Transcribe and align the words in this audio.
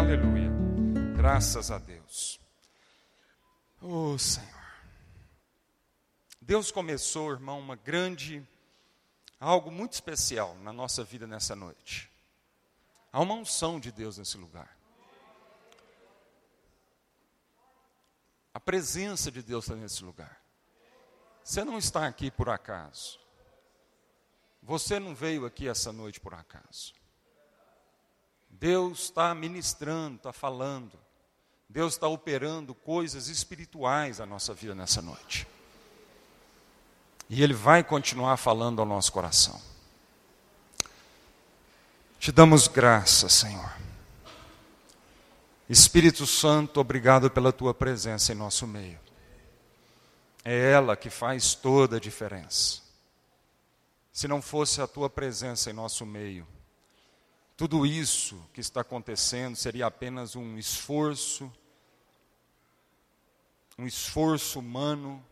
Aleluia. 0.00 0.48
Graças 1.14 1.70
a 1.70 1.76
Deus. 1.76 2.40
Oh, 3.82 4.16
Senhor. 4.16 4.48
Deus 6.40 6.72
começou, 6.72 7.30
irmão, 7.30 7.60
uma 7.60 7.76
grande, 7.76 8.42
algo 9.38 9.70
muito 9.70 9.92
especial 9.92 10.56
na 10.62 10.72
nossa 10.72 11.04
vida 11.04 11.26
nessa 11.26 11.54
noite. 11.54 12.10
Há 13.12 13.20
uma 13.20 13.34
unção 13.34 13.78
de 13.78 13.92
Deus 13.92 14.16
nesse 14.16 14.38
lugar. 14.38 14.74
A 18.54 18.58
presença 18.58 19.30
de 19.30 19.42
Deus 19.42 19.64
está 19.64 19.76
nesse 19.76 20.02
lugar. 20.02 20.40
Você 21.44 21.62
não 21.62 21.76
está 21.76 22.06
aqui 22.06 22.30
por 22.30 22.48
acaso. 22.48 23.20
Você 24.62 24.98
não 24.98 25.14
veio 25.14 25.44
aqui 25.44 25.68
essa 25.68 25.92
noite 25.92 26.18
por 26.18 26.32
acaso. 26.32 26.94
Deus 28.60 29.04
está 29.04 29.34
ministrando, 29.34 30.16
está 30.16 30.34
falando. 30.34 30.92
Deus 31.66 31.94
está 31.94 32.06
operando 32.06 32.74
coisas 32.74 33.28
espirituais 33.28 34.18
na 34.18 34.26
nossa 34.26 34.52
vida 34.52 34.74
nessa 34.74 35.00
noite. 35.00 35.48
E 37.30 37.42
Ele 37.42 37.54
vai 37.54 37.82
continuar 37.82 38.36
falando 38.36 38.80
ao 38.80 38.86
nosso 38.86 39.10
coração. 39.12 39.58
Te 42.18 42.30
damos 42.30 42.68
graça, 42.68 43.30
Senhor. 43.30 43.72
Espírito 45.66 46.26
Santo, 46.26 46.80
obrigado 46.80 47.30
pela 47.30 47.52
tua 47.52 47.72
presença 47.72 48.32
em 48.32 48.34
nosso 48.34 48.66
meio. 48.66 49.00
É 50.44 50.72
ela 50.72 50.96
que 50.96 51.08
faz 51.08 51.54
toda 51.54 51.96
a 51.96 52.00
diferença. 52.00 52.82
Se 54.12 54.28
não 54.28 54.42
fosse 54.42 54.82
a 54.82 54.86
tua 54.86 55.08
presença 55.08 55.70
em 55.70 55.72
nosso 55.72 56.04
meio, 56.04 56.46
tudo 57.60 57.84
isso 57.84 58.42
que 58.54 58.60
está 58.62 58.80
acontecendo 58.80 59.54
seria 59.54 59.84
apenas 59.84 60.34
um 60.34 60.56
esforço, 60.56 61.52
um 63.78 63.86
esforço 63.86 64.60
humano 64.60 65.22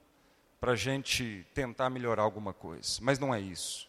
para 0.61 0.73
a 0.73 0.77
gente 0.77 1.47
tentar 1.55 1.89
melhorar 1.89 2.25
alguma 2.25 2.53
coisa. 2.53 2.99
Mas 3.01 3.19
não 3.19 3.35
é 3.35 3.41
isso. 3.41 3.89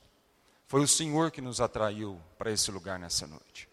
Foi 0.68 0.82
o 0.82 0.88
Senhor 0.88 1.32
que 1.32 1.42
nos 1.42 1.60
atraiu 1.60 2.18
para 2.38 2.50
esse 2.50 2.72
lugar 2.72 2.98
nessa 2.98 3.28
noite. 3.28 3.68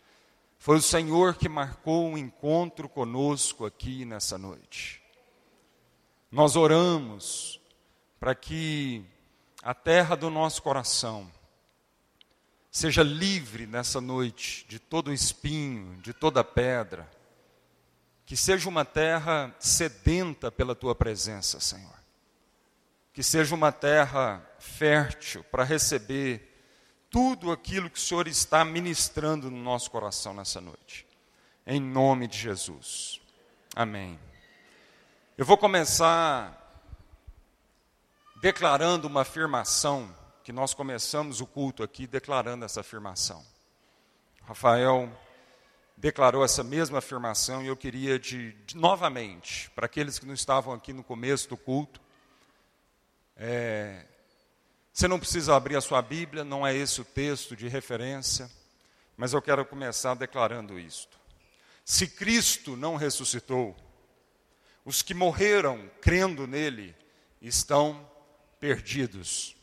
Foi 0.58 0.78
o 0.78 0.82
Senhor 0.82 1.36
que 1.36 1.48
marcou 1.48 2.04
um 2.04 2.18
encontro 2.18 2.88
conosco 2.88 3.64
aqui 3.64 4.04
nessa 4.04 4.36
noite. 4.36 5.00
Nós 6.28 6.56
oramos 6.56 7.60
para 8.18 8.34
que 8.34 9.04
a 9.62 9.72
terra 9.72 10.16
do 10.16 10.28
nosso 10.28 10.60
coração 10.60 11.30
seja 12.76 13.02
livre 13.02 13.66
nessa 13.66 14.02
noite 14.02 14.66
de 14.68 14.78
todo 14.78 15.10
espinho, 15.10 15.96
de 16.02 16.12
toda 16.12 16.44
pedra. 16.44 17.10
Que 18.26 18.36
seja 18.36 18.68
uma 18.68 18.84
terra 18.84 19.54
sedenta 19.58 20.52
pela 20.52 20.74
tua 20.74 20.94
presença, 20.94 21.58
Senhor. 21.58 21.98
Que 23.14 23.22
seja 23.22 23.54
uma 23.54 23.72
terra 23.72 24.46
fértil 24.58 25.42
para 25.44 25.64
receber 25.64 26.54
tudo 27.08 27.50
aquilo 27.50 27.88
que 27.88 27.98
o 27.98 28.02
Senhor 28.02 28.28
está 28.28 28.62
ministrando 28.62 29.50
no 29.50 29.56
nosso 29.56 29.90
coração 29.90 30.34
nessa 30.34 30.60
noite. 30.60 31.06
Em 31.66 31.80
nome 31.80 32.26
de 32.26 32.36
Jesus. 32.36 33.22
Amém. 33.74 34.20
Eu 35.38 35.46
vou 35.46 35.56
começar 35.56 36.84
declarando 38.42 39.08
uma 39.08 39.22
afirmação, 39.22 40.14
que 40.46 40.52
nós 40.52 40.72
começamos 40.72 41.40
o 41.40 41.46
culto 41.46 41.82
aqui 41.82 42.06
declarando 42.06 42.64
essa 42.64 42.78
afirmação. 42.78 43.44
Rafael 44.44 45.10
declarou 45.96 46.44
essa 46.44 46.62
mesma 46.62 46.98
afirmação 46.98 47.64
e 47.64 47.66
eu 47.66 47.76
queria 47.76 48.16
de, 48.16 48.52
de 48.64 48.76
novamente, 48.76 49.68
para 49.70 49.86
aqueles 49.86 50.20
que 50.20 50.24
não 50.24 50.34
estavam 50.34 50.72
aqui 50.72 50.92
no 50.92 51.02
começo 51.02 51.48
do 51.48 51.56
culto, 51.56 52.00
é, 53.36 54.06
você 54.92 55.08
não 55.08 55.18
precisa 55.18 55.56
abrir 55.56 55.74
a 55.74 55.80
sua 55.80 56.00
Bíblia, 56.00 56.44
não 56.44 56.64
é 56.64 56.72
esse 56.72 57.00
o 57.00 57.04
texto 57.04 57.56
de 57.56 57.66
referência, 57.66 58.48
mas 59.16 59.32
eu 59.32 59.42
quero 59.42 59.66
começar 59.66 60.14
declarando 60.14 60.78
isto. 60.78 61.18
Se 61.84 62.06
Cristo 62.06 62.76
não 62.76 62.94
ressuscitou, 62.94 63.74
os 64.84 65.02
que 65.02 65.12
morreram 65.12 65.90
crendo 66.00 66.46
nele 66.46 66.94
estão 67.42 68.08
perdidos. 68.60 69.56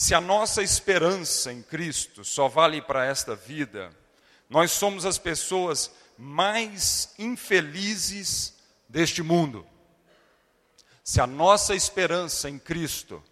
Se 0.00 0.14
a 0.14 0.20
nossa 0.20 0.62
esperança 0.62 1.52
em 1.52 1.60
Cristo 1.62 2.24
só 2.24 2.48
vale 2.48 2.80
para 2.80 3.04
esta 3.04 3.36
vida, 3.36 3.94
nós 4.48 4.72
somos 4.72 5.04
as 5.04 5.18
pessoas 5.18 5.90
mais 6.16 7.12
infelizes 7.18 8.54
deste 8.88 9.22
mundo. 9.22 9.66
Se 11.04 11.20
a 11.20 11.26
nossa 11.26 11.74
esperança 11.74 12.48
em 12.48 12.58
Cristo 12.58 13.22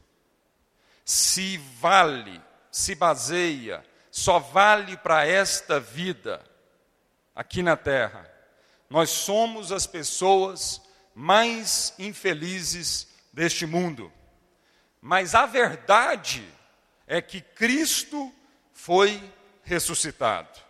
se 1.06 1.56
vale, 1.80 2.38
se 2.70 2.94
baseia, 2.94 3.82
só 4.10 4.38
vale 4.38 4.98
para 4.98 5.26
esta 5.26 5.80
vida, 5.80 6.44
aqui 7.34 7.62
na 7.62 7.78
terra, 7.78 8.30
nós 8.90 9.08
somos 9.08 9.72
as 9.72 9.86
pessoas 9.86 10.82
mais 11.14 11.94
infelizes 11.98 13.08
deste 13.32 13.64
mundo. 13.64 14.12
Mas 15.00 15.34
a 15.34 15.46
verdade 15.46 16.57
é 17.08 17.22
que 17.22 17.40
Cristo 17.40 18.32
foi 18.72 19.20
ressuscitado. 19.64 20.60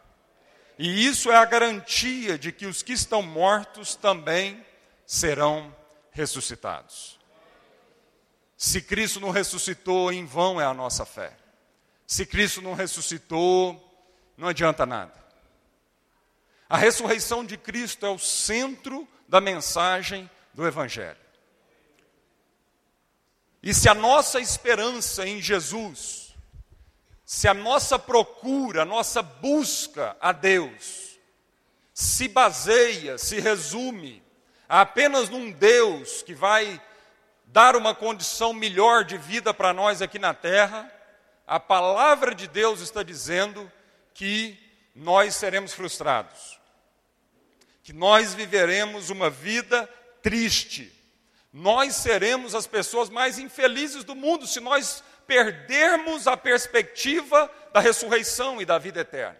E 0.79 1.07
isso 1.07 1.31
é 1.31 1.37
a 1.37 1.45
garantia 1.45 2.39
de 2.39 2.53
que 2.53 2.65
os 2.65 2.83
que 2.83 2.93
estão 2.93 3.21
mortos 3.21 3.97
também 3.97 4.65
serão 5.05 5.75
ressuscitados. 6.13 7.19
Se 8.57 8.81
Cristo 8.81 9.19
não 9.19 9.31
ressuscitou, 9.31 10.13
em 10.13 10.25
vão 10.25 10.61
é 10.61 10.65
a 10.65 10.73
nossa 10.73 11.05
fé. 11.05 11.37
Se 12.07 12.25
Cristo 12.25 12.63
não 12.63 12.75
ressuscitou, 12.75 13.85
não 14.37 14.49
adianta 14.49 14.87
nada. 14.87 15.19
A 16.69 16.77
ressurreição 16.77 17.45
de 17.45 17.57
Cristo 17.57 18.07
é 18.07 18.11
o 18.11 18.19
centro 18.19 19.09
da 19.29 19.41
mensagem 19.41 20.31
do 20.55 20.67
Evangelho. 20.67 21.19
E 23.63 23.75
se 23.75 23.89
a 23.89 23.95
nossa 23.95 24.41
esperança 24.41 25.27
em 25.27 25.43
Jesus, 25.43 26.28
se 27.31 27.47
a 27.47 27.53
nossa 27.53 27.99
procura, 27.99 28.81
a 28.81 28.87
nossa 28.87 29.21
busca 29.21 30.17
a 30.19 30.33
Deus, 30.33 31.19
se 31.93 32.27
baseia, 32.27 33.19
se 33.19 33.39
resume 33.39 34.23
a 34.67 34.81
apenas 34.81 35.29
num 35.29 35.51
Deus 35.51 36.23
que 36.23 36.35
vai 36.35 36.81
dar 37.45 37.77
uma 37.77 37.95
condição 37.95 38.55
melhor 38.55 39.05
de 39.05 39.19
vida 39.19 39.53
para 39.53 39.75
nós 39.75 40.01
aqui 40.01 40.19
na 40.19 40.33
terra, 40.33 40.91
a 41.47 41.61
palavra 41.61 42.35
de 42.35 42.49
Deus 42.49 42.81
está 42.81 43.03
dizendo 43.03 43.71
que 44.15 44.59
nós 44.95 45.37
seremos 45.37 45.75
frustrados, 45.75 46.59
que 47.83 47.93
nós 47.93 48.33
viveremos 48.33 49.11
uma 49.11 49.29
vida 49.29 49.87
triste, 50.23 50.91
nós 51.53 51.95
seremos 51.95 52.55
as 52.55 52.67
pessoas 52.67 53.11
mais 53.11 53.39
infelizes 53.39 54.03
do 54.03 54.15
mundo 54.15 54.47
se 54.47 54.61
nós 54.61 55.05
perdermos 55.29 56.27
a 56.27 56.39
perspectiva 56.39 57.53
da 57.71 57.81
ressurreição 57.81 58.63
e 58.63 58.65
da 58.65 58.79
vida 58.79 59.01
eterna. 59.01 59.39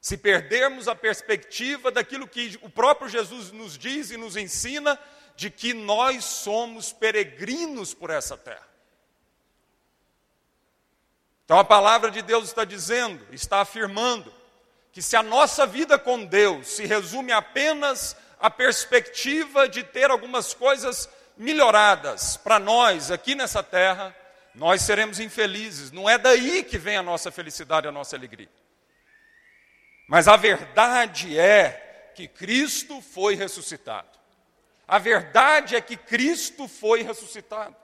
Se 0.00 0.16
perdermos 0.16 0.86
a 0.86 0.94
perspectiva 0.94 1.90
daquilo 1.90 2.28
que 2.28 2.56
o 2.62 2.70
próprio 2.70 3.08
Jesus 3.08 3.50
nos 3.50 3.76
diz 3.76 4.12
e 4.12 4.16
nos 4.16 4.36
ensina 4.36 4.96
de 5.34 5.50
que 5.50 5.74
nós 5.74 6.24
somos 6.24 6.92
peregrinos 6.92 7.92
por 7.92 8.10
essa 8.10 8.36
terra. 8.36 8.66
Então 11.44 11.58
a 11.58 11.64
palavra 11.64 12.12
de 12.12 12.22
Deus 12.22 12.44
está 12.44 12.64
dizendo, 12.64 13.26
está 13.32 13.60
afirmando, 13.60 14.32
que 14.92 15.02
se 15.02 15.16
a 15.16 15.22
nossa 15.22 15.66
vida 15.66 15.98
com 15.98 16.24
Deus 16.24 16.68
se 16.68 16.86
resume 16.86 17.32
apenas 17.32 18.16
à 18.38 18.48
perspectiva 18.48 19.68
de 19.68 19.82
ter 19.82 20.12
algumas 20.12 20.54
coisas 20.54 21.08
melhoradas 21.36 22.36
para 22.36 22.60
nós 22.60 23.10
aqui 23.10 23.34
nessa 23.34 23.62
terra, 23.62 24.14
nós 24.58 24.82
seremos 24.82 25.20
infelizes. 25.20 25.92
Não 25.92 26.10
é 26.10 26.18
daí 26.18 26.64
que 26.64 26.76
vem 26.76 26.96
a 26.96 27.02
nossa 27.02 27.30
felicidade, 27.30 27.86
a 27.86 27.92
nossa 27.92 28.16
alegria. 28.16 28.50
Mas 30.08 30.26
a 30.26 30.36
verdade 30.36 31.38
é 31.38 32.10
que 32.14 32.26
Cristo 32.26 33.00
foi 33.00 33.36
ressuscitado. 33.36 34.18
A 34.86 34.98
verdade 34.98 35.76
é 35.76 35.80
que 35.80 35.96
Cristo 35.96 36.66
foi 36.66 37.02
ressuscitado. 37.02 37.76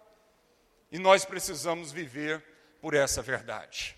E 0.91 0.99
nós 0.99 1.25
precisamos 1.25 1.93
viver 1.93 2.43
por 2.81 2.93
essa 2.93 3.23
verdade. 3.23 3.97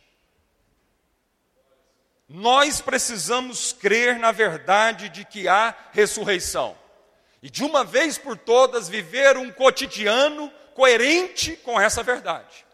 Nós 2.28 2.82
precisamos 2.82 3.72
crer 3.72 4.18
na 4.18 4.32
verdade 4.32 5.08
de 5.08 5.24
que 5.24 5.48
há 5.48 5.74
ressurreição. 5.92 6.76
E 7.40 7.48
de 7.48 7.64
uma 7.64 7.84
vez 7.84 8.18
por 8.18 8.36
todas 8.36 8.86
viver 8.86 9.38
um 9.38 9.50
cotidiano 9.50 10.52
coerente 10.76 11.56
com 11.56 11.80
essa 11.80 12.02
verdade. 12.02 12.66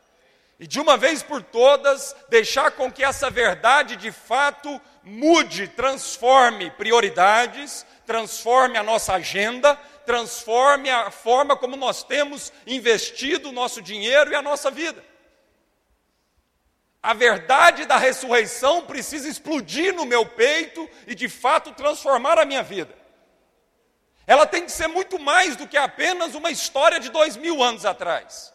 E 0.59 0.67
de 0.67 0.79
uma 0.79 0.97
vez 0.97 1.23
por 1.23 1.43
todas, 1.43 2.15
deixar 2.29 2.73
com 2.73 2.91
que 2.91 3.03
essa 3.03 3.31
verdade 3.31 3.97
de 3.97 4.13
fato 4.13 4.81
mude, 5.03 5.69
transforme 5.69 6.71
prioridades, 6.73 7.87
transforme 8.05 8.77
a 8.77 8.83
nossa 8.83 9.15
agenda, 9.15 9.77
transforme 10.05 10.91
a 10.91 11.11
forma 11.11 11.57
como 11.57 11.77
nós 11.77 12.03
temos 12.03 12.53
investido 12.67 13.49
o 13.49 13.53
nosso 13.53 13.81
dinheiro 13.81 14.33
e 14.33 14.35
a 14.35 14.43
nossa 14.43 14.71
vida. 14.71 15.03
A 17.01 17.15
verdade 17.15 17.85
da 17.85 17.97
ressurreição 17.97 18.83
precisa 18.83 19.29
explodir 19.29 19.95
no 19.95 20.05
meu 20.05 20.27
peito 20.27 20.89
e 21.07 21.15
de 21.15 21.29
fato 21.29 21.73
transformar 21.73 22.39
a 22.39 22.45
minha 22.45 22.63
vida. 22.63 23.02
Ela 24.27 24.47
tem 24.47 24.65
que 24.65 24.73
ser 24.73 24.87
muito 24.87 25.19
mais 25.19 25.57
do 25.57 25.67
que 25.67 25.77
apenas 25.77 26.35
uma 26.35 26.51
história 26.51 27.01
de 27.01 27.09
dois 27.09 27.37
mil 27.37 27.63
anos 27.63 27.85
atrás. 27.85 28.53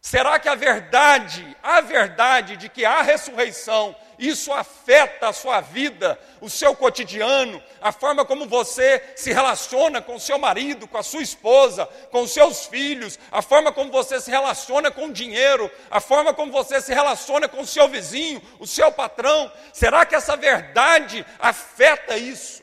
Será 0.00 0.38
que 0.38 0.48
a 0.48 0.54
verdade, 0.54 1.56
a 1.62 1.80
verdade 1.82 2.56
de 2.56 2.70
que 2.70 2.86
há 2.86 3.02
ressurreição, 3.02 3.94
isso 4.18 4.50
afeta 4.50 5.28
a 5.28 5.32
sua 5.32 5.60
vida, 5.60 6.18
o 6.40 6.48
seu 6.48 6.74
cotidiano, 6.74 7.62
a 7.82 7.92
forma 7.92 8.24
como 8.24 8.46
você 8.46 9.02
se 9.14 9.30
relaciona 9.30 10.00
com 10.00 10.14
o 10.14 10.20
seu 10.20 10.38
marido, 10.38 10.86
com 10.86 10.96
a 10.96 11.02
sua 11.02 11.22
esposa, 11.22 11.86
com 12.10 12.22
os 12.22 12.30
seus 12.30 12.66
filhos, 12.66 13.18
a 13.30 13.42
forma 13.42 13.72
como 13.72 13.90
você 13.90 14.20
se 14.20 14.30
relaciona 14.30 14.90
com 14.90 15.06
o 15.06 15.12
dinheiro, 15.12 15.70
a 15.90 16.00
forma 16.00 16.32
como 16.32 16.50
você 16.50 16.80
se 16.80 16.94
relaciona 16.94 17.46
com 17.46 17.60
o 17.60 17.66
seu 17.66 17.86
vizinho, 17.86 18.42
o 18.58 18.66
seu 18.66 18.90
patrão? 18.90 19.52
Será 19.72 20.06
que 20.06 20.14
essa 20.14 20.36
verdade 20.36 21.26
afeta 21.38 22.16
isso? 22.16 22.59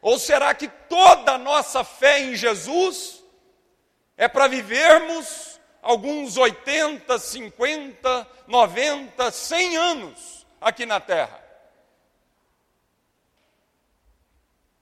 Ou 0.00 0.18
será 0.18 0.54
que 0.54 0.68
toda 0.68 1.32
a 1.32 1.38
nossa 1.38 1.84
fé 1.84 2.20
em 2.20 2.34
Jesus 2.34 3.22
é 4.16 4.28
para 4.28 4.48
vivermos 4.48 5.60
alguns 5.82 6.36
80, 6.36 7.18
50, 7.18 8.28
90, 8.46 9.30
100 9.30 9.76
anos 9.76 10.46
aqui 10.60 10.84
na 10.86 11.00
terra. 11.00 11.42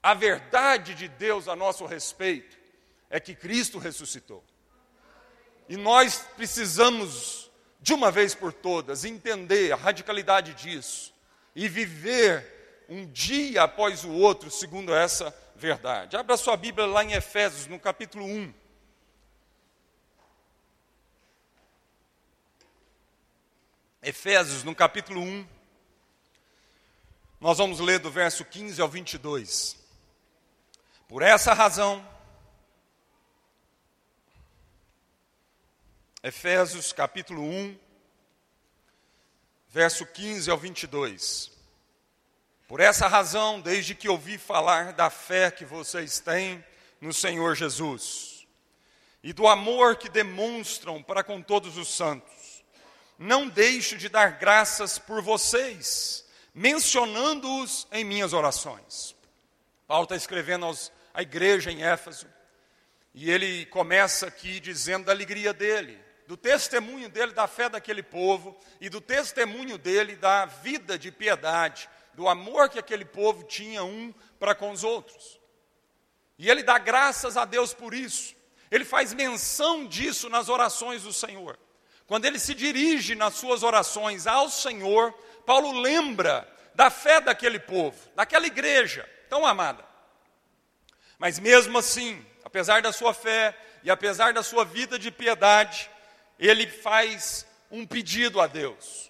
A 0.02 0.14
verdade 0.14 0.94
de 0.94 1.08
Deus 1.08 1.48
a 1.48 1.56
nosso 1.56 1.84
respeito 1.84 2.56
é 3.10 3.18
que 3.18 3.34
Cristo 3.34 3.78
ressuscitou. 3.78 4.44
E 5.68 5.76
nós 5.76 6.26
precisamos, 6.36 7.50
de 7.80 7.92
uma 7.92 8.10
vez 8.10 8.34
por 8.34 8.52
todas, 8.52 9.04
entender 9.04 9.72
a 9.72 9.76
radicalidade 9.76 10.54
disso 10.54 11.12
e 11.54 11.68
viver 11.68 12.57
um 12.88 13.06
dia 13.06 13.64
após 13.64 14.02
o 14.04 14.10
outro 14.12 14.50
segundo 14.50 14.94
essa 14.94 15.34
verdade. 15.54 16.16
Abra 16.16 16.36
sua 16.36 16.56
Bíblia 16.56 16.86
lá 16.86 17.04
em 17.04 17.12
Efésios, 17.12 17.66
no 17.66 17.78
capítulo 17.78 18.24
1. 18.24 18.54
Efésios, 24.00 24.64
no 24.64 24.74
capítulo 24.74 25.20
1, 25.20 25.46
nós 27.40 27.58
vamos 27.58 27.78
ler 27.78 27.98
do 27.98 28.10
verso 28.10 28.44
15 28.44 28.80
ao 28.80 28.88
22. 28.88 29.76
Por 31.08 31.20
essa 31.20 31.52
razão, 31.52 32.06
Efésios 36.22 36.92
capítulo 36.92 37.42
1, 37.42 37.78
verso 39.68 40.06
15 40.06 40.50
ao 40.50 40.56
22. 40.56 41.57
Por 42.68 42.80
essa 42.80 43.08
razão, 43.08 43.62
desde 43.62 43.94
que 43.94 44.10
ouvi 44.10 44.36
falar 44.36 44.92
da 44.92 45.08
fé 45.08 45.50
que 45.50 45.64
vocês 45.64 46.20
têm 46.20 46.62
no 47.00 47.14
Senhor 47.14 47.56
Jesus 47.56 48.46
e 49.22 49.32
do 49.32 49.48
amor 49.48 49.96
que 49.96 50.10
demonstram 50.10 51.02
para 51.02 51.24
com 51.24 51.40
todos 51.40 51.78
os 51.78 51.88
santos, 51.88 52.62
não 53.18 53.48
deixo 53.48 53.96
de 53.96 54.10
dar 54.10 54.32
graças 54.32 54.98
por 54.98 55.22
vocês, 55.22 56.26
mencionando-os 56.54 57.88
em 57.90 58.04
minhas 58.04 58.34
orações. 58.34 59.16
Paulo 59.86 60.04
está 60.04 60.14
escrevendo 60.14 60.66
aos, 60.66 60.92
à 61.14 61.22
igreja 61.22 61.72
em 61.72 61.82
Éfeso, 61.82 62.26
e 63.14 63.30
ele 63.30 63.64
começa 63.66 64.26
aqui 64.26 64.60
dizendo 64.60 65.06
da 65.06 65.12
alegria 65.12 65.54
dele, 65.54 65.98
do 66.26 66.36
testemunho 66.36 67.08
dele 67.08 67.32
da 67.32 67.46
fé 67.46 67.70
daquele 67.70 68.02
povo 68.02 68.54
e 68.78 68.90
do 68.90 69.00
testemunho 69.00 69.78
dele 69.78 70.16
da 70.16 70.44
vida 70.44 70.98
de 70.98 71.10
piedade, 71.10 71.88
do 72.18 72.26
amor 72.26 72.68
que 72.68 72.80
aquele 72.80 73.04
povo 73.04 73.44
tinha 73.44 73.84
um 73.84 74.12
para 74.40 74.52
com 74.52 74.72
os 74.72 74.82
outros. 74.82 75.38
E 76.36 76.50
ele 76.50 76.64
dá 76.64 76.76
graças 76.76 77.36
a 77.36 77.44
Deus 77.44 77.72
por 77.72 77.94
isso. 77.94 78.34
Ele 78.72 78.84
faz 78.84 79.14
menção 79.14 79.86
disso 79.86 80.28
nas 80.28 80.48
orações 80.48 81.04
do 81.04 81.12
Senhor. 81.12 81.56
Quando 82.08 82.24
ele 82.24 82.40
se 82.40 82.56
dirige 82.56 83.14
nas 83.14 83.34
suas 83.34 83.62
orações 83.62 84.26
ao 84.26 84.50
Senhor, 84.50 85.12
Paulo 85.46 85.70
lembra 85.70 86.52
da 86.74 86.90
fé 86.90 87.20
daquele 87.20 87.60
povo, 87.60 87.96
daquela 88.16 88.48
igreja 88.48 89.08
tão 89.28 89.46
amada. 89.46 89.84
Mas 91.20 91.38
mesmo 91.38 91.78
assim, 91.78 92.26
apesar 92.44 92.82
da 92.82 92.92
sua 92.92 93.14
fé 93.14 93.56
e 93.84 93.92
apesar 93.92 94.32
da 94.32 94.42
sua 94.42 94.64
vida 94.64 94.98
de 94.98 95.12
piedade, 95.12 95.88
ele 96.36 96.66
faz 96.66 97.46
um 97.70 97.86
pedido 97.86 98.40
a 98.40 98.48
Deus. 98.48 99.08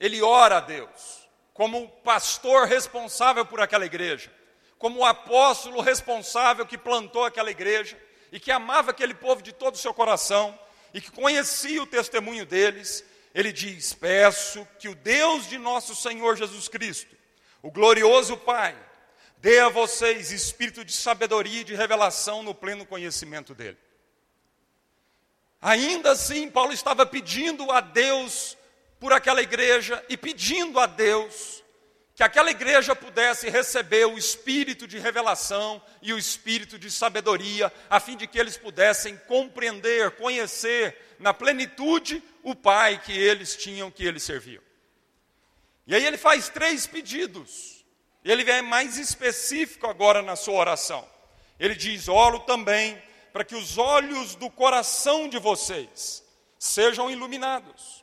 Ele 0.00 0.20
ora 0.20 0.56
a 0.56 0.60
Deus, 0.60 1.19
como 1.54 1.88
pastor 2.02 2.66
responsável 2.66 3.44
por 3.44 3.60
aquela 3.60 3.84
igreja, 3.84 4.32
como 4.78 5.04
apóstolo 5.04 5.80
responsável 5.80 6.64
que 6.64 6.78
plantou 6.78 7.24
aquela 7.24 7.50
igreja 7.50 8.00
e 8.32 8.40
que 8.40 8.50
amava 8.50 8.90
aquele 8.90 9.14
povo 9.14 9.42
de 9.42 9.52
todo 9.52 9.74
o 9.74 9.78
seu 9.78 9.92
coração 9.92 10.58
e 10.94 11.00
que 11.00 11.10
conhecia 11.10 11.82
o 11.82 11.86
testemunho 11.86 12.46
deles, 12.46 13.04
ele 13.34 13.52
diz: 13.52 13.92
Peço 13.92 14.66
que 14.78 14.88
o 14.88 14.94
Deus 14.94 15.48
de 15.48 15.58
nosso 15.58 15.94
Senhor 15.94 16.36
Jesus 16.36 16.68
Cristo, 16.68 17.14
o 17.62 17.70
glorioso 17.70 18.36
Pai, 18.36 18.76
dê 19.38 19.60
a 19.60 19.68
vocês 19.68 20.32
espírito 20.32 20.84
de 20.84 20.92
sabedoria 20.92 21.60
e 21.60 21.64
de 21.64 21.74
revelação 21.74 22.42
no 22.42 22.54
pleno 22.54 22.86
conhecimento 22.86 23.54
dele. 23.54 23.78
Ainda 25.60 26.12
assim, 26.12 26.50
Paulo 26.50 26.72
estava 26.72 27.04
pedindo 27.04 27.70
a 27.70 27.80
Deus 27.80 28.56
por 29.00 29.14
aquela 29.14 29.40
igreja 29.40 30.04
e 30.10 30.16
pedindo 30.16 30.78
a 30.78 30.84
Deus 30.84 31.64
que 32.14 32.22
aquela 32.22 32.50
igreja 32.50 32.94
pudesse 32.94 33.48
receber 33.48 34.04
o 34.04 34.18
espírito 34.18 34.86
de 34.86 34.98
revelação 34.98 35.80
e 36.02 36.12
o 36.12 36.18
espírito 36.18 36.78
de 36.78 36.90
sabedoria, 36.90 37.72
a 37.88 37.98
fim 37.98 38.14
de 38.14 38.26
que 38.26 38.38
eles 38.38 38.58
pudessem 38.58 39.16
compreender, 39.26 40.10
conhecer 40.10 40.94
na 41.18 41.32
plenitude 41.32 42.22
o 42.42 42.54
Pai 42.54 43.00
que 43.02 43.12
eles 43.12 43.56
tinham, 43.56 43.90
que 43.90 44.04
eles 44.04 44.22
serviam. 44.22 44.62
E 45.86 45.94
aí 45.94 46.04
ele 46.04 46.18
faz 46.18 46.50
três 46.50 46.86
pedidos, 46.86 47.86
ele 48.22 48.48
é 48.50 48.60
mais 48.60 48.98
específico 48.98 49.86
agora 49.86 50.20
na 50.20 50.36
sua 50.36 50.56
oração. 50.56 51.08
Ele 51.58 51.74
diz: 51.74 52.06
Oro 52.06 52.40
também 52.40 53.02
para 53.32 53.44
que 53.44 53.54
os 53.54 53.78
olhos 53.78 54.34
do 54.34 54.50
coração 54.50 55.26
de 55.26 55.38
vocês 55.38 56.22
sejam 56.58 57.10
iluminados 57.10 58.00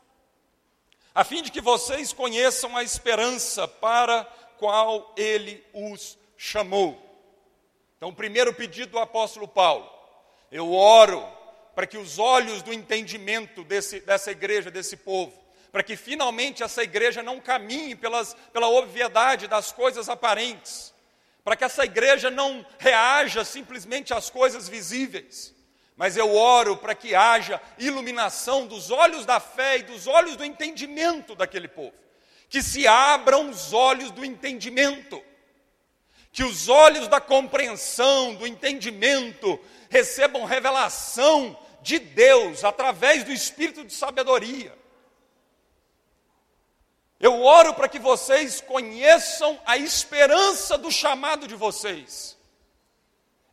a 1.17 1.23
fim 1.23 1.41
de 1.41 1.49
que 1.49 1.59
vocês 1.59 2.13
conheçam 2.13 2.77
a 2.77 2.83
esperança 2.83 3.67
para 3.67 4.23
qual 4.59 5.15
ele 5.17 5.65
os 5.73 6.15
chamou. 6.37 6.95
Então, 7.97 8.09
o 8.09 8.13
primeiro 8.13 8.53
pedido 8.53 8.91
do 8.91 8.99
apóstolo 8.99 9.47
Paulo, 9.47 9.91
eu 10.51 10.71
oro 10.71 11.27
para 11.73 11.87
que 11.87 11.97
os 11.97 12.19
olhos 12.19 12.61
do 12.61 12.71
entendimento 12.71 13.63
desse, 13.63 13.99
dessa 14.01 14.29
igreja, 14.29 14.69
desse 14.69 14.95
povo, 14.95 15.33
para 15.71 15.81
que 15.81 15.97
finalmente 15.97 16.61
essa 16.61 16.83
igreja 16.83 17.23
não 17.23 17.41
caminhe 17.41 17.95
pelas, 17.95 18.35
pela 18.53 18.69
obviedade 18.69 19.47
das 19.47 19.71
coisas 19.71 20.09
aparentes, 20.09 20.93
para 21.43 21.55
que 21.55 21.63
essa 21.63 21.83
igreja 21.83 22.29
não 22.29 22.63
reaja 22.77 23.43
simplesmente 23.43 24.13
às 24.13 24.29
coisas 24.29 24.69
visíveis, 24.69 25.51
mas 25.97 26.15
eu 26.15 26.35
oro 26.35 26.77
para 26.77 26.93
que 26.93 27.15
haja 27.15 27.59
iluminação 27.79 28.67
dos 28.67 28.91
olhos 28.91 29.25
da 29.25 29.39
fé 29.39 29.79
e 29.79 29.83
dos 29.83 30.05
olhos 30.05 30.35
do 30.35 30.45
entendimento 30.45 31.33
daquele 31.33 31.67
povo. 31.67 31.95
Que 32.47 32.61
se 32.61 32.87
abram 32.87 33.49
os 33.49 33.73
olhos 33.73 34.11
do 34.11 34.23
entendimento, 34.23 35.21
que 36.31 36.43
os 36.43 36.69
olhos 36.69 37.07
da 37.07 37.19
compreensão, 37.19 38.35
do 38.35 38.45
entendimento, 38.45 39.59
recebam 39.89 40.45
revelação 40.45 41.57
de 41.81 41.97
Deus 41.97 42.63
através 42.63 43.23
do 43.23 43.31
espírito 43.31 43.83
de 43.83 43.91
sabedoria. 43.91 44.77
Eu 47.19 47.43
oro 47.43 47.73
para 47.73 47.89
que 47.89 47.97
vocês 47.97 48.61
conheçam 48.61 49.59
a 49.65 49.75
esperança 49.77 50.77
do 50.77 50.91
chamado 50.91 51.47
de 51.47 51.55
vocês 51.55 52.36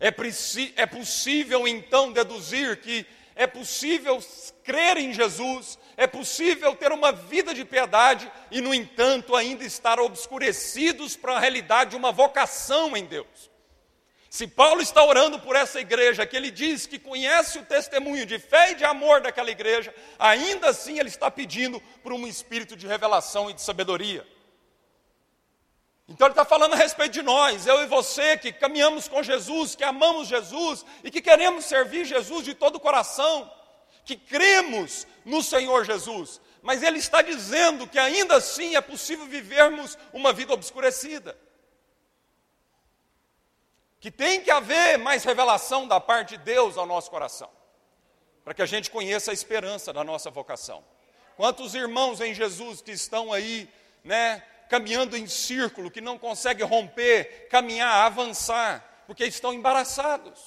é, 0.04 0.82
é 0.82 0.86
possível 0.86 1.66
então 1.66 2.12
deduzir 2.12 2.78
que 2.80 3.06
é 3.34 3.46
possível 3.46 4.22
crer 4.62 4.98
em 4.98 5.14
Jesus, 5.14 5.78
é 5.96 6.06
possível 6.06 6.76
ter 6.76 6.92
uma 6.92 7.10
vida 7.10 7.54
de 7.54 7.64
piedade 7.64 8.30
e, 8.50 8.60
no 8.60 8.74
entanto, 8.74 9.34
ainda 9.34 9.64
estar 9.64 9.98
obscurecidos 9.98 11.16
para 11.16 11.36
a 11.36 11.40
realidade 11.40 11.90
de 11.90 11.96
uma 11.96 12.12
vocação 12.12 12.94
em 12.94 13.06
Deus. 13.06 13.50
Se 14.28 14.46
Paulo 14.46 14.82
está 14.82 15.02
orando 15.02 15.40
por 15.40 15.56
essa 15.56 15.80
igreja, 15.80 16.26
que 16.26 16.36
ele 16.36 16.50
diz 16.50 16.86
que 16.86 16.98
conhece 16.98 17.58
o 17.58 17.64
testemunho 17.64 18.26
de 18.26 18.38
fé 18.38 18.72
e 18.72 18.74
de 18.74 18.84
amor 18.84 19.20
daquela 19.20 19.50
igreja, 19.50 19.94
ainda 20.18 20.68
assim 20.68 20.98
ele 20.98 21.08
está 21.08 21.30
pedindo 21.30 21.80
por 22.02 22.12
um 22.12 22.26
espírito 22.26 22.76
de 22.76 22.86
revelação 22.86 23.48
e 23.48 23.54
de 23.54 23.62
sabedoria. 23.62 24.26
Então 26.06 26.26
ele 26.26 26.32
está 26.32 26.44
falando 26.44 26.74
a 26.74 26.76
respeito 26.76 27.12
de 27.12 27.22
nós, 27.22 27.66
eu 27.66 27.82
e 27.82 27.86
você, 27.86 28.36
que 28.36 28.52
caminhamos 28.52 29.08
com 29.08 29.22
Jesus, 29.22 29.74
que 29.74 29.84
amamos 29.84 30.28
Jesus 30.28 30.84
e 31.02 31.10
que 31.10 31.22
queremos 31.22 31.64
servir 31.64 32.04
Jesus 32.04 32.44
de 32.44 32.54
todo 32.54 32.76
o 32.76 32.80
coração, 32.80 33.50
que 34.04 34.16
cremos 34.16 35.06
no 35.24 35.42
Senhor 35.42 35.84
Jesus. 35.84 36.40
Mas 36.62 36.82
ele 36.82 36.98
está 36.98 37.22
dizendo 37.22 37.86
que 37.86 37.98
ainda 37.98 38.36
assim 38.36 38.76
é 38.76 38.80
possível 38.80 39.26
vivermos 39.26 39.96
uma 40.12 40.32
vida 40.32 40.52
obscurecida 40.52 41.38
que 44.04 44.10
tem 44.10 44.42
que 44.42 44.50
haver 44.50 44.98
mais 44.98 45.24
revelação 45.24 45.88
da 45.88 45.98
parte 45.98 46.36
de 46.36 46.44
Deus 46.44 46.76
ao 46.76 46.84
nosso 46.84 47.10
coração, 47.10 47.48
para 48.44 48.52
que 48.52 48.60
a 48.60 48.66
gente 48.66 48.90
conheça 48.90 49.30
a 49.30 49.32
esperança 49.32 49.94
da 49.94 50.04
nossa 50.04 50.30
vocação. 50.30 50.84
Quantos 51.38 51.74
irmãos 51.74 52.20
em 52.20 52.34
Jesus 52.34 52.82
que 52.82 52.90
estão 52.90 53.32
aí, 53.32 53.66
né, 54.04 54.44
caminhando 54.68 55.16
em 55.16 55.26
círculo, 55.26 55.90
que 55.90 56.00
não 56.00 56.18
conseguem 56.18 56.66
romper, 56.66 57.48
caminhar, 57.48 58.06
avançar, 58.06 59.04
porque 59.06 59.24
estão 59.24 59.52
embaraçados. 59.52 60.40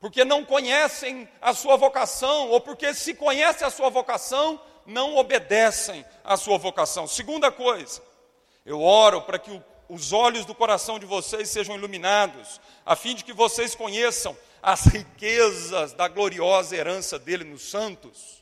Porque 0.00 0.24
não 0.24 0.44
conhecem 0.44 1.28
a 1.40 1.52
sua 1.54 1.76
vocação, 1.76 2.48
ou 2.50 2.60
porque 2.60 2.94
se 2.94 3.14
conhecem 3.14 3.66
a 3.66 3.70
sua 3.70 3.90
vocação, 3.90 4.60
não 4.86 5.16
obedecem 5.16 6.04
à 6.22 6.36
sua 6.36 6.56
vocação. 6.56 7.06
Segunda 7.06 7.50
coisa, 7.50 8.00
eu 8.64 8.80
oro 8.80 9.22
para 9.22 9.38
que 9.38 9.50
o 9.50 9.62
os 9.88 10.12
olhos 10.12 10.44
do 10.44 10.54
coração 10.54 10.98
de 10.98 11.06
vocês 11.06 11.48
sejam 11.48 11.74
iluminados, 11.74 12.60
a 12.84 12.94
fim 12.94 13.14
de 13.14 13.24
que 13.24 13.32
vocês 13.32 13.74
conheçam 13.74 14.36
as 14.62 14.84
riquezas 14.84 15.92
da 15.94 16.08
gloriosa 16.08 16.76
herança 16.76 17.18
dele 17.18 17.44
nos 17.44 17.70
santos. 17.70 18.37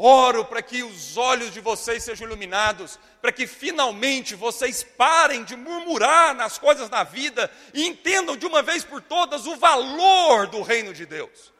Oro 0.00 0.44
para 0.44 0.62
que 0.62 0.84
os 0.84 1.16
olhos 1.16 1.52
de 1.52 1.60
vocês 1.60 2.04
sejam 2.04 2.28
iluminados, 2.28 3.00
para 3.20 3.32
que 3.32 3.48
finalmente 3.48 4.36
vocês 4.36 4.84
parem 4.84 5.42
de 5.42 5.56
murmurar 5.56 6.36
nas 6.36 6.56
coisas 6.56 6.88
da 6.88 7.02
vida 7.02 7.50
e 7.74 7.84
entendam 7.84 8.36
de 8.36 8.46
uma 8.46 8.62
vez 8.62 8.84
por 8.84 9.02
todas 9.02 9.44
o 9.44 9.56
valor 9.56 10.46
do 10.46 10.62
reino 10.62 10.94
de 10.94 11.04
Deus, 11.04 11.52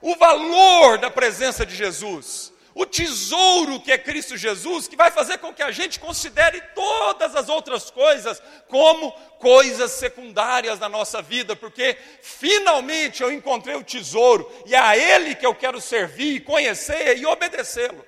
o 0.00 0.16
valor 0.16 0.96
da 0.96 1.10
presença 1.10 1.66
de 1.66 1.76
Jesus 1.76 2.51
o 2.74 2.86
tesouro 2.86 3.80
que 3.80 3.92
é 3.92 3.98
Cristo 3.98 4.36
Jesus, 4.36 4.88
que 4.88 4.96
vai 4.96 5.10
fazer 5.10 5.38
com 5.38 5.52
que 5.52 5.62
a 5.62 5.70
gente 5.70 6.00
considere 6.00 6.60
todas 6.74 7.36
as 7.36 7.48
outras 7.48 7.90
coisas 7.90 8.42
como 8.68 9.12
coisas 9.38 9.92
secundárias 9.92 10.78
na 10.78 10.88
nossa 10.88 11.20
vida, 11.20 11.54
porque 11.54 11.96
finalmente 12.22 13.22
eu 13.22 13.30
encontrei 13.30 13.74
o 13.74 13.84
tesouro 13.84 14.50
e 14.66 14.74
é 14.74 14.78
a 14.78 14.96
Ele 14.96 15.34
que 15.34 15.44
eu 15.44 15.54
quero 15.54 15.80
servir, 15.80 16.44
conhecer 16.44 17.18
e 17.18 17.26
obedecê-lo. 17.26 18.06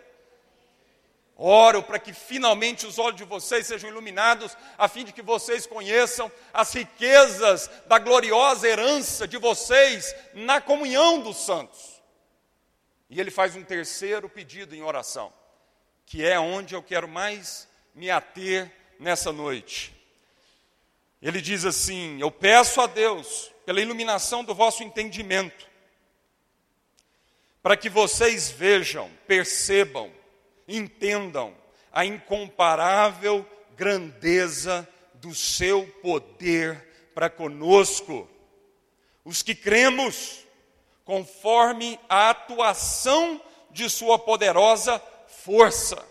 Oro 1.37 1.83
para 1.83 1.99
que 1.99 2.13
finalmente 2.13 2.87
os 2.87 2.97
olhos 2.97 3.17
de 3.17 3.25
vocês 3.25 3.67
sejam 3.67 3.91
iluminados, 3.91 4.57
a 4.79 4.87
fim 4.87 5.05
de 5.05 5.13
que 5.13 5.21
vocês 5.21 5.67
conheçam 5.67 6.31
as 6.53 6.73
riquezas 6.73 7.69
da 7.87 7.99
gloriosa 7.99 8.69
herança 8.69 9.27
de 9.27 9.37
vocês 9.37 10.15
na 10.33 10.61
comunhão 10.61 11.21
dos 11.21 11.45
santos 11.45 11.94
e 13.09 13.21
ele 13.21 13.31
faz 13.31 13.55
um 13.55 13.63
terceiro 13.63 14.29
pedido 14.29 14.75
em 14.75 14.83
oração, 14.83 15.33
que 16.07 16.25
é 16.25 16.39
onde 16.39 16.75
eu 16.75 16.83
quero 16.83 17.09
mais 17.09 17.69
me 17.95 18.11
ater 18.11 18.71
nessa 18.99 19.33
noite. 19.33 19.95
Ele 21.21 21.41
diz 21.41 21.65
assim: 21.65 22.21
Eu 22.21 22.31
peço 22.31 22.81
a 22.81 22.87
Deus, 22.87 23.53
pela 23.65 23.81
iluminação 23.81 24.45
do 24.45 24.55
vosso 24.55 24.83
entendimento, 24.83 25.69
para 27.63 27.77
que 27.77 27.89
vocês 27.89 28.51
vejam, 28.51 29.11
percebam, 29.27 30.13
entendam 30.69 31.57
a 31.93 32.05
incomparável 32.05 33.49
grandeza 33.77 34.87
do 35.15 35.35
seu 35.35 35.87
poder 36.03 37.11
para 37.15 37.31
conosco, 37.31 38.29
os 39.25 39.43
que 39.43 39.55
cremos 39.55 40.44
conforme 41.05 41.99
a 42.09 42.31
atuação 42.31 43.41
de 43.71 43.91
sua 43.91 44.19
poderosa 44.19 45.03
força. 45.27 46.03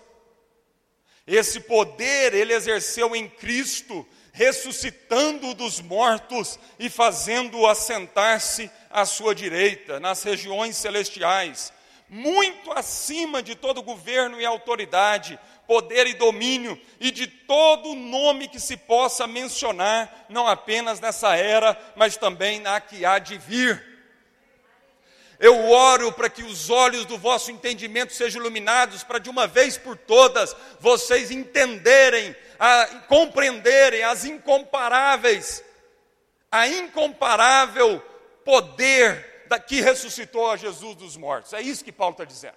Esse 1.25 1.61
poder 1.61 2.33
ele 2.33 2.53
exerceu 2.53 3.15
em 3.15 3.27
Cristo, 3.29 4.05
ressuscitando-o 4.33 5.53
dos 5.53 5.79
mortos 5.79 6.59
e 6.77 6.89
fazendo-o 6.89 7.65
assentar-se 7.65 8.69
à 8.89 9.05
sua 9.05 9.33
direita, 9.33 9.99
nas 9.99 10.21
regiões 10.23 10.75
celestiais, 10.75 11.71
muito 12.09 12.71
acima 12.73 13.41
de 13.41 13.55
todo 13.55 13.81
governo 13.81 14.39
e 14.39 14.45
autoridade, 14.45 15.39
poder 15.65 16.05
e 16.07 16.13
domínio, 16.13 16.79
e 16.99 17.09
de 17.09 17.25
todo 17.25 17.95
nome 17.95 18.49
que 18.49 18.59
se 18.59 18.75
possa 18.75 19.25
mencionar, 19.25 20.25
não 20.27 20.47
apenas 20.47 20.99
nessa 20.99 21.35
era, 21.35 21.79
mas 21.95 22.17
também 22.17 22.59
na 22.59 22.81
que 22.81 23.05
há 23.05 23.17
de 23.17 23.37
vir 23.37 23.92
eu 25.39 25.69
oro 25.69 26.11
para 26.11 26.29
que 26.29 26.43
os 26.43 26.69
olhos 26.69 27.05
do 27.05 27.17
vosso 27.17 27.51
entendimento 27.51 28.13
sejam 28.13 28.41
iluminados, 28.41 29.03
para 29.03 29.19
de 29.19 29.29
uma 29.29 29.47
vez 29.47 29.77
por 29.77 29.97
todas 29.97 30.55
vocês 30.79 31.31
entenderem, 31.31 32.35
a, 32.59 32.85
compreenderem 33.07 34.03
as 34.03 34.25
incomparáveis, 34.25 35.63
a 36.51 36.67
incomparável 36.67 37.99
poder 38.45 39.43
da, 39.47 39.59
que 39.59 39.81
ressuscitou 39.81 40.49
a 40.49 40.57
Jesus 40.57 40.95
dos 40.95 41.17
mortos. 41.17 41.53
É 41.53 41.61
isso 41.61 41.83
que 41.83 41.91
Paulo 41.91 42.13
está 42.13 42.25
dizendo. 42.25 42.55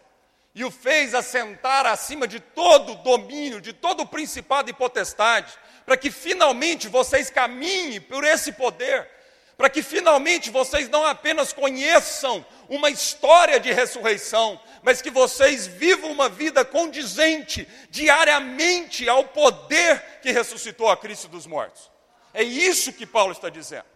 E 0.55 0.65
o 0.65 0.71
fez 0.71 1.15
assentar 1.15 1.85
acima 1.85 2.27
de 2.27 2.41
todo 2.41 2.95
domínio, 2.97 3.61
de 3.61 3.73
todo 3.73 4.07
principado 4.07 4.71
e 4.71 4.73
potestade, 4.73 5.53
para 5.85 5.97
que 5.97 6.11
finalmente 6.11 6.89
vocês 6.89 7.29
caminhem 7.29 8.01
por 8.01 8.25
esse 8.25 8.53
poder 8.53 9.16
para 9.57 9.71
que 9.71 9.83
finalmente 9.83 10.51
vocês 10.51 10.89
não 10.89 11.07
apenas 11.07 11.53
conheçam 11.53 12.45
uma 12.69 12.91
história 12.91 13.59
de 13.59 13.73
ressurreição, 13.73 14.61
mas 14.83 15.01
que 15.01 15.11
vocês 15.11 15.67
vivam 15.67 16.13
uma 16.13 16.29
vida 16.29 16.65
condizente 16.65 17.67
diariamente 17.89 19.09
ao 19.09 19.25
poder 19.25 20.21
que 20.21 20.31
ressuscitou 20.31 20.91
a 20.91 20.97
Cristo 20.97 21.29
dos 21.29 21.47
mortos. 21.47 21.91
É 22.35 22.43
isso 22.43 22.93
que 22.93 23.07
Paulo 23.07 23.33
está 23.33 23.49
dizendo. 23.49 23.87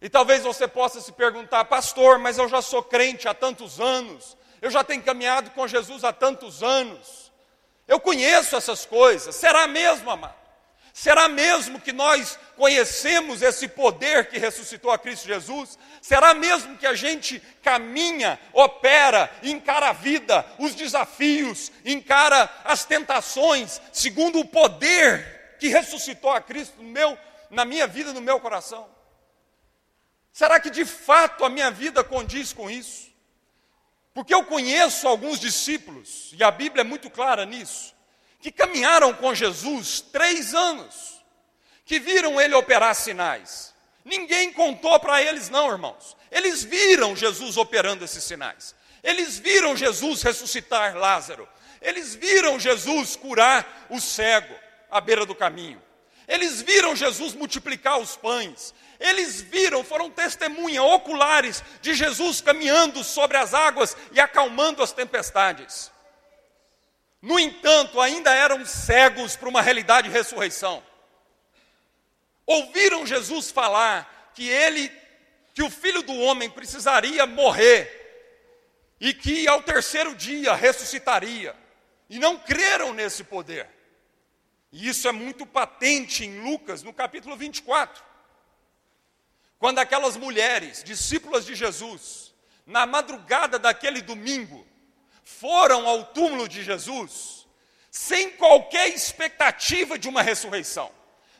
E 0.00 0.08
talvez 0.08 0.42
você 0.42 0.66
possa 0.66 1.00
se 1.00 1.12
perguntar, 1.12 1.64
pastor, 1.66 2.18
mas 2.18 2.36
eu 2.36 2.48
já 2.48 2.60
sou 2.60 2.82
crente 2.82 3.28
há 3.28 3.34
tantos 3.34 3.80
anos, 3.80 4.36
eu 4.60 4.70
já 4.70 4.82
tenho 4.82 5.02
caminhado 5.02 5.50
com 5.52 5.68
Jesus 5.68 6.02
há 6.02 6.12
tantos 6.12 6.62
anos, 6.62 7.32
eu 7.86 8.00
conheço 8.00 8.56
essas 8.56 8.84
coisas, 8.84 9.36
será 9.36 9.68
mesmo, 9.68 10.10
amado? 10.10 10.45
Será 10.98 11.28
mesmo 11.28 11.78
que 11.78 11.92
nós 11.92 12.38
conhecemos 12.56 13.42
esse 13.42 13.68
poder 13.68 14.30
que 14.30 14.38
ressuscitou 14.38 14.90
a 14.90 14.98
Cristo 14.98 15.26
Jesus? 15.26 15.78
Será 16.00 16.32
mesmo 16.32 16.78
que 16.78 16.86
a 16.86 16.94
gente 16.94 17.38
caminha, 17.62 18.40
opera, 18.50 19.30
encara 19.42 19.90
a 19.90 19.92
vida, 19.92 20.42
os 20.58 20.74
desafios, 20.74 21.70
encara 21.84 22.50
as 22.64 22.86
tentações, 22.86 23.78
segundo 23.92 24.40
o 24.40 24.48
poder 24.48 25.58
que 25.60 25.68
ressuscitou 25.68 26.30
a 26.30 26.40
Cristo 26.40 26.82
no 26.82 26.88
meu, 26.88 27.18
na 27.50 27.66
minha 27.66 27.86
vida, 27.86 28.14
no 28.14 28.22
meu 28.22 28.40
coração? 28.40 28.88
Será 30.32 30.58
que 30.58 30.70
de 30.70 30.86
fato 30.86 31.44
a 31.44 31.50
minha 31.50 31.70
vida 31.70 32.02
condiz 32.02 32.54
com 32.54 32.70
isso? 32.70 33.12
Porque 34.14 34.34
eu 34.34 34.44
conheço 34.44 35.06
alguns 35.06 35.38
discípulos, 35.38 36.30
e 36.32 36.42
a 36.42 36.50
Bíblia 36.50 36.80
é 36.80 36.84
muito 36.84 37.10
clara 37.10 37.44
nisso, 37.44 37.94
que 38.40 38.50
caminharam 38.50 39.12
com 39.14 39.34
Jesus 39.34 40.00
três 40.00 40.54
anos, 40.54 41.22
que 41.84 41.98
viram 41.98 42.40
ele 42.40 42.54
operar 42.54 42.94
sinais. 42.94 43.74
Ninguém 44.04 44.52
contou 44.52 44.98
para 45.00 45.22
eles, 45.22 45.48
não, 45.48 45.70
irmãos. 45.70 46.16
Eles 46.30 46.62
viram 46.62 47.16
Jesus 47.16 47.56
operando 47.56 48.04
esses 48.04 48.22
sinais. 48.22 48.74
Eles 49.02 49.38
viram 49.38 49.76
Jesus 49.76 50.22
ressuscitar 50.22 50.96
Lázaro. 50.96 51.48
Eles 51.80 52.14
viram 52.14 52.58
Jesus 52.58 53.16
curar 53.16 53.86
o 53.88 54.00
cego 54.00 54.54
à 54.90 55.00
beira 55.00 55.26
do 55.26 55.34
caminho. 55.34 55.82
Eles 56.26 56.60
viram 56.60 56.96
Jesus 56.96 57.34
multiplicar 57.34 57.98
os 57.98 58.16
pães. 58.16 58.74
Eles 58.98 59.40
viram, 59.40 59.84
foram 59.84 60.10
testemunha 60.10 60.82
oculares 60.82 61.62
de 61.80 61.94
Jesus 61.94 62.40
caminhando 62.40 63.04
sobre 63.04 63.36
as 63.36 63.54
águas 63.54 63.96
e 64.12 64.20
acalmando 64.20 64.82
as 64.82 64.92
tempestades. 64.92 65.90
No 67.20 67.38
entanto, 67.38 68.00
ainda 68.00 68.32
eram 68.32 68.64
cegos 68.64 69.36
para 69.36 69.48
uma 69.48 69.62
realidade 69.62 70.08
de 70.08 70.14
ressurreição. 70.14 70.82
Ouviram 72.46 73.06
Jesus 73.06 73.50
falar 73.50 74.30
que 74.34 74.48
ele, 74.48 74.92
que 75.54 75.62
o 75.62 75.70
filho 75.70 76.02
do 76.02 76.14
homem 76.14 76.48
precisaria 76.48 77.26
morrer 77.26 78.04
e 79.00 79.12
que 79.12 79.46
ao 79.46 79.62
terceiro 79.62 80.14
dia 80.14 80.54
ressuscitaria, 80.54 81.54
e 82.08 82.18
não 82.18 82.38
creram 82.38 82.92
nesse 82.92 83.24
poder. 83.24 83.68
E 84.72 84.88
isso 84.88 85.08
é 85.08 85.12
muito 85.12 85.44
patente 85.44 86.24
em 86.24 86.40
Lucas, 86.40 86.82
no 86.82 86.92
capítulo 86.92 87.36
24. 87.36 88.02
Quando 89.58 89.78
aquelas 89.78 90.16
mulheres, 90.16 90.82
discípulas 90.84 91.44
de 91.44 91.54
Jesus, 91.54 92.34
na 92.64 92.86
madrugada 92.86 93.58
daquele 93.58 94.02
domingo, 94.02 94.66
foram 95.26 95.88
ao 95.88 96.04
túmulo 96.04 96.48
de 96.48 96.62
Jesus, 96.62 97.48
sem 97.90 98.30
qualquer 98.30 98.88
expectativa 98.88 99.98
de 99.98 100.08
uma 100.08 100.22
ressurreição. 100.22 100.88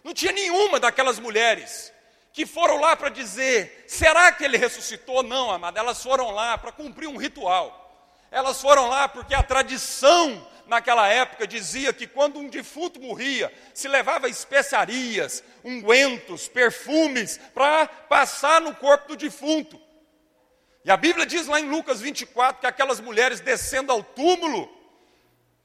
Não 0.02 0.12
tinha 0.12 0.33
nenhuma 0.33 0.81
daquelas 0.81 1.21
mulheres 1.21 1.93
que 2.33 2.45
foram 2.45 2.81
lá 2.81 2.97
para 2.97 3.11
dizer: 3.11 3.85
será 3.87 4.33
que 4.33 4.45
ele 4.45 4.59
ressuscitou? 4.59 5.23
Não, 5.23 5.52
amada, 5.52 5.78
elas 5.78 6.02
foram 6.02 6.33
lá 6.33 6.59
para 6.59 6.73
cumprir 6.73 7.07
um 7.07 7.16
ritual. 7.16 7.85
Elas 8.28 8.61
foram 8.61 8.88
lá 8.88 9.09
porque 9.09 9.35
a 9.35 9.43
tradição 9.43 10.45
naquela 10.66 11.07
época 11.07 11.47
dizia 11.47 11.93
que 11.93 12.09
quando 12.09 12.40
um 12.40 12.49
defunto 12.49 13.00
morria, 13.00 13.52
se 13.73 13.87
levava 13.87 14.28
especiarias, 14.28 15.45
ungüentos, 15.64 16.49
perfumes 16.49 17.38
para 17.55 17.87
passar 17.87 18.61
no 18.61 18.75
corpo 18.75 19.11
do 19.11 19.16
defunto. 19.16 19.81
E 20.87 20.90
a 20.93 20.97
Bíblia 20.97 21.26
diz 21.26 21.49
lá 21.49 21.59
em 21.59 21.69
Lucas 21.69 22.00
24 22.00 22.61
que 22.61 22.66
aquelas 22.66 23.00
mulheres 23.00 23.40
descendo 23.40 23.90
ao 23.90 24.05
túmulo 24.05 24.73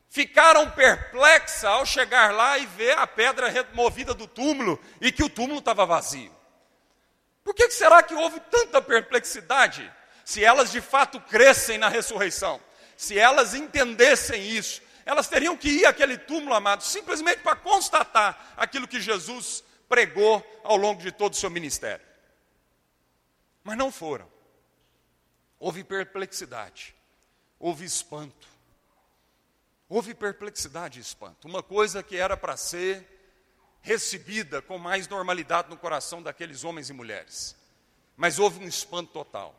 ficaram 0.10 0.72
perplexas 0.72 1.64
ao 1.64 1.86
chegar 1.86 2.34
lá 2.34 2.58
e 2.58 2.66
ver 2.66 2.98
a 2.98 3.06
pedra 3.06 3.48
removida 3.48 4.16
do 4.16 4.26
túmulo 4.26 4.80
e 5.00 5.12
que 5.12 5.24
o 5.24 5.30
túmulo 5.30 5.60
estava 5.60 5.86
vazio. 5.86 6.36
Por 7.44 7.54
que 7.54 7.70
será 7.70 8.02
que 8.02 8.16
houve 8.16 8.40
tanta 8.50 8.82
perplexidade? 8.82 9.94
Se 10.26 10.44
elas 10.44 10.72
de 10.72 10.82
fato 10.82 11.22
crescem 11.22 11.78
na 11.78 11.88
ressurreição, 11.88 12.60
se 12.98 13.20
elas 13.20 13.54
entendessem 13.54 14.42
isso, 14.42 14.82
elas 15.06 15.28
teriam 15.28 15.56
que 15.56 15.70
ir 15.70 15.86
àquele 15.86 16.18
túmulo, 16.18 16.56
amado, 16.56 16.82
simplesmente 16.82 17.42
para 17.42 17.56
constatar 17.56 18.54
aquilo 18.58 18.88
que 18.88 19.00
Jesus 19.00 19.64
pregou 19.88 20.44
ao 20.64 20.78
longo 20.78 21.00
de 21.00 21.12
todo 21.12 21.34
o 21.34 21.38
seu 21.38 21.52
ministério. 21.52 22.06
Mas 23.64 23.78
não 23.78 23.92
foram. 23.92 24.41
Houve 25.62 25.84
perplexidade, 25.84 26.96
houve 27.60 27.86
espanto. 27.86 28.48
Houve 29.88 30.16
perplexidade 30.16 30.98
e 30.98 31.02
espanto. 31.04 31.48
Uma 31.48 31.62
coisa 31.62 32.02
que 32.02 32.18
era 32.18 32.36
para 32.36 32.58
ser 32.58 33.06
recebida 33.80 34.60
com 34.60 34.80
mais 34.80 35.08
normalidade 35.08 35.70
no 35.70 35.78
coração 35.78 36.20
daqueles 36.24 36.64
homens 36.64 36.90
e 36.90 36.94
mulheres. 36.94 37.56
Mas 38.18 38.40
houve 38.40 38.58
um 38.58 38.68
espanto 38.68 39.14
total. 39.14 39.56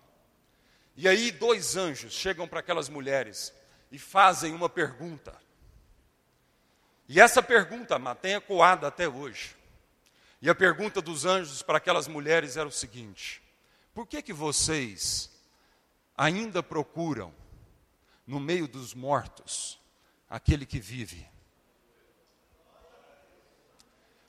E 0.96 1.06
aí, 1.06 1.30
dois 1.30 1.76
anjos 1.76 2.12
chegam 2.12 2.48
para 2.48 2.58
aquelas 2.58 2.88
mulheres 2.88 3.54
e 3.92 3.96
fazem 3.96 4.52
uma 4.52 4.68
pergunta. 4.68 5.40
E 7.08 7.20
essa 7.20 7.40
pergunta, 7.40 7.94
amado, 7.94 8.18
tem 8.18 8.34
ecoado 8.34 8.86
até 8.86 9.08
hoje. 9.08 9.54
E 10.40 10.50
a 10.50 10.54
pergunta 10.54 11.00
dos 11.00 11.24
anjos 11.24 11.62
para 11.62 11.78
aquelas 11.78 12.08
mulheres 12.08 12.56
era 12.56 12.68
o 12.68 12.72
seguinte: 12.72 13.40
por 13.94 14.04
que 14.04 14.20
que 14.20 14.32
vocês 14.32 15.31
ainda 16.22 16.62
procuram 16.62 17.34
no 18.24 18.38
meio 18.38 18.68
dos 18.68 18.94
mortos 18.94 19.80
aquele 20.30 20.64
que 20.64 20.78
vive? 20.78 21.28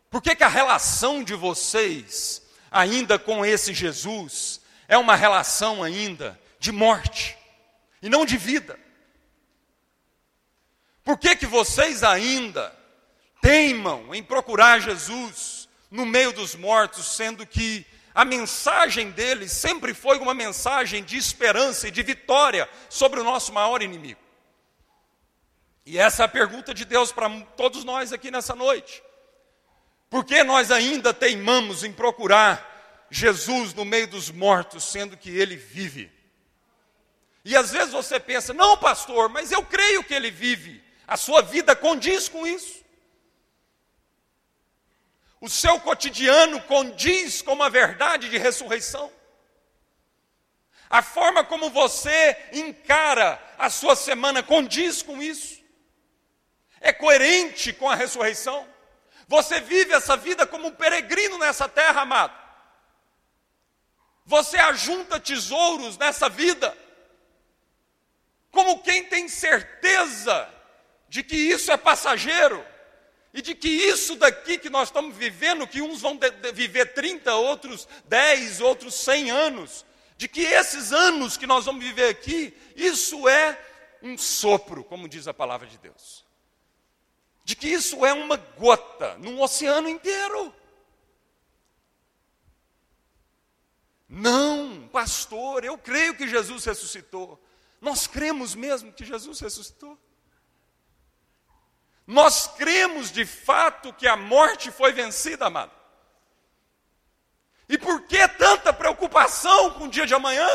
Por 0.09 0.19
que, 0.19 0.35
que 0.35 0.43
a 0.43 0.47
relação 0.47 1.23
de 1.23 1.35
vocês 1.35 2.41
ainda 2.71 3.19
com 3.19 3.45
esse 3.45 3.75
Jesus 3.75 4.59
é 4.87 4.97
uma 4.97 5.15
relação 5.15 5.83
ainda 5.83 6.39
de 6.59 6.71
morte 6.71 7.37
e 8.01 8.09
não 8.09 8.25
de 8.25 8.37
vida? 8.37 8.79
Por 11.03 11.17
que, 11.19 11.35
que 11.35 11.45
vocês 11.45 12.03
ainda 12.03 12.75
teimam 13.39 14.15
em 14.15 14.23
procurar 14.23 14.79
Jesus 14.79 15.69
no 15.91 16.07
meio 16.07 16.33
dos 16.33 16.55
mortos, 16.55 17.15
sendo 17.15 17.45
que 17.45 17.85
a 18.13 18.23
mensagem 18.23 19.11
dele 19.11 19.49
sempre 19.49 19.93
foi 19.93 20.19
uma 20.19 20.33
mensagem 20.33 21.03
de 21.03 21.17
esperança 21.17 21.87
e 21.87 21.91
de 21.91 22.03
vitória 22.03 22.69
sobre 22.89 23.19
o 23.19 23.23
nosso 23.23 23.51
maior 23.51 23.81
inimigo? 23.81 24.19
E 25.85 25.97
essa 25.97 26.23
é 26.23 26.25
a 26.25 26.29
pergunta 26.29 26.73
de 26.73 26.85
Deus 26.85 27.11
para 27.11 27.29
todos 27.57 27.83
nós 27.83 28.13
aqui 28.13 28.31
nessa 28.31 28.55
noite. 28.55 29.03
Por 30.09 30.23
que 30.23 30.43
nós 30.43 30.71
ainda 30.71 31.13
teimamos 31.13 31.83
em 31.83 31.91
procurar 31.91 33.07
Jesus 33.09 33.73
no 33.73 33.83
meio 33.83 34.07
dos 34.07 34.29
mortos, 34.29 34.83
sendo 34.83 35.17
que 35.17 35.29
ele 35.29 35.55
vive? 35.55 36.11
E 37.43 37.55
às 37.55 37.71
vezes 37.71 37.91
você 37.91 38.19
pensa, 38.19 38.53
não, 38.53 38.77
pastor, 38.77 39.27
mas 39.27 39.51
eu 39.51 39.65
creio 39.65 40.03
que 40.03 40.13
ele 40.13 40.31
vive. 40.31 40.81
A 41.07 41.17
sua 41.17 41.41
vida 41.41 41.75
condiz 41.75 42.29
com 42.29 42.47
isso. 42.47 42.82
O 45.43 45.49
seu 45.49 45.77
cotidiano 45.77 46.61
condiz 46.61 47.41
com 47.41 47.51
uma 47.51 47.69
verdade 47.69 48.29
de 48.29 48.37
ressurreição. 48.37 49.11
A 50.89 51.01
forma 51.01 51.43
como 51.43 51.69
você 51.69 52.37
encara 52.53 53.37
a 53.57 53.69
sua 53.69 53.93
semana 53.93 54.41
condiz 54.41 55.01
com 55.01 55.21
isso. 55.21 55.61
É 56.79 56.93
coerente 56.93 57.73
com 57.73 57.89
a 57.89 57.93
ressurreição. 57.93 58.65
Você 59.27 59.59
vive 59.59 59.91
essa 59.91 60.15
vida 60.15 60.47
como 60.47 60.67
um 60.67 60.71
peregrino 60.71 61.37
nessa 61.37 61.67
terra, 61.67 62.03
amado. 62.03 62.33
Você 64.25 64.55
ajunta 64.55 65.19
tesouros 65.19 65.97
nessa 65.97 66.29
vida, 66.29 66.73
como 68.49 68.81
quem 68.81 69.03
tem 69.03 69.27
certeza 69.27 70.49
de 71.09 71.21
que 71.21 71.35
isso 71.35 71.69
é 71.69 71.75
passageiro 71.75 72.65
e 73.33 73.41
de 73.41 73.55
que 73.55 73.67
isso 73.67 74.15
daqui 74.15 74.59
que 74.59 74.69
nós 74.69 74.89
estamos 74.89 75.17
vivendo, 75.17 75.67
que 75.67 75.81
uns 75.81 76.01
vão 76.01 76.19
viver 76.53 76.93
30, 76.93 77.33
outros 77.33 77.87
10, 78.05 78.61
outros 78.61 78.93
100 78.93 79.31
anos, 79.31 79.85
de 80.17 80.27
que 80.27 80.41
esses 80.41 80.93
anos 80.93 81.35
que 81.35 81.47
nós 81.47 81.65
vamos 81.65 81.83
viver 81.83 82.09
aqui, 82.09 82.55
isso 82.75 83.27
é 83.27 83.59
um 84.03 84.15
sopro, 84.17 84.83
como 84.83 85.09
diz 85.09 85.27
a 85.27 85.33
palavra 85.33 85.65
de 85.65 85.79
Deus. 85.79 86.23
De 87.43 87.55
que 87.55 87.67
isso 87.67 88.05
é 88.05 88.13
uma 88.13 88.37
gota 88.37 89.17
num 89.17 89.41
oceano 89.41 89.89
inteiro. 89.89 90.53
Não, 94.07 94.87
pastor, 94.89 95.65
eu 95.65 95.75
creio 95.75 96.15
que 96.15 96.27
Jesus 96.27 96.63
ressuscitou. 96.65 97.43
Nós 97.81 98.05
cremos 98.05 98.53
mesmo 98.53 98.93
que 98.93 99.03
Jesus 99.03 99.39
ressuscitou. 99.39 99.97
Nós 102.05 102.47
cremos 102.47 103.11
de 103.11 103.25
fato 103.25 103.93
que 103.93 104.07
a 104.07 104.15
morte 104.15 104.71
foi 104.71 104.91
vencida, 104.91 105.45
amado. 105.45 105.71
E 107.69 107.77
por 107.77 108.01
que 108.01 108.27
tanta 108.27 108.73
preocupação 108.73 109.71
com 109.71 109.85
o 109.85 109.89
dia 109.89 110.05
de 110.05 110.13
amanhã? 110.13 110.49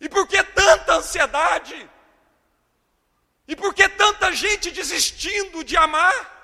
E 0.00 0.08
por 0.08 0.26
que 0.26 0.42
tanta 0.42 0.94
ansiedade? 0.94 1.88
E 3.46 3.54
por 3.54 3.72
que 3.72 3.88
tanta 3.88 4.32
gente 4.32 4.70
desistindo 4.70 5.62
de 5.62 5.76
amar? 5.76 6.38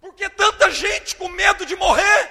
Por 0.00 0.14
que 0.14 0.28
tanta 0.28 0.70
gente 0.70 1.16
com 1.16 1.28
medo 1.28 1.66
de 1.66 1.74
morrer? 1.74 2.30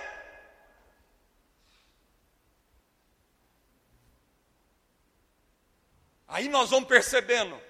Aí 6.28 6.48
nós 6.50 6.70
vamos 6.70 6.88
percebendo 6.88 7.65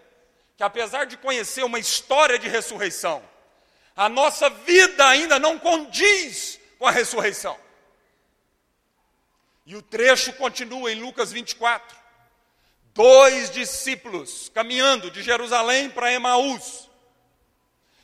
que 0.58 0.64
apesar 0.64 1.06
de 1.06 1.18
conhecer 1.18 1.64
uma 1.64 1.80
história 1.80 2.40
de 2.40 2.48
ressurreição, 2.48 3.24
a 3.96 4.10
nossa 4.10 4.50
vida 4.50 5.08
ainda 5.08 5.40
não 5.40 5.58
condiz 5.60 6.60
com 6.78 6.88
a 6.88 6.92
ressurreição. 6.92 7.58
E 9.66 9.76
o 9.76 9.82
trecho 9.82 10.34
continua 10.34 10.92
em 10.92 11.00
Lucas 11.00 11.32
24. 11.32 11.98
Dois 12.94 13.50
discípulos 13.50 14.50
caminhando 14.54 15.10
de 15.10 15.24
Jerusalém 15.24 15.90
para 15.90 16.14
Emaús. 16.14 16.90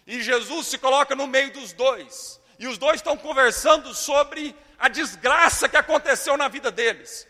E 0.08 0.22
Jesus 0.22 0.68
se 0.68 0.78
coloca 0.78 1.16
no 1.16 1.28
meio 1.28 1.52
dos 1.52 1.72
dois. 1.72 2.42
E 2.58 2.68
os 2.68 2.78
dois 2.78 2.98
estão 2.98 3.16
conversando 3.16 3.94
sobre 3.94 4.56
a 4.78 4.90
desgraça 4.90 5.70
que 5.70 5.78
aconteceu 5.78 6.36
na 6.36 6.48
vida 6.48 6.72
deles. 6.72 7.28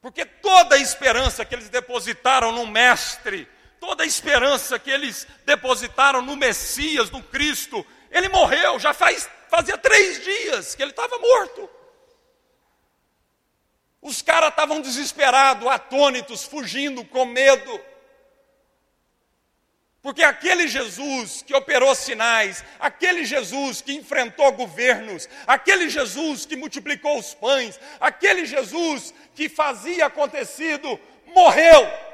Porque 0.00 0.24
toda 0.24 0.76
a 0.76 0.78
esperança 0.78 1.44
que 1.44 1.54
eles 1.54 1.68
depositaram 1.68 2.52
no 2.52 2.66
Mestre 2.66 3.48
toda 3.80 4.02
a 4.02 4.06
esperança 4.06 4.78
que 4.78 4.90
eles 4.90 5.26
depositaram 5.44 6.22
no 6.22 6.36
Messias, 6.36 7.10
no 7.10 7.22
Cristo, 7.22 7.84
ele 8.10 8.28
morreu, 8.28 8.78
já 8.78 8.92
faz, 8.92 9.28
fazia 9.48 9.76
três 9.76 10.22
dias 10.22 10.74
que 10.74 10.82
ele 10.82 10.90
estava 10.90 11.18
morto. 11.18 11.68
Os 14.00 14.22
caras 14.22 14.50
estavam 14.50 14.80
desesperados, 14.80 15.66
atônitos, 15.66 16.44
fugindo 16.44 17.04
com 17.04 17.24
medo. 17.24 17.80
Porque 20.00 20.22
aquele 20.22 20.68
Jesus 20.68 21.42
que 21.42 21.54
operou 21.54 21.94
sinais, 21.94 22.64
aquele 22.78 23.24
Jesus 23.24 23.82
que 23.82 23.92
enfrentou 23.92 24.52
governos, 24.52 25.28
aquele 25.46 25.90
Jesus 25.90 26.46
que 26.46 26.56
multiplicou 26.56 27.18
os 27.18 27.34
pães, 27.34 27.78
aquele 28.00 28.46
Jesus 28.46 29.12
que 29.34 29.48
fazia 29.48 30.06
acontecido, 30.06 30.98
morreu. 31.26 32.07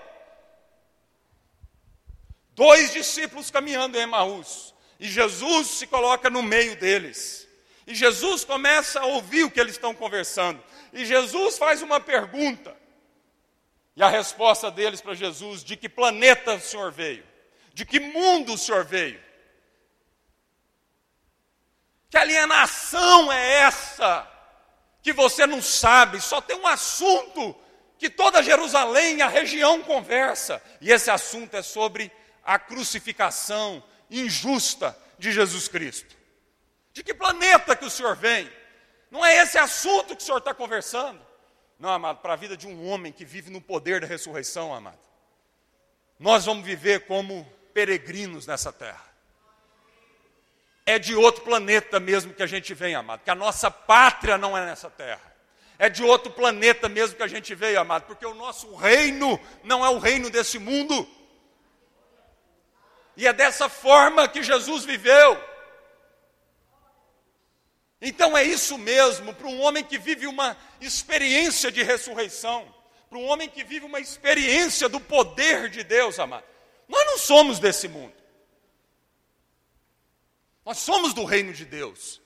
Dois 2.54 2.92
discípulos 2.92 3.50
caminhando 3.50 3.98
em 3.98 4.02
Emaús. 4.02 4.74
E 4.98 5.08
Jesus 5.08 5.68
se 5.68 5.86
coloca 5.86 6.30
no 6.30 6.42
meio 6.42 6.76
deles. 6.76 7.48
E 7.86 7.94
Jesus 7.94 8.44
começa 8.44 9.00
a 9.00 9.06
ouvir 9.06 9.44
o 9.44 9.50
que 9.50 9.60
eles 9.60 9.74
estão 9.74 9.94
conversando. 9.94 10.62
E 10.92 11.04
Jesus 11.04 11.58
faz 11.58 11.82
uma 11.82 12.00
pergunta. 12.00 12.74
E 13.96 14.02
a 14.02 14.08
resposta 14.08 14.70
deles 14.70 15.00
para 15.00 15.14
Jesus: 15.14 15.62
de 15.62 15.76
que 15.76 15.88
planeta 15.88 16.54
o 16.54 16.60
senhor 16.60 16.92
veio? 16.92 17.24
De 17.72 17.84
que 17.84 17.98
mundo 17.98 18.54
o 18.54 18.58
senhor 18.58 18.84
veio? 18.84 19.20
Que 22.08 22.16
alienação 22.16 23.32
é 23.32 23.54
essa? 23.62 24.30
Que 25.02 25.12
você 25.12 25.46
não 25.46 25.60
sabe, 25.60 26.20
só 26.20 26.40
tem 26.40 26.56
um 26.56 26.66
assunto 26.66 27.54
que 27.98 28.08
toda 28.08 28.42
Jerusalém 28.42 29.16
e 29.16 29.22
a 29.22 29.28
região 29.28 29.82
conversa, 29.82 30.62
e 30.80 30.92
esse 30.92 31.10
assunto 31.10 31.56
é 31.56 31.62
sobre 31.62 32.10
a 32.44 32.58
crucificação 32.58 33.82
injusta 34.10 34.96
de 35.18 35.32
Jesus 35.32 35.68
Cristo. 35.68 36.16
De 36.92 37.02
que 37.02 37.14
planeta 37.14 37.74
que 37.74 37.84
o 37.84 37.90
senhor 37.90 38.14
vem? 38.14 38.50
Não 39.10 39.24
é 39.24 39.42
esse 39.42 39.58
assunto 39.58 40.14
que 40.16 40.22
o 40.22 40.24
senhor 40.24 40.38
está 40.38 40.52
conversando. 40.52 41.20
Não, 41.78 41.90
amado, 41.90 42.20
para 42.20 42.34
a 42.34 42.36
vida 42.36 42.56
de 42.56 42.66
um 42.66 42.88
homem 42.88 43.12
que 43.12 43.24
vive 43.24 43.50
no 43.50 43.60
poder 43.60 44.00
da 44.00 44.06
ressurreição, 44.06 44.74
amado. 44.74 44.98
Nós 46.18 46.44
vamos 46.44 46.64
viver 46.64 47.06
como 47.06 47.44
peregrinos 47.72 48.46
nessa 48.46 48.72
terra. 48.72 49.04
É 50.86 50.98
de 50.98 51.14
outro 51.14 51.42
planeta 51.42 51.98
mesmo 51.98 52.32
que 52.32 52.42
a 52.42 52.46
gente 52.46 52.74
vem, 52.74 52.94
amado, 52.94 53.24
que 53.24 53.30
a 53.30 53.34
nossa 53.34 53.70
pátria 53.70 54.38
não 54.38 54.56
é 54.56 54.64
nessa 54.64 54.90
terra. 54.90 55.34
É 55.78 55.88
de 55.88 56.04
outro 56.04 56.30
planeta 56.30 56.88
mesmo 56.88 57.16
que 57.16 57.22
a 57.22 57.26
gente 57.26 57.54
veio, 57.54 57.80
amado, 57.80 58.04
porque 58.06 58.24
o 58.24 58.34
nosso 58.34 58.74
reino 58.76 59.40
não 59.64 59.84
é 59.84 59.90
o 59.90 59.98
reino 59.98 60.30
desse 60.30 60.58
mundo. 60.58 61.08
E 63.16 63.26
é 63.26 63.32
dessa 63.32 63.68
forma 63.68 64.28
que 64.28 64.42
Jesus 64.42 64.84
viveu. 64.84 65.40
Então 68.00 68.36
é 68.36 68.42
isso 68.42 68.76
mesmo, 68.76 69.32
para 69.34 69.46
um 69.46 69.60
homem 69.62 69.82
que 69.82 69.96
vive 69.96 70.26
uma 70.26 70.56
experiência 70.80 71.72
de 71.72 71.82
ressurreição, 71.82 72.72
para 73.08 73.18
um 73.18 73.26
homem 73.26 73.48
que 73.48 73.64
vive 73.64 73.86
uma 73.86 74.00
experiência 74.00 74.88
do 74.88 75.00
poder 75.00 75.70
de 75.70 75.82
Deus, 75.82 76.18
amado. 76.18 76.44
Nós 76.88 77.06
não 77.06 77.18
somos 77.18 77.58
desse 77.58 77.88
mundo. 77.88 78.12
Nós 80.64 80.78
somos 80.78 81.14
do 81.14 81.24
reino 81.24 81.52
de 81.52 81.64
Deus. 81.64 82.20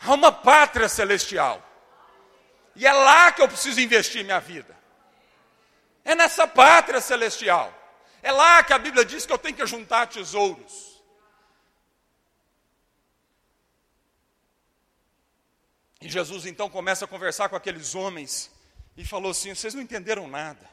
Há 0.00 0.14
uma 0.14 0.32
pátria 0.32 0.88
celestial. 0.88 1.62
E 2.74 2.86
é 2.86 2.92
lá 2.92 3.30
que 3.30 3.42
eu 3.42 3.48
preciso 3.48 3.80
investir 3.80 4.24
minha 4.24 4.40
vida. 4.40 4.76
É 6.04 6.14
nessa 6.14 6.46
pátria 6.46 7.00
celestial. 7.00 7.72
É 8.22 8.30
lá 8.30 8.62
que 8.62 8.72
a 8.72 8.78
Bíblia 8.78 9.04
diz 9.04 9.26
que 9.26 9.32
eu 9.32 9.38
tenho 9.38 9.56
que 9.56 9.66
juntar 9.66 10.06
tesouros. 10.06 11.02
E 16.00 16.08
Jesus 16.08 16.46
então 16.46 16.70
começa 16.70 17.04
a 17.04 17.08
conversar 17.08 17.48
com 17.48 17.56
aqueles 17.56 17.94
homens 17.94 18.50
e 18.96 19.04
falou 19.04 19.32
assim: 19.32 19.54
vocês 19.54 19.74
não 19.74 19.82
entenderam 19.82 20.28
nada. 20.28 20.70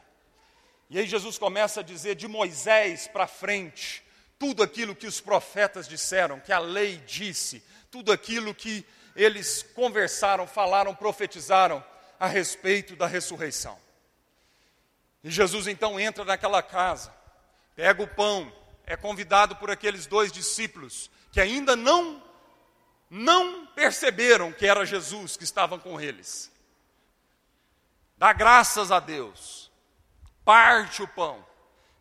E 0.88 0.98
aí 0.98 1.06
Jesus 1.06 1.38
começa 1.38 1.80
a 1.80 1.84
dizer 1.84 2.16
de 2.16 2.26
Moisés 2.26 3.06
para 3.06 3.26
frente, 3.26 4.02
tudo 4.38 4.62
aquilo 4.62 4.94
que 4.94 5.06
os 5.06 5.20
profetas 5.20 5.86
disseram, 5.86 6.40
que 6.40 6.52
a 6.52 6.58
lei 6.58 6.96
disse, 6.98 7.62
tudo 7.90 8.10
aquilo 8.10 8.54
que 8.54 8.84
eles 9.14 9.62
conversaram, 9.62 10.46
falaram, 10.46 10.94
profetizaram 10.94 11.84
a 12.18 12.26
respeito 12.26 12.96
da 12.96 13.06
ressurreição. 13.06 13.78
E 15.22 15.30
Jesus 15.30 15.68
então 15.68 16.00
entra 16.00 16.24
naquela 16.24 16.62
casa, 16.62 17.14
pega 17.80 18.02
o 18.02 18.06
pão, 18.06 18.52
é 18.84 18.94
convidado 18.94 19.56
por 19.56 19.70
aqueles 19.70 20.04
dois 20.04 20.30
discípulos 20.30 21.10
que 21.32 21.40
ainda 21.40 21.74
não 21.74 22.22
não 23.08 23.64
perceberam 23.68 24.52
que 24.52 24.66
era 24.66 24.84
Jesus 24.84 25.34
que 25.34 25.44
estava 25.44 25.78
com 25.78 25.98
eles. 25.98 26.52
Dá 28.18 28.34
graças 28.34 28.92
a 28.92 29.00
Deus, 29.00 29.72
parte 30.44 31.02
o 31.02 31.08
pão, 31.08 31.42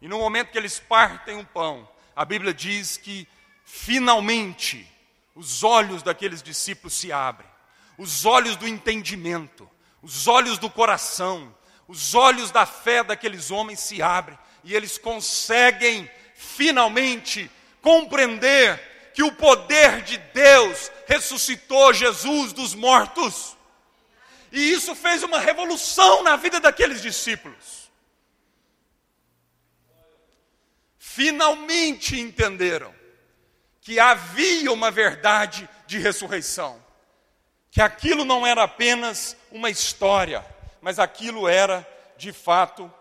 e 0.02 0.08
no 0.10 0.20
momento 0.20 0.52
que 0.52 0.58
eles 0.58 0.82
partem 0.82 1.40
o 1.40 1.46
pão, 1.46 1.90
a 2.14 2.26
Bíblia 2.26 2.54
diz 2.54 2.98
que 2.98 3.26
finalmente 3.64 4.86
os 5.34 5.64
olhos 5.64 6.04
daqueles 6.04 6.44
discípulos 6.44 6.94
se 6.94 7.10
abrem, 7.10 7.50
os 7.98 8.26
olhos 8.26 8.58
do 8.58 8.68
entendimento, 8.68 9.70
os 10.02 10.28
olhos 10.28 10.58
do 10.58 10.70
coração, 10.70 11.56
os 11.88 12.14
olhos 12.14 12.52
da 12.52 12.66
fé 12.66 13.02
daqueles 13.02 13.50
homens 13.50 13.80
se 13.80 14.02
abrem 14.02 14.38
e 14.64 14.76
eles 14.76 14.98
conseguem 14.98 16.10
finalmente 16.36 17.50
compreender 17.82 18.80
que 19.14 19.24
o 19.24 19.32
poder 19.32 20.02
de 20.04 20.18
Deus 20.18 20.92
ressuscitou 21.08 21.94
Jesus 21.94 22.54
dos 22.54 22.74
mortos. 22.74 23.58
E 24.52 24.72
isso 24.72 24.96
fez 24.96 25.24
uma 25.24 25.40
revolução 25.40 26.24
na 26.24 26.36
vida 26.36 26.60
daqueles 26.60 27.02
discípulos. 27.02 27.90
Finalmente 30.98 32.20
entenderam 32.20 32.94
que 33.82 34.00
havia 34.00 34.72
uma 34.72 34.92
verdade 34.92 35.68
de 35.88 35.98
ressurreição, 35.98 36.84
que 37.72 37.82
aquilo 37.82 38.24
não 38.24 38.46
era 38.46 38.64
apenas 38.64 39.36
uma 39.52 39.70
história, 39.70 40.46
mas 40.82 41.00
aquilo 41.00 41.48
era 41.48 41.88
de 42.18 42.32
fato 42.32 42.94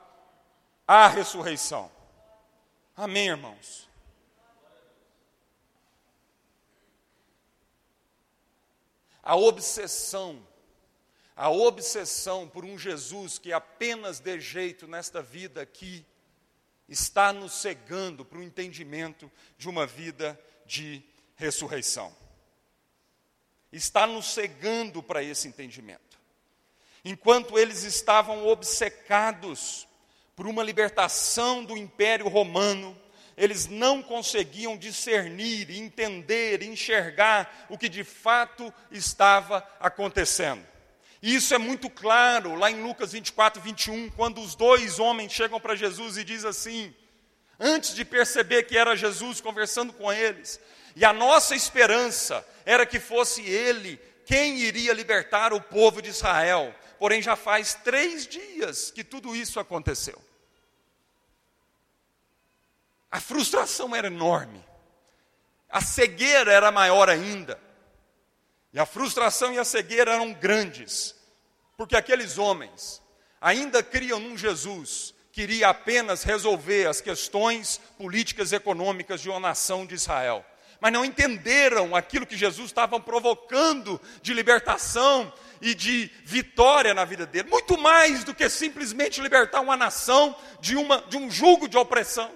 a 0.88 1.06
ressurreição. 1.06 1.88
Amém, 2.96 3.28
irmãos? 3.28 3.88
a 9.28 9.36
obsessão, 9.36 10.42
a 11.36 11.50
obsessão 11.50 12.48
por 12.48 12.64
um 12.64 12.78
Jesus 12.78 13.38
que 13.38 13.52
apenas 13.52 14.20
de 14.20 14.40
jeito 14.40 14.86
nesta 14.86 15.20
vida 15.20 15.60
aqui, 15.60 16.02
está 16.88 17.30
nos 17.30 17.52
cegando 17.52 18.24
para 18.24 18.38
o 18.38 18.42
entendimento 18.42 19.30
de 19.58 19.68
uma 19.68 19.86
vida 19.86 20.40
de 20.64 21.02
ressurreição. 21.36 22.16
Está 23.70 24.06
nos 24.06 24.32
cegando 24.32 25.02
para 25.02 25.22
esse 25.22 25.46
entendimento. 25.46 26.18
Enquanto 27.04 27.58
eles 27.58 27.82
estavam 27.82 28.46
obcecados 28.46 29.86
por 30.38 30.46
uma 30.46 30.62
libertação 30.62 31.64
do 31.64 31.76
Império 31.76 32.28
Romano, 32.28 32.96
eles 33.36 33.66
não 33.66 34.00
conseguiam 34.00 34.76
discernir, 34.76 35.68
entender, 35.68 36.62
enxergar 36.62 37.66
o 37.68 37.76
que 37.76 37.88
de 37.88 38.04
fato 38.04 38.72
estava 38.88 39.68
acontecendo. 39.80 40.64
E 41.20 41.34
isso 41.34 41.52
é 41.52 41.58
muito 41.58 41.90
claro 41.90 42.54
lá 42.54 42.70
em 42.70 42.80
Lucas 42.80 43.10
24, 43.10 43.60
21, 43.60 44.10
quando 44.10 44.40
os 44.40 44.54
dois 44.54 45.00
homens 45.00 45.32
chegam 45.32 45.58
para 45.58 45.74
Jesus 45.74 46.16
e 46.16 46.22
diz 46.22 46.44
assim, 46.44 46.94
antes 47.58 47.92
de 47.92 48.04
perceber 48.04 48.62
que 48.62 48.78
era 48.78 48.94
Jesus 48.94 49.40
conversando 49.40 49.92
com 49.92 50.12
eles, 50.12 50.60
e 50.94 51.04
a 51.04 51.12
nossa 51.12 51.56
esperança 51.56 52.46
era 52.64 52.86
que 52.86 53.00
fosse 53.00 53.42
ele 53.42 54.00
quem 54.24 54.58
iria 54.58 54.92
libertar 54.92 55.52
o 55.52 55.60
povo 55.60 56.00
de 56.00 56.10
Israel. 56.10 56.72
Porém, 56.96 57.20
já 57.20 57.34
faz 57.34 57.74
três 57.74 58.24
dias 58.24 58.92
que 58.92 59.02
tudo 59.02 59.34
isso 59.34 59.58
aconteceu. 59.58 60.27
A 63.10 63.20
frustração 63.20 63.94
era 63.94 64.06
enorme. 64.06 64.64
A 65.68 65.80
cegueira 65.80 66.52
era 66.52 66.70
maior 66.70 67.08
ainda. 67.08 67.58
E 68.72 68.78
a 68.78 68.86
frustração 68.86 69.52
e 69.52 69.58
a 69.58 69.64
cegueira 69.64 70.12
eram 70.12 70.32
grandes, 70.32 71.14
porque 71.76 71.96
aqueles 71.96 72.36
homens 72.36 73.02
ainda 73.40 73.82
criam 73.82 74.20
num 74.20 74.36
Jesus 74.36 75.14
que 75.32 75.42
iria 75.42 75.68
apenas 75.68 76.22
resolver 76.22 76.86
as 76.86 77.00
questões 77.00 77.80
políticas 77.96 78.52
e 78.52 78.56
econômicas 78.56 79.20
de 79.20 79.30
uma 79.30 79.40
nação 79.40 79.86
de 79.86 79.94
Israel. 79.94 80.44
Mas 80.80 80.92
não 80.92 81.04
entenderam 81.04 81.94
aquilo 81.94 82.26
que 82.26 82.36
Jesus 82.36 82.66
estava 82.66 83.00
provocando 83.00 84.00
de 84.22 84.34
libertação 84.34 85.32
e 85.60 85.74
de 85.74 86.10
vitória 86.24 86.94
na 86.94 87.04
vida 87.04 87.26
dele, 87.26 87.48
muito 87.48 87.76
mais 87.78 88.22
do 88.22 88.34
que 88.34 88.48
simplesmente 88.48 89.20
libertar 89.20 89.60
uma 89.60 89.76
nação 89.76 90.36
de, 90.60 90.76
uma, 90.76 91.02
de 91.02 91.16
um 91.16 91.30
jugo 91.30 91.68
de 91.68 91.76
opressão. 91.76 92.30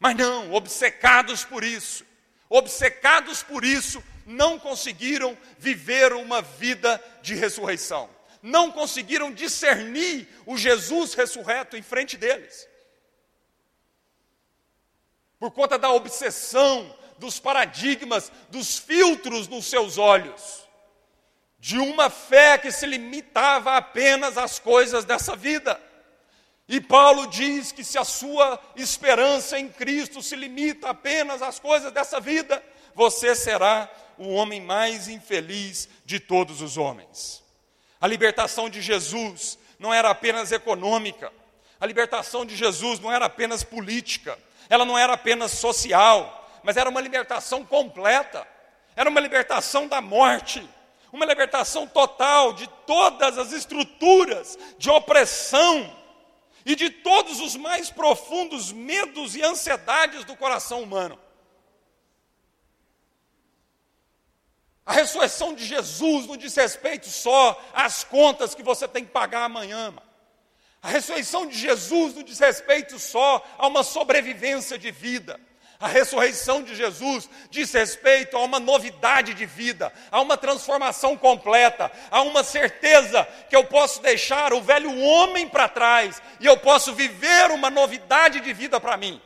Mas 0.00 0.16
não, 0.16 0.52
obcecados 0.54 1.44
por 1.44 1.62
isso, 1.62 2.06
obcecados 2.48 3.42
por 3.42 3.64
isso, 3.64 4.02
não 4.24 4.58
conseguiram 4.58 5.36
viver 5.58 6.14
uma 6.14 6.40
vida 6.40 7.02
de 7.20 7.34
ressurreição. 7.34 8.08
Não 8.42 8.72
conseguiram 8.72 9.30
discernir 9.30 10.26
o 10.46 10.56
Jesus 10.56 11.12
ressurreto 11.12 11.76
em 11.76 11.82
frente 11.82 12.16
deles. 12.16 12.66
Por 15.38 15.50
conta 15.50 15.78
da 15.78 15.90
obsessão, 15.90 16.96
dos 17.18 17.38
paradigmas, 17.38 18.32
dos 18.48 18.78
filtros 18.78 19.46
nos 19.46 19.66
seus 19.66 19.98
olhos, 19.98 20.66
de 21.58 21.78
uma 21.78 22.08
fé 22.08 22.56
que 22.56 22.72
se 22.72 22.86
limitava 22.86 23.76
apenas 23.76 24.38
às 24.38 24.58
coisas 24.58 25.04
dessa 25.04 25.36
vida. 25.36 25.78
E 26.70 26.80
Paulo 26.80 27.26
diz 27.26 27.72
que 27.72 27.82
se 27.82 27.98
a 27.98 28.04
sua 28.04 28.56
esperança 28.76 29.58
em 29.58 29.68
Cristo 29.68 30.22
se 30.22 30.36
limita 30.36 30.90
apenas 30.90 31.42
às 31.42 31.58
coisas 31.58 31.90
dessa 31.90 32.20
vida, 32.20 32.62
você 32.94 33.34
será 33.34 33.90
o 34.16 34.28
homem 34.28 34.60
mais 34.60 35.08
infeliz 35.08 35.88
de 36.04 36.20
todos 36.20 36.62
os 36.62 36.76
homens. 36.76 37.42
A 38.00 38.06
libertação 38.06 38.70
de 38.70 38.80
Jesus 38.80 39.58
não 39.80 39.92
era 39.92 40.10
apenas 40.10 40.52
econômica, 40.52 41.32
a 41.80 41.86
libertação 41.86 42.46
de 42.46 42.54
Jesus 42.54 43.00
não 43.00 43.10
era 43.10 43.24
apenas 43.24 43.64
política, 43.64 44.38
ela 44.68 44.84
não 44.84 44.96
era 44.96 45.14
apenas 45.14 45.50
social, 45.50 46.48
mas 46.62 46.76
era 46.76 46.88
uma 46.88 47.00
libertação 47.00 47.64
completa, 47.64 48.46
era 48.94 49.10
uma 49.10 49.18
libertação 49.18 49.88
da 49.88 50.00
morte, 50.00 50.64
uma 51.12 51.26
libertação 51.26 51.84
total 51.84 52.52
de 52.52 52.68
todas 52.86 53.38
as 53.38 53.50
estruturas 53.50 54.56
de 54.78 54.88
opressão 54.88 55.98
e 56.64 56.74
de 56.76 56.90
todos 56.90 57.40
os 57.40 57.56
mais 57.56 57.90
profundos 57.90 58.72
medos 58.72 59.34
e 59.34 59.42
ansiedades 59.42 60.24
do 60.24 60.36
coração 60.36 60.82
humano. 60.82 61.18
A 64.84 64.92
ressurreição 64.92 65.54
de 65.54 65.64
Jesus 65.64 66.26
não 66.26 66.36
diz 66.36 66.54
respeito 66.56 67.08
só 67.08 67.60
às 67.72 68.02
contas 68.02 68.54
que 68.54 68.62
você 68.62 68.88
tem 68.88 69.04
que 69.04 69.12
pagar 69.12 69.44
amanhã. 69.44 69.94
A 70.82 70.88
ressurreição 70.88 71.46
de 71.46 71.58
Jesus 71.58 72.14
não 72.14 72.22
diz 72.22 72.38
respeito 72.38 72.98
só 72.98 73.46
a 73.58 73.66
uma 73.66 73.84
sobrevivência 73.84 74.78
de 74.78 74.90
vida. 74.90 75.38
A 75.80 75.88
ressurreição 75.88 76.62
de 76.62 76.74
Jesus 76.74 77.26
diz 77.48 77.72
respeito 77.72 78.36
a 78.36 78.40
uma 78.40 78.60
novidade 78.60 79.32
de 79.32 79.46
vida, 79.46 79.90
a 80.10 80.20
uma 80.20 80.36
transformação 80.36 81.16
completa, 81.16 81.90
a 82.10 82.20
uma 82.20 82.44
certeza 82.44 83.26
que 83.48 83.56
eu 83.56 83.64
posso 83.64 84.02
deixar 84.02 84.52
o 84.52 84.60
velho 84.60 84.94
homem 85.00 85.48
para 85.48 85.68
trás 85.68 86.20
e 86.38 86.44
eu 86.44 86.58
posso 86.58 86.94
viver 86.94 87.50
uma 87.50 87.70
novidade 87.70 88.40
de 88.40 88.52
vida 88.52 88.78
para 88.78 88.98
mim. 88.98 89.22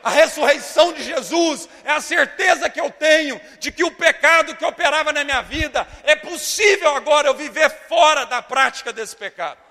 A 0.00 0.10
ressurreição 0.10 0.92
de 0.92 1.02
Jesus 1.02 1.68
é 1.84 1.90
a 1.90 2.00
certeza 2.00 2.70
que 2.70 2.80
eu 2.80 2.88
tenho 2.88 3.40
de 3.58 3.72
que 3.72 3.82
o 3.82 3.90
pecado 3.90 4.54
que 4.54 4.64
operava 4.64 5.12
na 5.12 5.24
minha 5.24 5.42
vida 5.42 5.84
é 6.04 6.14
possível 6.14 6.94
agora 6.94 7.26
eu 7.26 7.34
viver 7.34 7.68
fora 7.88 8.24
da 8.24 8.40
prática 8.40 8.92
desse 8.92 9.16
pecado 9.16 9.67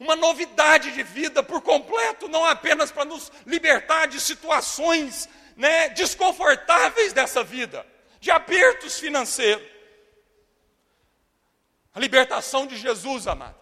uma 0.00 0.16
novidade 0.16 0.92
de 0.92 1.02
vida 1.02 1.42
por 1.42 1.60
completo, 1.60 2.26
não 2.26 2.46
apenas 2.46 2.90
para 2.90 3.04
nos 3.04 3.30
libertar 3.44 4.06
de 4.06 4.18
situações 4.18 5.28
né, 5.54 5.90
desconfortáveis 5.90 7.12
dessa 7.12 7.44
vida, 7.44 7.86
de 8.18 8.30
apertos 8.30 8.98
financeiros. 8.98 9.68
A 11.94 12.00
libertação 12.00 12.66
de 12.66 12.78
Jesus, 12.78 13.26
amado, 13.26 13.54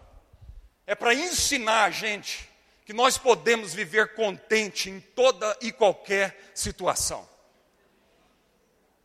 é 0.87 0.95
para 0.95 1.13
ensinar 1.13 1.83
a 1.83 1.91
gente 1.91 2.49
que 2.85 2.93
nós 2.93 3.17
podemos 3.17 3.73
viver 3.73 4.13
contente 4.15 4.89
em 4.89 5.01
toda 5.01 5.57
e 5.59 5.73
qualquer 5.73 6.51
situação. 6.55 7.27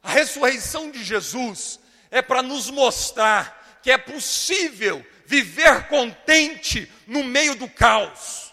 A 0.01 0.11
ressurreição 0.11 0.89
de 0.89 1.03
Jesus 1.03 1.81
é 2.13 2.23
para 2.23 2.43
nos 2.43 2.71
mostrar 2.71 3.81
que 3.83 3.91
é 3.91 3.99
possível 3.99 5.05
viver 5.27 5.89
contente 5.89 6.91
no 7.07 7.23
meio 7.25 7.55
do 7.55 7.69
caos. 7.69 8.53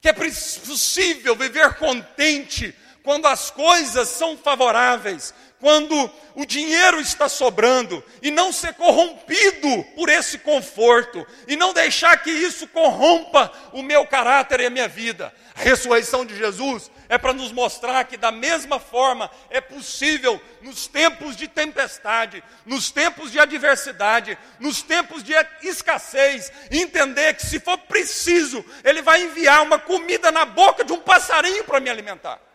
Que 0.00 0.08
é 0.08 0.12
possível 0.12 1.34
viver 1.34 1.74
contente 1.74 2.74
quando 3.02 3.26
as 3.26 3.50
coisas 3.50 4.08
são 4.08 4.36
favoráveis, 4.36 5.34
quando 5.60 6.10
o 6.34 6.46
dinheiro 6.46 7.00
está 7.00 7.28
sobrando, 7.28 8.02
e 8.22 8.30
não 8.30 8.52
ser 8.52 8.74
corrompido 8.74 9.84
por 9.96 10.08
esse 10.08 10.38
conforto, 10.38 11.26
e 11.48 11.56
não 11.56 11.72
deixar 11.72 12.16
que 12.22 12.30
isso 12.30 12.66
corrompa 12.68 13.52
o 13.72 13.82
meu 13.82 14.06
caráter 14.06 14.60
e 14.60 14.66
a 14.66 14.70
minha 14.70 14.88
vida. 14.88 15.32
A 15.56 15.60
ressurreição 15.60 16.24
de 16.24 16.36
Jesus 16.36 16.90
é 17.08 17.18
para 17.18 17.32
nos 17.32 17.50
mostrar 17.50 18.04
que, 18.04 18.16
da 18.16 18.30
mesma 18.30 18.78
forma, 18.78 19.28
é 19.50 19.60
possível, 19.60 20.40
nos 20.60 20.86
tempos 20.86 21.34
de 21.34 21.48
tempestade, 21.48 22.44
nos 22.64 22.90
tempos 22.90 23.32
de 23.32 23.40
adversidade, 23.40 24.38
nos 24.60 24.82
tempos 24.82 25.24
de 25.24 25.32
escassez, 25.62 26.52
entender 26.70 27.34
que, 27.34 27.44
se 27.44 27.58
for 27.58 27.78
preciso, 27.78 28.64
Ele 28.84 29.02
vai 29.02 29.22
enviar 29.22 29.62
uma 29.62 29.78
comida 29.78 30.30
na 30.30 30.44
boca 30.44 30.84
de 30.84 30.92
um 30.92 31.00
passarinho 31.00 31.64
para 31.64 31.80
me 31.80 31.90
alimentar. 31.90 32.47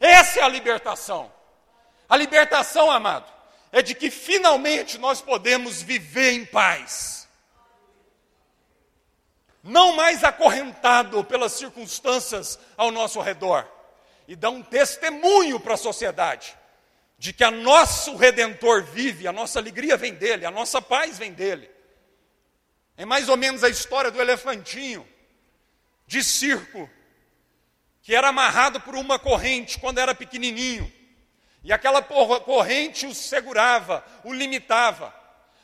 Essa 0.00 0.40
é 0.40 0.42
a 0.42 0.48
libertação. 0.48 1.32
A 2.08 2.16
libertação, 2.16 2.90
amado, 2.90 3.30
é 3.70 3.82
de 3.82 3.94
que 3.94 4.10
finalmente 4.10 4.98
nós 4.98 5.20
podemos 5.20 5.82
viver 5.82 6.32
em 6.32 6.44
paz. 6.44 7.28
Não 9.62 9.94
mais 9.94 10.24
acorrentado 10.24 11.22
pelas 11.24 11.52
circunstâncias 11.52 12.58
ao 12.76 12.90
nosso 12.90 13.20
redor. 13.20 13.66
E 14.26 14.36
dar 14.36 14.50
um 14.50 14.62
testemunho 14.62 15.58
para 15.58 15.74
a 15.74 15.78
sociedade 15.78 16.56
de 17.18 17.32
que 17.32 17.42
a 17.42 17.50
nosso 17.50 18.14
redentor 18.14 18.84
vive, 18.84 19.26
a 19.26 19.32
nossa 19.32 19.58
alegria 19.58 19.96
vem 19.96 20.14
dele, 20.14 20.46
a 20.46 20.50
nossa 20.50 20.80
paz 20.80 21.18
vem 21.18 21.32
dele. 21.32 21.68
É 22.96 23.04
mais 23.04 23.28
ou 23.28 23.36
menos 23.36 23.64
a 23.64 23.68
história 23.68 24.10
do 24.10 24.20
elefantinho 24.20 25.06
de 26.06 26.22
circo 26.22 26.88
que 28.08 28.14
era 28.14 28.28
amarrado 28.28 28.80
por 28.80 28.94
uma 28.94 29.18
corrente 29.18 29.78
quando 29.78 29.98
era 29.98 30.14
pequenininho. 30.14 30.90
E 31.62 31.70
aquela 31.70 32.00
corrente 32.00 33.06
o 33.06 33.14
segurava, 33.14 34.02
o 34.24 34.32
limitava. 34.32 35.14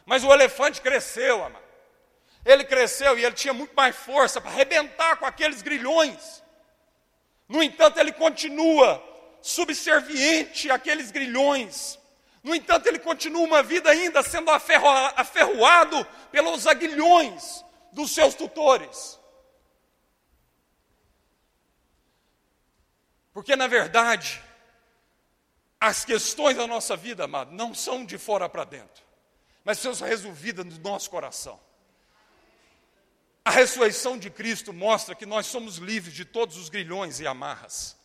Mas 0.05 0.23
o 0.23 0.31
elefante 0.31 0.83
cresceu, 0.83 1.43
amado. 1.43 1.65
Ele 2.45 2.63
cresceu 2.65 3.19
e 3.19 3.25
ele 3.25 3.35
tinha 3.35 3.55
muito 3.55 3.75
mais 3.75 3.97
força 3.97 4.43
para 4.43 4.51
arrebentar 4.51 5.17
com 5.17 5.25
aqueles 5.25 5.63
grilhões. 5.63 6.43
No 7.49 7.63
entanto, 7.63 7.99
ele 7.99 8.13
continua 8.13 9.03
subserviente 9.41 10.71
àqueles 10.71 11.11
grilhões. 11.11 11.99
No 12.43 12.55
entanto, 12.55 12.87
ele 12.87 12.99
continua 12.99 13.41
uma 13.41 13.63
vida 13.63 13.89
ainda 13.89 14.23
sendo 14.23 14.51
aferroado 14.51 16.07
pelos 16.31 16.67
aguilhões 16.67 17.65
dos 17.91 18.11
seus 18.11 18.35
tutores. 18.35 19.19
Porque, 23.35 23.57
na 23.57 23.67
verdade, 23.67 24.41
as 25.81 26.05
questões 26.05 26.57
da 26.57 26.69
nossa 26.69 26.97
vida, 26.97 27.25
amado, 27.25 27.53
não 27.53 27.75
são 27.75 28.07
de 28.07 28.17
fora 28.17 28.49
para 28.49 28.63
dentro, 28.63 29.03
mas 29.65 29.79
são 29.81 29.93
resolvidas 29.93 30.65
no 30.65 30.79
nosso 30.79 31.11
coração. 31.11 31.61
A 33.45 33.51
ressurreição 33.51 34.17
de 34.17 34.31
Cristo 34.31 34.73
mostra 34.73 35.15
que 35.15 35.27
nós 35.27 35.47
somos 35.47 35.77
livres 35.77 36.15
de 36.15 36.25
todos 36.25 36.57
os 36.57 36.69
grilhões 36.69 37.19
e 37.21 37.27
amarras. 37.27 37.97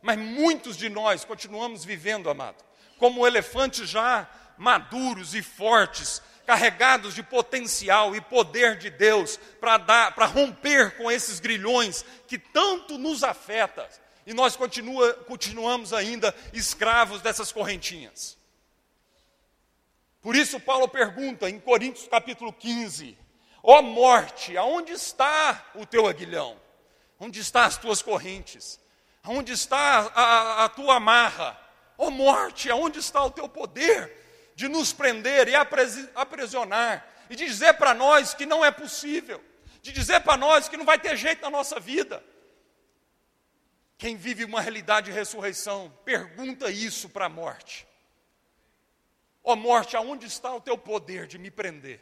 Mas 0.00 0.18
muitos 0.18 0.76
de 0.76 0.88
nós 0.88 1.24
continuamos 1.24 1.84
vivendo, 1.84 2.30
amado, 2.30 2.64
como 2.98 3.26
elefantes 3.26 3.88
já 3.88 4.28
maduros 4.56 5.34
e 5.34 5.42
fortes, 5.42 6.20
carregados 6.46 7.14
de 7.14 7.22
potencial 7.22 8.16
e 8.16 8.20
poder 8.20 8.78
de 8.78 8.90
Deus 8.90 9.38
para 9.60 10.24
romper 10.24 10.96
com 10.96 11.10
esses 11.10 11.38
grilhões 11.38 12.04
que 12.26 12.38
tanto 12.38 12.96
nos 12.96 13.22
afetam 13.22 13.86
e 14.28 14.34
nós 14.34 14.54
continua, 14.54 15.14
continuamos 15.24 15.94
ainda 15.94 16.34
escravos 16.52 17.22
dessas 17.22 17.50
correntinhas. 17.50 18.36
Por 20.20 20.36
isso, 20.36 20.60
Paulo 20.60 20.86
pergunta 20.86 21.48
em 21.48 21.58
Coríntios 21.58 22.06
capítulo 22.08 22.52
15: 22.52 23.16
Ó 23.62 23.78
oh 23.78 23.82
morte, 23.82 24.54
aonde 24.54 24.92
está 24.92 25.70
o 25.74 25.86
teu 25.86 26.06
aguilhão? 26.06 26.60
Onde 27.18 27.40
estão 27.40 27.62
as 27.62 27.78
tuas 27.78 28.02
correntes? 28.02 28.78
Aonde 29.22 29.52
está 29.52 30.10
a, 30.14 30.22
a, 30.22 30.64
a 30.66 30.68
tua 30.68 30.96
amarra? 30.96 31.58
Ó 31.96 32.08
oh 32.08 32.10
morte, 32.10 32.70
aonde 32.70 32.98
está 32.98 33.24
o 33.24 33.30
teu 33.30 33.48
poder 33.48 34.52
de 34.54 34.68
nos 34.68 34.92
prender 34.92 35.48
e 35.48 35.54
aprisionar 35.54 37.08
e 37.30 37.34
de 37.34 37.46
dizer 37.46 37.72
para 37.78 37.94
nós 37.94 38.34
que 38.34 38.44
não 38.44 38.62
é 38.62 38.70
possível, 38.70 39.42
de 39.80 39.90
dizer 39.90 40.20
para 40.20 40.36
nós 40.36 40.68
que 40.68 40.76
não 40.76 40.84
vai 40.84 40.98
ter 40.98 41.16
jeito 41.16 41.40
na 41.40 41.48
nossa 41.48 41.80
vida? 41.80 42.22
Quem 43.98 44.16
vive 44.16 44.44
uma 44.44 44.60
realidade 44.60 45.10
de 45.10 45.12
ressurreição, 45.12 45.92
pergunta 46.04 46.70
isso 46.70 47.08
para 47.08 47.26
a 47.26 47.28
morte. 47.28 47.84
Ó 49.42 49.52
oh, 49.54 49.56
morte, 49.56 49.96
aonde 49.96 50.24
está 50.24 50.54
o 50.54 50.60
teu 50.60 50.78
poder 50.78 51.26
de 51.26 51.36
me 51.36 51.50
prender? 51.50 52.00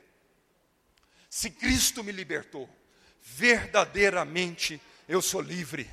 Se 1.30 1.50
Cristo 1.50 2.04
me 2.04 2.12
libertou, 2.12 2.68
verdadeiramente 3.22 4.80
eu 5.08 5.22
sou 5.22 5.40
livre. 5.40 5.90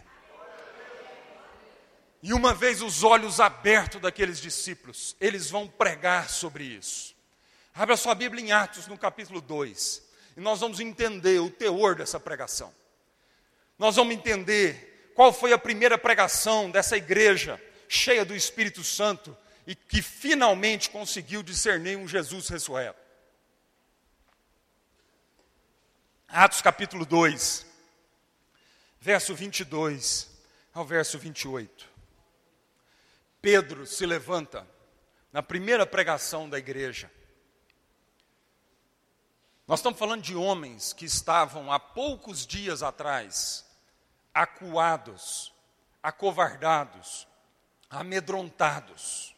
E 2.22 2.34
uma 2.34 2.54
vez 2.54 2.82
os 2.82 3.04
olhos 3.04 3.40
abertos 3.40 4.02
daqueles 4.02 4.40
discípulos, 4.40 5.16
eles 5.22 5.50
vão 5.50 5.68
pregar 5.68 6.30
sobre 6.30 6.66
isso. 6.66 7.16
Abra 7.74 7.96
sua 7.96 8.14
Bíblia 8.14 8.44
em 8.44 8.52
Atos, 8.52 8.88
no 8.88 8.98
capítulo 8.98 9.40
2, 9.40 10.04
e 10.36 10.42
nós 10.42 10.60
vamos 10.60 10.80
entender 10.80 11.40
o 11.40 11.50
teor 11.50 11.96
dessa 11.96 12.20
pregação. 12.20 12.74
Nós 13.80 13.96
vamos 13.96 14.14
entender 14.14 14.93
qual 15.16 15.32
foi 15.32 15.54
a 15.54 15.58
primeira 15.58 15.98
pregação 15.98 16.70
dessa 16.70 16.98
igreja 16.98 17.62
cheia 17.88 18.26
do 18.26 18.36
Espírito 18.36 18.84
Santo 18.84 19.36
e 19.66 19.76
que 19.76 20.02
finalmente 20.02 20.90
conseguiu 20.90 21.44
discernir 21.44 21.98
um 21.98 22.08
Jesus 22.08 22.50
ressurreto. 22.50 23.02
Atos 26.28 26.62
capítulo 26.62 27.06
2, 27.06 27.66
verso 29.00 29.36
22 29.36 30.30
ao 30.74 30.84
verso 30.84 31.20
28. 31.20 31.88
Pedro 33.40 33.86
se 33.86 34.06
levanta 34.06 34.68
na 35.32 35.44
primeira 35.44 35.86
pregação 35.86 36.50
da 36.50 36.58
igreja. 36.58 37.12
Nós 39.68 39.80
estamos 39.80 40.00
falando 40.00 40.24
de 40.24 40.36
homens 40.36 40.92
que 40.92 41.06
estavam 41.06 41.72
há 41.72 41.80
poucos 41.80 42.46
dias 42.46 42.82
atrás 42.82 43.66
acuados, 44.34 45.54
acovardados, 46.02 47.28
amedrontados. 47.90 49.36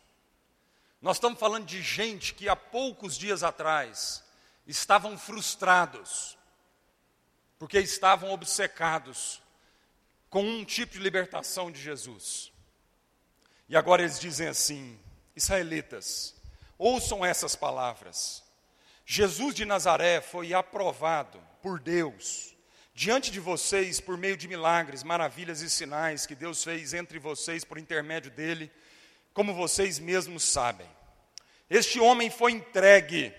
Nós 1.01 1.17
estamos 1.17 1.39
falando 1.39 1.65
de 1.65 1.81
gente 1.81 2.33
que 2.33 2.47
há 2.47 2.55
poucos 2.55 3.17
dias 3.17 3.43
atrás 3.43 4.23
estavam 4.65 5.17
frustrados, 5.17 6.37
porque 7.59 7.79
estavam 7.79 8.31
obcecados 8.31 9.41
com 10.29 10.43
um 10.43 10.65
tipo 10.65 10.93
de 10.93 10.99
libertação 10.99 11.71
de 11.71 11.79
Jesus. 11.81 12.51
E 13.67 13.75
agora 13.75 14.01
eles 14.01 14.19
dizem 14.19 14.47
assim: 14.47 14.99
Israelitas, 15.35 16.35
ouçam 16.77 17.23
essas 17.25 17.55
palavras. 17.55 18.43
Jesus 19.05 19.53
de 19.53 19.65
Nazaré 19.65 20.21
foi 20.21 20.53
aprovado 20.53 21.39
por 21.61 21.79
Deus 21.79 22.54
diante 22.95 23.29
de 23.29 23.41
vocês 23.41 23.99
por 23.99 24.17
meio 24.17 24.37
de 24.37 24.47
milagres, 24.47 25.03
maravilhas 25.03 25.59
e 25.61 25.69
sinais 25.69 26.25
que 26.25 26.33
Deus 26.33 26.63
fez 26.63 26.93
entre 26.93 27.19
vocês 27.19 27.65
por 27.65 27.77
intermédio 27.77 28.31
dele, 28.31 28.71
como 29.33 29.53
vocês 29.53 29.99
mesmos 29.99 30.43
sabem. 30.43 30.89
Este 31.69 31.99
homem 31.99 32.29
foi 32.29 32.53
entregue 32.53 33.33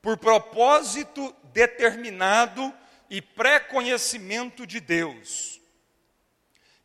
por 0.00 0.16
propósito 0.16 1.34
determinado 1.52 2.72
e 3.10 3.20
pré-conhecimento 3.20 4.64
de 4.64 4.78
Deus. 4.78 5.60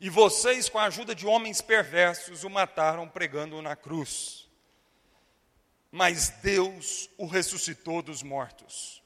E 0.00 0.10
vocês, 0.10 0.68
com 0.68 0.80
a 0.80 0.86
ajuda 0.86 1.14
de 1.14 1.24
homens 1.24 1.60
perversos, 1.60 2.42
o 2.42 2.50
mataram 2.50 3.08
pregando-o 3.08 3.62
na 3.62 3.76
cruz. 3.76 4.48
Mas 5.92 6.30
Deus 6.42 7.08
o 7.16 7.26
ressuscitou 7.26 8.02
dos 8.02 8.20
mortos 8.20 9.03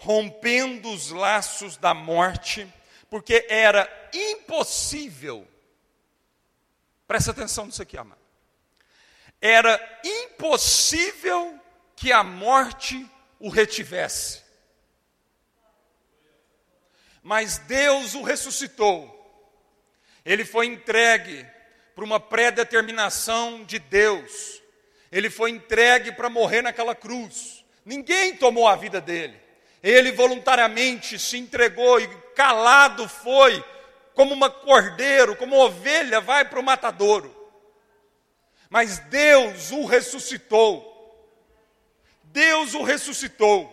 rompendo 0.00 0.90
os 0.90 1.10
laços 1.10 1.76
da 1.76 1.92
morte, 1.92 2.66
porque 3.10 3.46
era 3.48 3.88
impossível, 4.12 5.46
presta 7.06 7.30
atenção 7.30 7.66
nisso 7.66 7.82
aqui, 7.82 7.98
amado. 7.98 8.20
Era 9.40 10.00
impossível 10.04 11.58
que 11.94 12.12
a 12.12 12.22
morte 12.22 13.06
o 13.38 13.48
retivesse. 13.48 14.42
Mas 17.22 17.58
Deus 17.58 18.14
o 18.14 18.22
ressuscitou. 18.22 19.16
Ele 20.24 20.44
foi 20.44 20.66
entregue 20.66 21.46
para 21.94 22.04
uma 22.04 22.20
predeterminação 22.20 23.64
de 23.64 23.78
Deus. 23.78 24.62
Ele 25.12 25.28
foi 25.28 25.50
entregue 25.50 26.12
para 26.12 26.30
morrer 26.30 26.62
naquela 26.62 26.94
cruz. 26.94 27.64
Ninguém 27.84 28.36
tomou 28.36 28.66
a 28.66 28.76
vida 28.76 29.00
dele. 29.00 29.49
Ele 29.82 30.12
voluntariamente 30.12 31.18
se 31.18 31.38
entregou 31.38 32.00
e 32.00 32.06
calado 32.34 33.08
foi, 33.08 33.64
como 34.14 34.34
uma 34.34 34.50
cordeiro, 34.50 35.36
como 35.36 35.56
uma 35.56 35.66
ovelha 35.66 36.20
vai 36.20 36.44
para 36.44 36.60
o 36.60 36.62
matadouro. 36.62 37.34
Mas 38.68 38.98
Deus 38.98 39.70
o 39.70 39.84
ressuscitou. 39.84 40.88
Deus 42.24 42.74
o 42.74 42.82
ressuscitou, 42.82 43.68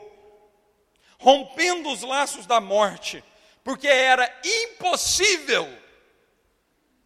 rompendo 1.19 1.91
os 1.91 2.01
laços 2.01 2.47
da 2.47 2.59
morte, 2.59 3.23
porque 3.63 3.87
era 3.87 4.27
impossível 4.43 5.67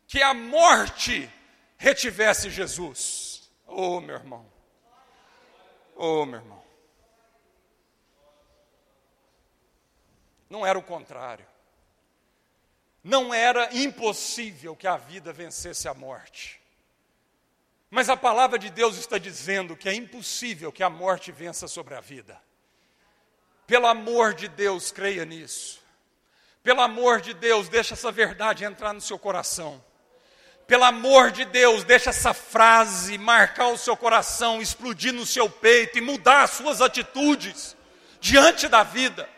que 0.08 0.22
a 0.22 0.34
morte 0.34 1.30
retivesse 1.78 2.50
Jesus. 2.50 3.52
Oh, 3.68 4.00
meu 4.00 4.16
irmão. 4.16 4.46
Oh, 5.96 6.26
meu 6.26 6.40
irmão. 6.40 6.61
Não 10.52 10.66
era 10.66 10.78
o 10.78 10.84
contrário. 10.84 11.48
Não 13.02 13.34
era 13.34 13.74
impossível 13.74 14.76
que 14.76 14.86
a 14.86 14.98
vida 14.98 15.32
vencesse 15.32 15.88
a 15.88 15.94
morte. 15.94 16.60
Mas 17.90 18.10
a 18.10 18.18
palavra 18.18 18.60
de 18.60 18.70
Deus 18.70 18.98
está 18.98 19.18
dizendo 19.18 19.78
que 19.78 19.88
é 19.88 19.94
impossível 19.94 20.70
que 20.70 20.84
a 20.84 20.90
morte 20.90 21.32
vença 21.32 21.70
sobre 21.70 21.96
a 21.96 22.02
vida. 22.02 22.38
Pelo 23.66 23.88
amor 23.88 24.34
de 24.34 24.50
Deus, 24.50 24.92
creia 24.92 25.24
nisso. 25.24 25.82
Pelo 26.62 26.82
amor 26.82 27.22
de 27.22 27.34
Deus, 27.34 27.70
deixa 27.70 27.94
essa 27.94 28.12
verdade 28.12 28.66
entrar 28.66 28.92
no 28.92 29.00
seu 29.00 29.18
coração. 29.18 29.82
Pelo 30.68 30.84
amor 30.84 31.32
de 31.32 31.46
Deus, 31.46 31.86
deixa 31.86 32.10
essa 32.10 32.34
frase 32.34 33.18
marcar 33.18 33.68
o 33.68 33.78
seu 33.78 33.96
coração, 33.96 34.62
explodir 34.62 35.14
no 35.14 35.26
seu 35.26 35.50
peito 35.50 35.98
e 35.98 36.02
mudar 36.02 36.44
as 36.44 36.52
suas 36.52 36.82
atitudes 36.82 37.74
diante 38.20 38.68
da 38.68 38.84
vida. 38.84 39.30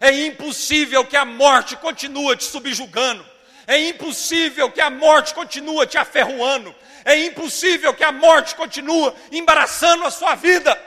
É 0.00 0.10
impossível 0.26 1.04
que 1.06 1.16
a 1.16 1.24
morte 1.24 1.76
continue 1.76 2.36
te 2.36 2.44
subjugando. 2.44 3.24
É 3.66 3.78
impossível 3.88 4.70
que 4.70 4.80
a 4.80 4.90
morte 4.90 5.34
continue 5.34 5.86
te 5.86 5.96
aferroando. 5.96 6.74
É 7.04 7.16
impossível 7.24 7.94
que 7.94 8.04
a 8.04 8.12
morte 8.12 8.54
continue 8.54 9.12
embaraçando 9.30 10.04
a 10.04 10.10
sua 10.10 10.34
vida. 10.34 10.80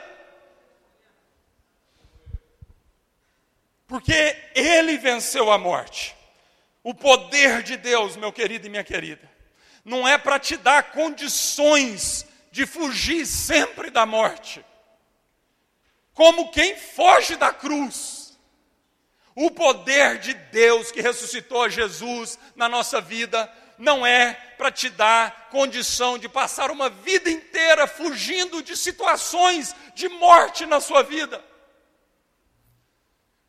Porque 3.86 4.36
ele 4.54 4.98
venceu 4.98 5.50
a 5.50 5.58
morte. 5.58 6.14
O 6.82 6.94
poder 6.94 7.62
de 7.62 7.76
Deus, 7.76 8.16
meu 8.16 8.32
querido 8.32 8.66
e 8.66 8.70
minha 8.70 8.84
querida, 8.84 9.28
não 9.84 10.06
é 10.06 10.18
para 10.18 10.38
te 10.38 10.56
dar 10.56 10.92
condições 10.92 12.26
de 12.50 12.66
fugir 12.66 13.26
sempre 13.26 13.90
da 13.90 14.04
morte. 14.04 14.64
Como 16.12 16.50
quem 16.50 16.76
foge 16.76 17.36
da 17.36 17.52
cruz 17.52 18.17
o 19.40 19.52
poder 19.52 20.18
de 20.18 20.34
Deus 20.34 20.90
que 20.90 21.00
ressuscitou 21.00 21.70
Jesus 21.70 22.36
na 22.56 22.68
nossa 22.68 23.00
vida 23.00 23.48
não 23.78 24.04
é 24.04 24.32
para 24.58 24.68
te 24.68 24.88
dar 24.88 25.48
condição 25.48 26.18
de 26.18 26.28
passar 26.28 26.72
uma 26.72 26.90
vida 26.90 27.30
inteira 27.30 27.86
fugindo 27.86 28.60
de 28.64 28.76
situações 28.76 29.76
de 29.94 30.08
morte 30.08 30.66
na 30.66 30.80
sua 30.80 31.04
vida. 31.04 31.40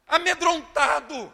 Amedrontado. 0.08 1.34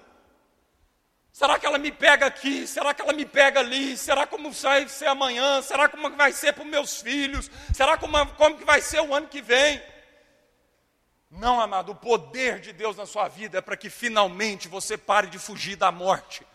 Será 1.33 1.59
que 1.59 1.65
ela 1.65 1.77
me 1.77 1.91
pega 1.91 2.25
aqui? 2.25 2.65
Será 2.65 2.93
que 2.93 3.01
ela 3.01 3.11
me 3.11 3.25
pega 3.25 3.59
ali? 3.59 3.97
Será 3.97 4.25
como 4.25 4.51
vai 4.51 4.87
ser 4.87 5.07
amanhã? 5.07 5.61
Será 5.61 5.89
como 5.89 6.09
vai 6.11 6.31
ser 6.31 6.53
para 6.53 6.63
os 6.63 6.69
meus 6.69 7.01
filhos? 7.01 7.51
Será 7.73 7.97
como, 7.97 8.25
como 8.35 8.57
que 8.57 8.63
vai 8.63 8.79
ser 8.79 9.01
o 9.01 9.13
ano 9.13 9.27
que 9.27 9.41
vem? 9.41 9.81
Não, 11.37 11.59
amado, 11.59 11.91
o 11.91 11.95
poder 11.95 12.59
de 12.59 12.71
Deus 12.71 12.95
na 12.95 13.05
sua 13.05 13.27
vida 13.27 13.57
é 13.57 13.61
para 13.61 13.75
que 13.75 13.89
finalmente 13.89 14.67
você 14.67 14.97
pare 14.97 15.27
de 15.27 15.37
fugir 15.37 15.75
da 15.75 15.91
morte. 15.91 16.45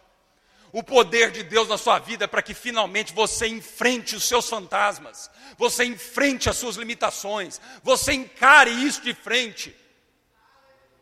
O 0.73 0.83
poder 0.83 1.31
de 1.31 1.43
Deus 1.43 1.69
na 1.69 1.77
sua 1.77 1.99
vida 1.99 2.25
é 2.25 2.29
para 2.29 2.43
que 2.43 2.55
finalmente 2.55 3.12
você 3.12 3.47
enfrente 3.47 4.14
os 4.14 4.25
seus 4.25 4.49
fantasmas, 4.49 5.31
você 5.59 5.85
enfrente 5.85 6.49
as 6.49 6.57
suas 6.57 6.77
limitações, 6.77 7.61
você 7.83 8.12
encare 8.12 8.71
isso 8.71 9.03
de 9.03 9.12
frente. 9.12 9.77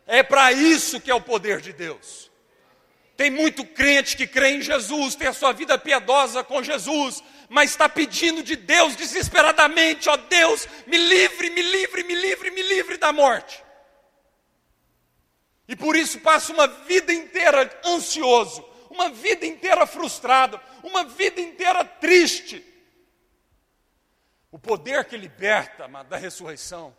É 0.07 0.23
para 0.23 0.51
isso 0.53 1.01
que 1.01 1.11
é 1.11 1.15
o 1.15 1.21
poder 1.21 1.61
de 1.61 1.73
Deus. 1.73 2.31
Tem 3.17 3.31
muito 3.31 3.65
crente 3.65 4.17
que 4.17 4.27
crê 4.27 4.53
em 4.53 4.63
Jesus, 4.63 5.15
tem 5.15 5.29
a 5.29 5.33
sua 5.33 5.53
vida 5.53 5.77
piedosa 5.77 6.43
com 6.43 6.63
Jesus, 6.63 7.23
mas 7.49 7.71
está 7.71 7.89
pedindo 7.89 8.43
de 8.43 8.57
Deus 8.57 8.97
desesperadamente: 8.97 10.09
ó 10.09 10.17
Deus, 10.17 10.67
me 10.87 10.97
livre, 10.97 11.51
me 11.51 11.63
livre, 11.63 12.05
me 12.05 12.15
livre, 12.15 12.51
me 12.51 12.63
livre 12.63 12.97
da 12.97 13.13
morte. 13.13 13.68
E 15.69 15.77
por 15.77 15.95
isso 15.95 16.19
passa 16.21 16.51
uma 16.53 16.67
vida 16.67 17.13
inteira 17.13 17.79
ansioso, 17.85 18.65
uma 18.89 19.11
vida 19.11 19.45
inteira 19.45 19.87
frustrado, 19.87 20.59
uma 20.83 21.05
vida 21.05 21.41
inteira 21.41 21.85
triste. 21.85 22.65
O 24.51 24.59
poder 24.59 25.05
que 25.05 25.17
liberta 25.17 25.87
da 26.05 26.17
ressurreição 26.17 26.97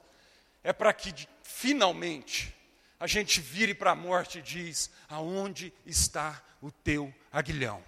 é 0.64 0.72
para 0.72 0.94
que 0.94 1.28
finalmente 1.42 2.56
a 3.00 3.08
gente 3.08 3.42
vire 3.42 3.74
para 3.74 3.92
a 3.92 3.96
morte 3.96 4.38
e 4.38 4.42
diz: 4.44 4.92
aonde 5.08 5.74
está 5.84 6.40
o 6.62 6.70
teu 6.72 7.12
aguilhão? 7.32 7.84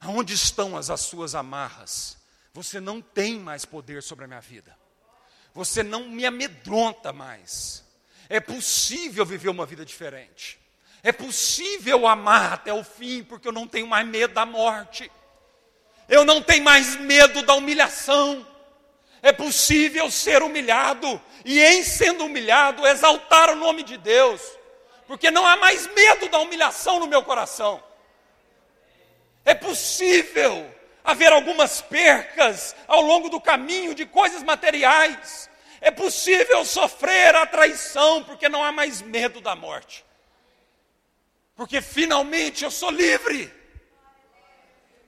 Aonde 0.00 0.32
estão 0.32 0.78
as, 0.78 0.88
as 0.88 1.02
suas 1.02 1.34
amarras? 1.34 2.16
Você 2.54 2.80
não 2.80 3.02
tem 3.02 3.38
mais 3.38 3.66
poder 3.66 4.02
sobre 4.02 4.24
a 4.24 4.28
minha 4.28 4.40
vida. 4.40 4.78
Você 5.52 5.82
não 5.82 6.08
me 6.08 6.24
amedronta 6.24 7.12
mais. 7.12 7.83
É 8.28 8.40
possível 8.40 9.24
viver 9.24 9.48
uma 9.48 9.66
vida 9.66 9.84
diferente. 9.84 10.58
É 11.02 11.12
possível 11.12 12.06
amar 12.06 12.54
até 12.54 12.72
o 12.72 12.82
fim, 12.82 13.22
porque 13.22 13.46
eu 13.46 13.52
não 13.52 13.66
tenho 13.68 13.86
mais 13.86 14.06
medo 14.06 14.32
da 14.32 14.46
morte. 14.46 15.10
Eu 16.08 16.24
não 16.24 16.40
tenho 16.40 16.64
mais 16.64 16.96
medo 16.96 17.42
da 17.42 17.54
humilhação. 17.54 18.46
É 19.22 19.32
possível 19.32 20.10
ser 20.10 20.42
humilhado 20.42 21.20
e, 21.44 21.60
em 21.60 21.82
sendo 21.82 22.24
humilhado, 22.24 22.86
exaltar 22.86 23.50
o 23.50 23.56
nome 23.56 23.82
de 23.82 23.96
Deus. 23.96 24.40
porque 25.06 25.30
não 25.30 25.46
há 25.46 25.56
mais 25.56 25.86
medo 25.94 26.28
da 26.28 26.38
humilhação 26.38 26.98
no 26.98 27.06
meu 27.06 27.22
coração. 27.22 27.82
É 29.44 29.54
possível 29.54 30.70
haver 31.04 31.32
algumas 31.32 31.82
percas 31.82 32.74
ao 32.88 33.02
longo 33.02 33.28
do 33.28 33.40
caminho 33.40 33.94
de 33.94 34.06
coisas 34.06 34.42
materiais. 34.42 35.50
É 35.84 35.90
possível 35.90 36.64
sofrer 36.64 37.36
a 37.36 37.44
traição, 37.44 38.24
porque 38.24 38.48
não 38.48 38.64
há 38.64 38.72
mais 38.72 39.02
medo 39.02 39.38
da 39.42 39.54
morte. 39.54 40.02
Porque 41.54 41.82
finalmente 41.82 42.64
eu 42.64 42.70
sou 42.70 42.90
livre. 42.90 43.52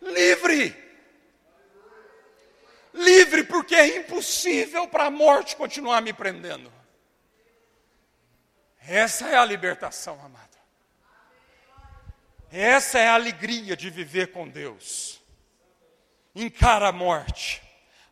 Livre. 0.03 0.77
Livre, 2.93 3.45
porque 3.45 3.75
é 3.75 3.97
impossível 3.97 4.87
para 4.87 5.07
a 5.07 5.11
morte 5.11 5.57
continuar 5.57 6.03
me 6.03 6.13
prendendo. 6.13 6.71
Essa 8.87 9.29
é 9.29 9.35
a 9.35 9.47
libertação, 9.47 10.23
amado. 10.23 10.59
Essa 12.53 12.99
é 12.99 13.09
a 13.09 13.15
alegria 13.15 13.75
de 13.75 13.89
viver 13.89 14.31
com 14.31 14.47
Deus. 14.47 15.23
Encara 16.35 16.89
a 16.89 16.93
morte, 16.93 17.63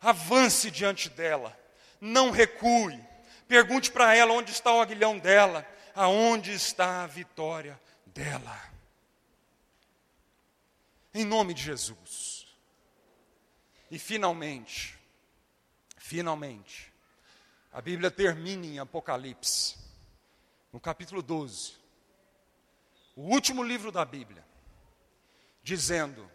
avance 0.01 0.71
diante 0.71 1.09
dela, 1.11 1.55
não 1.99 2.31
recue. 2.31 2.99
Pergunte 3.47 3.91
para 3.91 4.15
ela 4.15 4.33
onde 4.33 4.51
está 4.51 4.73
o 4.73 4.81
aguilhão 4.81 5.17
dela, 5.17 5.67
aonde 5.93 6.51
está 6.51 7.03
a 7.03 7.07
vitória 7.07 7.79
dela. 8.07 8.59
Em 11.13 11.23
nome 11.23 11.53
de 11.53 11.61
Jesus. 11.61 12.47
E 13.89 13.99
finalmente, 13.99 14.97
finalmente, 15.97 16.91
a 17.71 17.81
Bíblia 17.81 18.09
termina 18.09 18.65
em 18.65 18.79
Apocalipse, 18.79 19.77
no 20.71 20.79
capítulo 20.79 21.21
12, 21.21 21.73
o 23.15 23.21
último 23.21 23.63
livro 23.63 23.91
da 23.91 24.03
Bíblia, 24.03 24.43
dizendo 25.63 26.29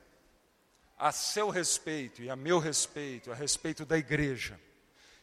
a 0.97 1.13
seu 1.13 1.51
respeito 1.51 2.23
e 2.23 2.31
a 2.31 2.37
meu 2.37 2.59
respeito, 2.59 3.33
a 3.33 3.35
respeito 3.35 3.85
da 3.85 3.99
igreja, 3.99 4.61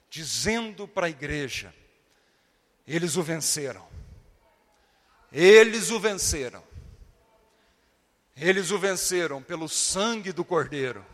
dizendo 0.10 0.88
para 0.88 1.08
a 1.08 1.10
igreja: 1.10 1.74
eles 2.88 3.16
o 3.16 3.24
venceram 3.24 3.98
eles 5.32 5.92
o 5.92 6.00
venceram. 6.00 6.64
Eles 8.36 8.72
o 8.72 8.78
venceram 8.78 9.42
pelo 9.42 9.68
sangue 9.68 10.32
do 10.32 10.46
Cordeiro. 10.46 11.06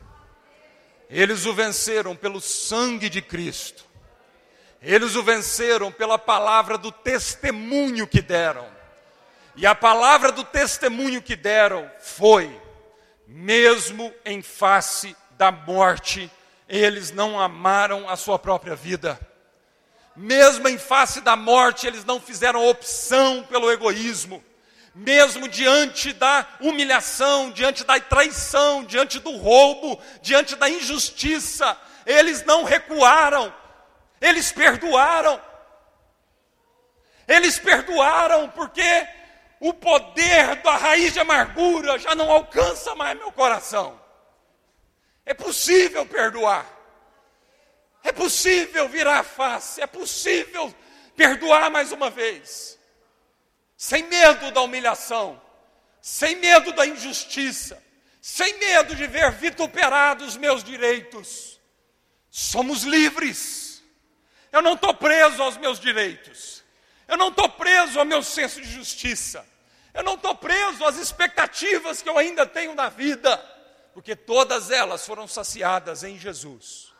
Eles 1.09 1.45
o 1.45 1.53
venceram 1.53 2.15
pelo 2.15 2.41
sangue 2.41 3.09
de 3.09 3.21
Cristo. 3.21 3.85
Eles 4.81 5.15
o 5.15 5.23
venceram 5.23 5.91
pela 5.91 6.19
palavra 6.19 6.77
do 6.77 6.91
testemunho 6.91 8.05
que 8.05 8.21
deram. 8.21 8.67
E 9.55 9.65
a 9.65 9.73
palavra 9.73 10.31
do 10.31 10.43
testemunho 10.43 11.21
que 11.21 11.35
deram 11.35 11.89
foi: 12.01 12.61
mesmo 13.25 14.13
em 14.25 14.41
face 14.41 15.15
da 15.31 15.51
morte, 15.51 16.29
eles 16.77 17.11
não 17.11 17.39
amaram 17.39 18.09
a 18.09 18.15
sua 18.15 18.39
própria 18.39 18.75
vida 18.75 19.19
mesmo 20.15 20.67
em 20.67 20.77
face 20.77 21.21
da 21.21 21.35
morte, 21.35 21.87
eles 21.87 22.05
não 22.05 22.19
fizeram 22.19 22.67
opção 22.67 23.43
pelo 23.43 23.71
egoísmo. 23.71 24.43
Mesmo 24.93 25.47
diante 25.47 26.13
da 26.13 26.47
humilhação, 26.59 27.49
diante 27.49 27.83
da 27.83 27.99
traição, 27.99 28.83
diante 28.83 29.19
do 29.19 29.35
roubo, 29.37 29.99
diante 30.21 30.55
da 30.55 30.69
injustiça, 30.69 31.75
eles 32.05 32.45
não 32.45 32.63
recuaram, 32.63 33.51
eles 34.21 34.51
perdoaram. 34.51 35.41
Eles 37.27 37.57
perdoaram 37.57 38.49
porque 38.49 39.07
o 39.59 39.73
poder 39.73 40.57
da 40.57 40.75
raiz 40.75 41.13
de 41.13 41.19
amargura 41.19 41.97
já 41.97 42.13
não 42.13 42.29
alcança 42.29 42.93
mais 42.93 43.17
meu 43.17 43.31
coração. 43.31 43.99
É 45.25 45.33
possível 45.33 46.05
perdoar. 46.05 46.65
É 48.03 48.11
possível 48.11 48.89
virar 48.89 49.19
a 49.19 49.23
face, 49.23 49.81
é 49.81 49.87
possível 49.87 50.73
perdoar 51.15 51.69
mais 51.71 51.91
uma 51.91 52.09
vez, 52.09 52.77
sem 53.77 54.03
medo 54.03 54.51
da 54.51 54.61
humilhação, 54.61 55.41
sem 56.01 56.35
medo 56.35 56.73
da 56.73 56.85
injustiça, 56.85 57.81
sem 58.21 58.57
medo 58.57 58.93
de 58.93 59.07
ver 59.07 59.31
vituperados 59.31 60.29
os 60.29 60.37
meus 60.37 60.63
direitos. 60.63 61.61
Somos 62.29 62.83
livres. 62.83 63.81
Eu 64.51 64.61
não 64.61 64.73
estou 64.73 64.93
preso 64.93 65.41
aos 65.41 65.55
meus 65.55 65.79
direitos. 65.79 66.63
Eu 67.07 67.15
não 67.15 67.29
estou 67.29 67.47
preso 67.47 67.99
ao 67.99 68.05
meu 68.05 68.21
senso 68.21 68.61
de 68.61 68.69
justiça. 68.69 69.47
Eu 69.93 70.03
não 70.03 70.15
estou 70.15 70.35
preso 70.35 70.83
às 70.85 70.97
expectativas 70.97 72.01
que 72.01 72.09
eu 72.09 72.17
ainda 72.17 72.45
tenho 72.45 72.73
na 72.73 72.89
vida, 72.89 73.37
porque 73.93 74.15
todas 74.15 74.71
elas 74.71 75.05
foram 75.05 75.27
saciadas 75.27 76.03
em 76.03 76.17
Jesus 76.17 76.93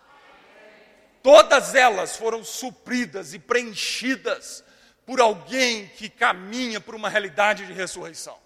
todas 1.24 1.74
elas 1.74 2.18
foram 2.18 2.44
supridas 2.44 3.34
e 3.34 3.40
preenchidas 3.40 4.64
por 5.06 5.22
alguém 5.22 5.88
que 5.88 6.10
caminha 6.10 6.82
por 6.82 6.94
uma 6.94 7.10
realidade 7.10 7.66
de 7.66 7.72
ressurreição. 7.72 8.38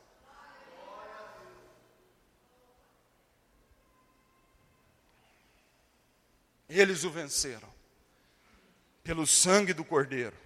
Eles 6.70 7.04
o 7.04 7.10
venceram 7.10 7.74
pelo 9.04 9.26
sangue 9.26 9.74
do 9.74 9.84
Cordeiro. 9.84 10.38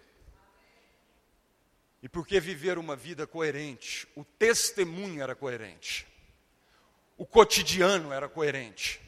E 2.01 2.09
porque 2.09 2.39
viveram 2.39 2.81
uma 2.81 2.95
vida 2.95 3.27
coerente, 3.27 4.07
o 4.15 4.23
testemunho 4.23 5.21
era 5.21 5.35
coerente, 5.35 6.07
o 7.21 7.25
cotidiano 7.27 8.11
era 8.11 8.27
coerente, 8.27 8.99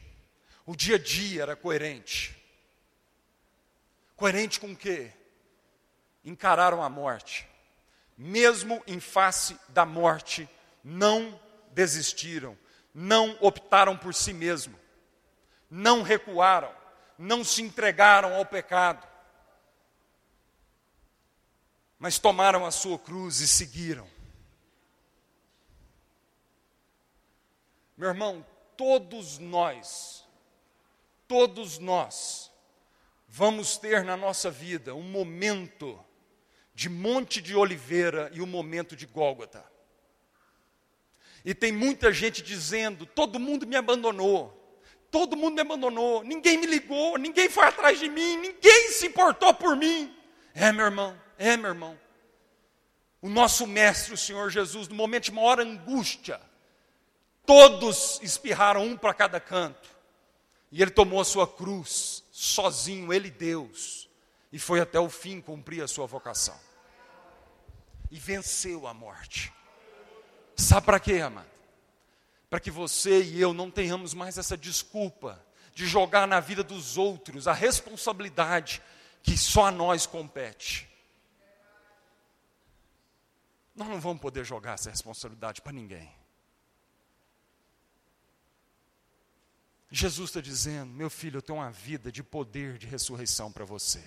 o 0.64 0.76
dia 0.76 0.94
a 0.94 0.98
dia 1.00 1.42
era 1.42 1.56
coerente. 1.56 2.40
Coerente 4.14 4.60
com 4.60 4.70
o 4.70 4.76
quê? 4.76 5.10
Encararam 6.24 6.80
a 6.80 6.88
morte. 6.88 7.44
Mesmo 8.16 8.80
em 8.86 9.00
face 9.00 9.58
da 9.70 9.84
morte, 9.84 10.48
não 10.84 11.40
desistiram, 11.72 12.56
não 12.94 13.36
optaram 13.40 13.96
por 13.96 14.14
si 14.14 14.32
mesmo, 14.32 14.78
não 15.68 16.02
recuaram, 16.02 16.72
não 17.18 17.42
se 17.42 17.62
entregaram 17.62 18.32
ao 18.36 18.46
pecado, 18.46 19.04
mas 21.98 22.20
tomaram 22.20 22.64
a 22.64 22.70
sua 22.70 22.96
cruz 22.96 23.40
e 23.40 23.48
seguiram. 23.48 24.08
Meu 27.96 28.08
irmão, 28.08 28.44
todos 28.76 29.38
nós, 29.38 30.24
todos 31.28 31.78
nós, 31.78 32.50
vamos 33.28 33.76
ter 33.76 34.02
na 34.02 34.16
nossa 34.16 34.50
vida 34.50 34.94
um 34.94 35.02
momento 35.02 35.98
de 36.74 36.88
Monte 36.88 37.40
de 37.40 37.54
Oliveira 37.54 38.30
e 38.34 38.42
um 38.42 38.46
momento 38.46 38.96
de 38.96 39.06
Gólgota. 39.06 39.64
E 41.44 41.54
tem 41.54 41.70
muita 41.70 42.12
gente 42.12 42.42
dizendo: 42.42 43.06
todo 43.06 43.38
mundo 43.38 43.66
me 43.66 43.76
abandonou, 43.76 44.80
todo 45.10 45.36
mundo 45.36 45.54
me 45.54 45.60
abandonou, 45.60 46.24
ninguém 46.24 46.58
me 46.58 46.66
ligou, 46.66 47.16
ninguém 47.16 47.48
foi 47.48 47.64
atrás 47.64 48.00
de 48.00 48.08
mim, 48.08 48.36
ninguém 48.38 48.90
se 48.90 49.06
importou 49.06 49.54
por 49.54 49.76
mim. 49.76 50.12
É, 50.52 50.72
meu 50.72 50.86
irmão, 50.86 51.20
é, 51.38 51.56
meu 51.56 51.70
irmão. 51.70 51.98
O 53.22 53.28
nosso 53.28 53.66
Mestre, 53.66 54.12
o 54.12 54.18
Senhor 54.18 54.50
Jesus, 54.50 54.88
no 54.88 54.94
momento 54.94 55.24
de 55.24 55.32
maior 55.32 55.60
angústia, 55.60 56.40
todos 57.46 58.20
espirraram 58.22 58.84
um 58.84 58.96
para 58.96 59.14
cada 59.14 59.40
canto, 59.40 59.88
e 60.70 60.82
ele 60.82 60.90
tomou 60.90 61.20
a 61.20 61.24
sua 61.24 61.46
cruz 61.46 62.24
sozinho, 62.32 63.12
ele 63.12 63.30
Deus, 63.30 64.08
e 64.52 64.58
foi 64.58 64.80
até 64.80 64.98
o 64.98 65.08
fim 65.08 65.40
cumprir 65.40 65.82
a 65.82 65.88
sua 65.88 66.06
vocação. 66.06 66.58
E 68.10 68.18
venceu 68.18 68.86
a 68.86 68.94
morte. 68.94 69.52
Sabe 70.56 70.86
para 70.86 71.00
quê, 71.00 71.20
amado? 71.20 71.50
Para 72.48 72.60
que 72.60 72.70
você 72.70 73.22
e 73.22 73.40
eu 73.40 73.52
não 73.52 73.70
tenhamos 73.70 74.14
mais 74.14 74.38
essa 74.38 74.56
desculpa 74.56 75.44
de 75.74 75.86
jogar 75.86 76.26
na 76.26 76.38
vida 76.38 76.62
dos 76.62 76.96
outros 76.96 77.48
a 77.48 77.52
responsabilidade 77.52 78.80
que 79.22 79.36
só 79.36 79.66
a 79.66 79.70
nós 79.70 80.06
compete. 80.06 80.88
Nós 83.74 83.88
não 83.88 84.00
vamos 84.00 84.20
poder 84.20 84.44
jogar 84.44 84.74
essa 84.74 84.90
responsabilidade 84.90 85.60
para 85.60 85.72
ninguém. 85.72 86.14
Jesus 89.94 90.30
está 90.30 90.40
dizendo: 90.40 90.92
meu 90.92 91.08
filho, 91.08 91.38
eu 91.38 91.42
tenho 91.42 91.58
uma 91.58 91.70
vida 91.70 92.10
de 92.10 92.22
poder 92.22 92.78
de 92.78 92.86
ressurreição 92.86 93.52
para 93.52 93.64
você. 93.64 94.02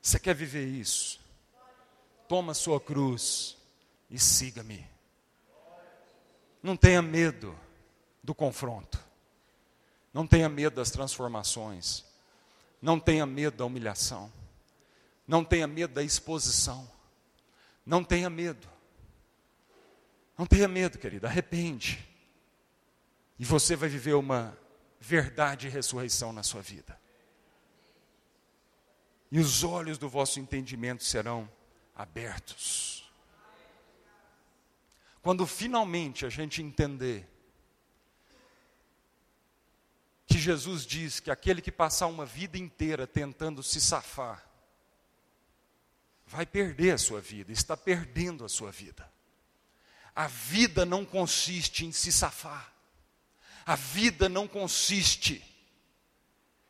Você 0.00 0.18
quer 0.18 0.34
viver 0.34 0.66
isso? 0.66 1.20
Toma 2.28 2.54
sua 2.54 2.80
cruz 2.80 3.56
e 4.10 4.18
siga-me. 4.18 4.86
Não 6.62 6.76
tenha 6.76 7.02
medo 7.02 7.58
do 8.22 8.34
confronto. 8.34 8.98
Não 10.12 10.26
tenha 10.26 10.48
medo 10.48 10.76
das 10.76 10.90
transformações. 10.90 12.04
Não 12.80 12.98
tenha 12.98 13.26
medo 13.26 13.58
da 13.58 13.64
humilhação. 13.64 14.32
Não 15.28 15.44
tenha 15.44 15.66
medo 15.66 15.92
da 15.92 16.02
exposição. 16.02 16.90
Não 17.84 18.02
tenha 18.02 18.30
medo. 18.30 18.66
Não 20.38 20.46
tenha 20.46 20.66
medo, 20.66 20.98
querido, 20.98 21.26
arrepende. 21.26 22.15
E 23.38 23.44
você 23.44 23.76
vai 23.76 23.88
viver 23.88 24.14
uma 24.14 24.56
verdade 24.98 25.66
e 25.66 25.70
ressurreição 25.70 26.32
na 26.32 26.42
sua 26.42 26.62
vida. 26.62 26.98
E 29.30 29.38
os 29.38 29.64
olhos 29.64 29.98
do 29.98 30.08
vosso 30.08 30.40
entendimento 30.40 31.04
serão 31.04 31.50
abertos. 31.94 33.10
Quando 35.20 35.46
finalmente 35.46 36.24
a 36.24 36.28
gente 36.28 36.62
entender 36.62 37.28
que 40.26 40.38
Jesus 40.38 40.86
diz 40.86 41.18
que 41.18 41.30
aquele 41.30 41.60
que 41.60 41.72
passar 41.72 42.06
uma 42.06 42.24
vida 42.24 42.58
inteira 42.58 43.06
tentando 43.06 43.62
se 43.62 43.80
safar, 43.80 44.46
vai 46.26 46.44
perder 46.44 46.92
a 46.92 46.98
sua 46.98 47.20
vida, 47.20 47.52
está 47.52 47.76
perdendo 47.76 48.44
a 48.44 48.48
sua 48.48 48.70
vida. 48.70 49.10
A 50.14 50.26
vida 50.26 50.84
não 50.84 51.04
consiste 51.04 51.84
em 51.84 51.92
se 51.92 52.10
safar. 52.10 52.75
A 53.66 53.74
vida 53.74 54.28
não 54.28 54.46
consiste 54.46 55.44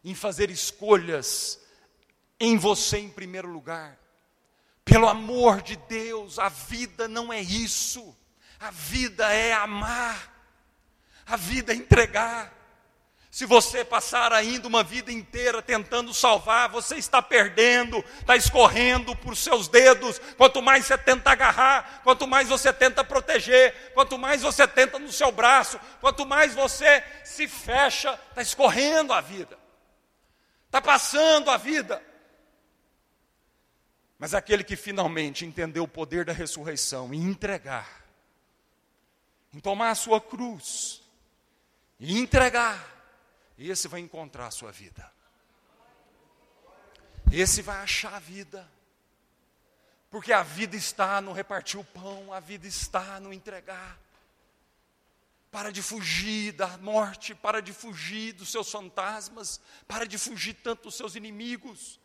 em 0.03 0.14
fazer 0.14 0.51
escolhas 0.51 1.61
em 2.40 2.57
você 2.57 2.99
em 2.99 3.11
primeiro 3.11 3.49
lugar. 3.49 3.99
Pelo 4.84 5.09
amor 5.09 5.61
de 5.61 5.76
Deus, 5.76 6.38
a 6.38 6.49
vida 6.49 7.07
não 7.07 7.30
é 7.32 7.42
isso. 7.42 8.16
A 8.59 8.70
vida 8.70 9.30
é 9.30 9.53
amar. 9.53 10.32
A 11.26 11.36
vida 11.36 11.72
é 11.72 11.76
entregar. 11.76 12.55
Se 13.37 13.45
você 13.45 13.84
passar 13.84 14.32
ainda 14.32 14.66
uma 14.66 14.82
vida 14.82 15.12
inteira 15.12 15.61
tentando 15.61 16.14
salvar, 16.14 16.70
você 16.70 16.97
está 16.97 17.20
perdendo, 17.20 17.99
está 18.18 18.34
escorrendo 18.34 19.14
por 19.14 19.37
seus 19.37 19.68
dedos. 19.68 20.18
Quanto 20.39 20.62
mais 20.62 20.87
você 20.87 20.97
tenta 20.97 21.32
agarrar, 21.32 22.01
quanto 22.03 22.26
mais 22.26 22.49
você 22.49 22.72
tenta 22.72 23.05
proteger, 23.05 23.93
quanto 23.93 24.16
mais 24.16 24.41
você 24.41 24.66
tenta 24.66 24.99
no 24.99 25.12
seu 25.12 25.30
braço, 25.30 25.78
quanto 26.01 26.24
mais 26.24 26.55
você 26.55 27.05
se 27.26 27.47
fecha, 27.47 28.18
está 28.30 28.41
escorrendo 28.41 29.12
a 29.12 29.20
vida, 29.20 29.59
está 30.64 30.80
passando 30.80 31.51
a 31.51 31.59
vida. 31.59 32.03
Mas 34.18 34.32
aquele 34.32 34.64
que 34.64 34.76
finalmente 34.76 35.45
entendeu 35.45 35.84
o 35.84 35.89
poder 35.89 36.24
da 36.24 36.32
ressurreição 36.32 37.12
e 37.12 37.18
entregar, 37.18 38.03
em 39.53 39.61
tomar 39.61 39.91
a 39.91 39.95
sua 39.95 40.22
cruz 40.22 41.03
e 42.01 42.18
entregar, 42.18 42.95
esse 43.59 43.88
vai 43.88 44.00
encontrar 44.00 44.46
a 44.46 44.50
sua 44.50 44.70
vida. 44.70 45.11
Esse 47.32 47.62
vai 47.62 47.78
achar 47.78 48.14
a 48.14 48.18
vida. 48.18 48.68
Porque 50.11 50.32
a 50.32 50.42
vida 50.42 50.76
está 50.76 51.20
no 51.20 51.32
repartir 51.32 51.80
o 51.80 51.84
pão, 51.84 52.32
a 52.32 52.40
vida 52.40 52.66
está 52.66 53.18
no 53.20 53.32
entregar. 53.32 53.98
Para 55.50 55.70
de 55.72 55.82
fugir 55.82 56.52
da 56.52 56.78
morte, 56.78 57.34
para 57.34 57.61
de 57.61 57.72
fugir 57.72 58.32
dos 58.32 58.50
seus 58.50 58.70
fantasmas, 58.70 59.61
para 59.88 60.07
de 60.07 60.18
fugir 60.18 60.54
tanto 60.54 60.84
dos 60.84 60.94
seus 60.94 61.16
inimigos. 61.16 61.98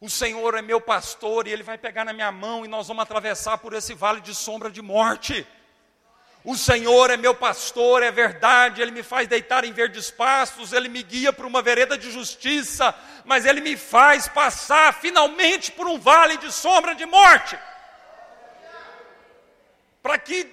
O 0.00 0.10
Senhor 0.10 0.54
é 0.54 0.62
meu 0.62 0.80
pastor 0.80 1.46
e 1.46 1.50
Ele 1.50 1.62
vai 1.62 1.78
pegar 1.78 2.04
na 2.04 2.12
minha 2.12 2.32
mão 2.32 2.64
e 2.64 2.68
nós 2.68 2.88
vamos 2.88 3.02
atravessar 3.02 3.58
por 3.58 3.72
esse 3.72 3.94
vale 3.94 4.20
de 4.20 4.34
sombra 4.34 4.70
de 4.70 4.82
morte. 4.82 5.46
O 6.46 6.56
Senhor 6.56 7.10
é 7.10 7.16
meu 7.16 7.34
pastor, 7.34 8.04
é 8.04 8.12
verdade, 8.12 8.80
Ele 8.80 8.92
me 8.92 9.02
faz 9.02 9.26
deitar 9.26 9.64
em 9.64 9.72
verdes 9.72 10.12
pastos, 10.12 10.72
Ele 10.72 10.88
me 10.88 11.02
guia 11.02 11.32
para 11.32 11.44
uma 11.44 11.60
vereda 11.60 11.98
de 11.98 12.08
justiça, 12.08 12.94
mas 13.24 13.44
Ele 13.44 13.60
me 13.60 13.76
faz 13.76 14.28
passar 14.28 14.94
finalmente 14.94 15.72
por 15.72 15.88
um 15.88 15.98
vale 15.98 16.36
de 16.36 16.52
sombra 16.52 16.94
de 16.94 17.04
morte. 17.04 17.58
Para 20.00 20.16
que 20.18 20.48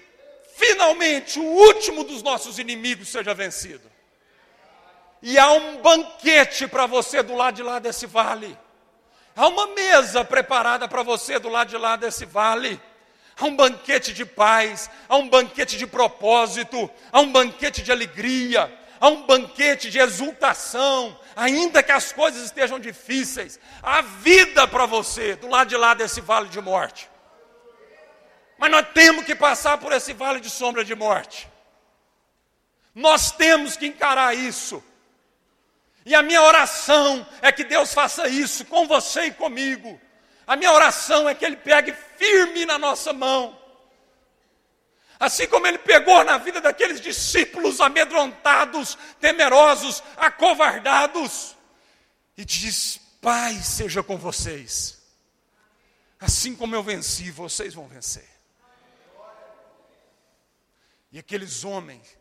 finalmente 0.55 1.39
o 1.39 1.43
último 1.43 2.03
dos 2.03 2.23
nossos 2.23 2.57
inimigos 2.57 3.09
seja 3.09 3.31
vencido. 3.35 3.87
E 5.21 5.37
há 5.37 5.51
um 5.51 5.77
banquete 5.77 6.67
para 6.67 6.87
você 6.87 7.21
do 7.21 7.35
lado 7.35 7.53
de 7.53 7.61
lá 7.61 7.77
desse 7.77 8.07
vale. 8.07 8.57
Há 9.35 9.47
uma 9.47 9.67
mesa 9.67 10.25
preparada 10.25 10.87
para 10.87 11.03
você 11.03 11.37
do 11.37 11.49
lado 11.49 11.69
de 11.69 11.77
lá 11.77 11.95
desse 11.95 12.25
vale. 12.25 12.81
Há 13.39 13.45
um 13.45 13.55
banquete 13.55 14.13
de 14.13 14.25
paz, 14.25 14.89
há 15.09 15.15
um 15.15 15.27
banquete 15.27 15.77
de 15.77 15.87
propósito, 15.87 16.89
há 17.11 17.19
um 17.19 17.31
banquete 17.31 17.81
de 17.81 17.91
alegria, 17.91 18.71
há 18.99 19.07
um 19.07 19.25
banquete 19.25 19.89
de 19.89 19.99
exultação, 19.99 21.19
ainda 21.35 21.81
que 21.81 21.91
as 21.91 22.11
coisas 22.11 22.43
estejam 22.43 22.79
difíceis. 22.79 23.59
Há 23.81 24.01
vida 24.01 24.67
para 24.67 24.85
você 24.85 25.35
do 25.35 25.47
lado 25.47 25.69
de 25.69 25.77
lá 25.77 25.93
desse 25.93 26.21
vale 26.21 26.49
de 26.49 26.61
morte. 26.61 27.09
Mas 28.57 28.71
nós 28.71 28.87
temos 28.93 29.25
que 29.25 29.35
passar 29.35 29.77
por 29.77 29.91
esse 29.91 30.13
vale 30.13 30.39
de 30.39 30.49
sombra 30.49 30.85
de 30.85 30.95
morte. 30.95 31.49
Nós 32.93 33.31
temos 33.31 33.75
que 33.75 33.87
encarar 33.87 34.35
isso. 34.35 34.83
E 36.05 36.13
a 36.13 36.21
minha 36.21 36.41
oração 36.41 37.25
é 37.41 37.51
que 37.51 37.63
Deus 37.63 37.93
faça 37.93 38.27
isso 38.27 38.65
com 38.65 38.87
você 38.87 39.23
e 39.25 39.31
comigo. 39.31 39.99
A 40.45 40.55
minha 40.55 40.71
oração 40.71 41.27
é 41.27 41.35
que 41.35 41.45
Ele 41.45 41.55
pegue 41.55 41.93
firme 42.17 42.65
na 42.65 42.77
nossa 42.77 43.13
mão. 43.13 43.59
Assim 45.19 45.47
como 45.47 45.65
Ele 45.65 45.77
pegou 45.77 46.23
na 46.23 46.37
vida 46.37 46.59
daqueles 46.59 46.99
discípulos 46.99 47.79
amedrontados, 47.79 48.97
temerosos, 49.19 50.03
acovardados, 50.17 51.55
e 52.37 52.43
diz: 52.43 52.99
Pai, 53.21 53.53
seja 53.61 54.03
com 54.03 54.17
vocês. 54.17 55.01
Assim 56.19 56.55
como 56.55 56.75
eu 56.75 56.83
venci, 56.83 57.31
vocês 57.31 57.73
vão 57.73 57.87
vencer. 57.87 58.29
E 61.11 61.19
aqueles 61.19 61.63
homens, 61.63 62.17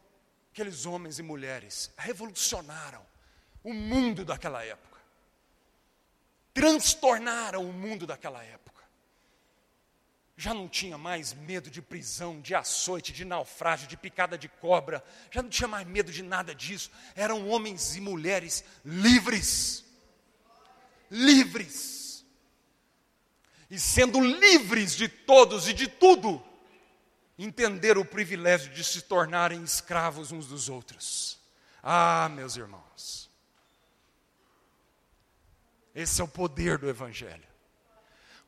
aqueles 0.52 0.84
homens 0.86 1.18
e 1.18 1.22
mulheres 1.22 1.90
revolucionaram 1.96 3.04
o 3.64 3.72
mundo 3.72 4.24
daquela 4.24 4.64
época. 4.64 4.91
Transtornaram 6.54 7.68
o 7.68 7.72
mundo 7.72 8.06
daquela 8.06 8.42
época. 8.42 8.62
Já 10.36 10.52
não 10.52 10.68
tinha 10.68 10.98
mais 10.98 11.32
medo 11.32 11.70
de 11.70 11.80
prisão, 11.80 12.40
de 12.40 12.54
açoite, 12.54 13.12
de 13.12 13.24
naufrágio, 13.24 13.86
de 13.86 13.96
picada 13.96 14.36
de 14.36 14.48
cobra. 14.48 15.04
Já 15.30 15.42
não 15.42 15.50
tinha 15.50 15.68
mais 15.68 15.86
medo 15.86 16.10
de 16.10 16.22
nada 16.22 16.54
disso. 16.54 16.90
Eram 17.14 17.48
homens 17.48 17.96
e 17.96 18.00
mulheres 18.00 18.64
livres. 18.84 19.84
Livres. 21.10 22.24
E 23.70 23.78
sendo 23.78 24.20
livres 24.20 24.96
de 24.96 25.08
todos 25.08 25.68
e 25.68 25.72
de 25.72 25.86
tudo, 25.86 26.42
entenderam 27.38 28.02
o 28.02 28.04
privilégio 28.06 28.72
de 28.72 28.84
se 28.84 29.00
tornarem 29.02 29.62
escravos 29.62 30.32
uns 30.32 30.46
dos 30.46 30.68
outros. 30.68 31.38
Ah, 31.82 32.28
meus 32.28 32.56
irmãos, 32.56 33.30
esse 35.94 36.20
é 36.20 36.24
o 36.24 36.28
poder 36.28 36.78
do 36.78 36.88
Evangelho. 36.88 37.46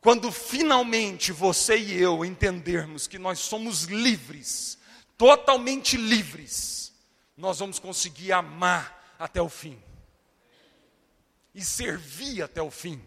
Quando 0.01 0.31
finalmente 0.31 1.33
você 1.33 1.77
e 1.79 2.01
eu 2.01 2.25
entendermos 2.25 3.07
que 3.07 3.19
nós 3.19 3.39
somos 3.39 3.85
livres, 3.85 4.79
totalmente 5.17 5.97
livres, 5.97 6.93
nós 7.37 7.59
vamos 7.59 7.79
conseguir 7.79 8.33
amar 8.33 9.15
até 9.19 9.41
o 9.41 9.49
fim 9.49 9.83
e 11.55 11.65
servir 11.65 12.43
até 12.43 12.61
o 12.61 12.71
fim. 12.71 13.01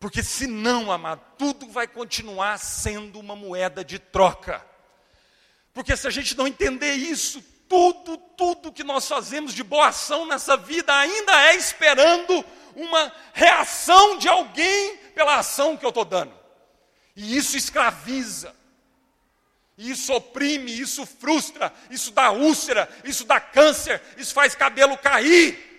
Porque 0.00 0.22
se 0.22 0.46
não 0.46 0.90
amar, 0.90 1.36
tudo 1.38 1.68
vai 1.68 1.86
continuar 1.86 2.58
sendo 2.58 3.20
uma 3.20 3.36
moeda 3.36 3.84
de 3.84 3.98
troca. 3.98 4.64
Porque 5.72 5.96
se 5.96 6.06
a 6.06 6.10
gente 6.10 6.36
não 6.36 6.46
entender 6.46 6.94
isso, 6.94 7.42
tudo, 7.68 8.16
tudo 8.16 8.72
que 8.72 8.84
nós 8.84 9.06
fazemos 9.08 9.52
de 9.54 9.62
boa 9.62 9.88
ação 9.88 10.26
nessa 10.26 10.56
vida 10.56 10.94
ainda 10.94 11.48
é 11.48 11.56
esperando 11.56 12.44
uma 12.74 13.12
reação 13.32 14.18
de 14.18 14.28
alguém 14.28 14.96
pela 15.14 15.36
ação 15.36 15.76
que 15.76 15.84
eu 15.84 15.90
estou 15.90 16.04
dando. 16.04 16.34
E 17.16 17.36
isso 17.36 17.56
escraviza, 17.56 18.54
isso 19.78 20.12
oprime, 20.12 20.78
isso 20.78 21.06
frustra, 21.06 21.72
isso 21.90 22.10
dá 22.10 22.30
úlcera, 22.30 22.88
isso 23.04 23.24
dá 23.24 23.40
câncer, 23.40 24.02
isso 24.16 24.34
faz 24.34 24.54
cabelo 24.54 24.98
cair. 24.98 25.72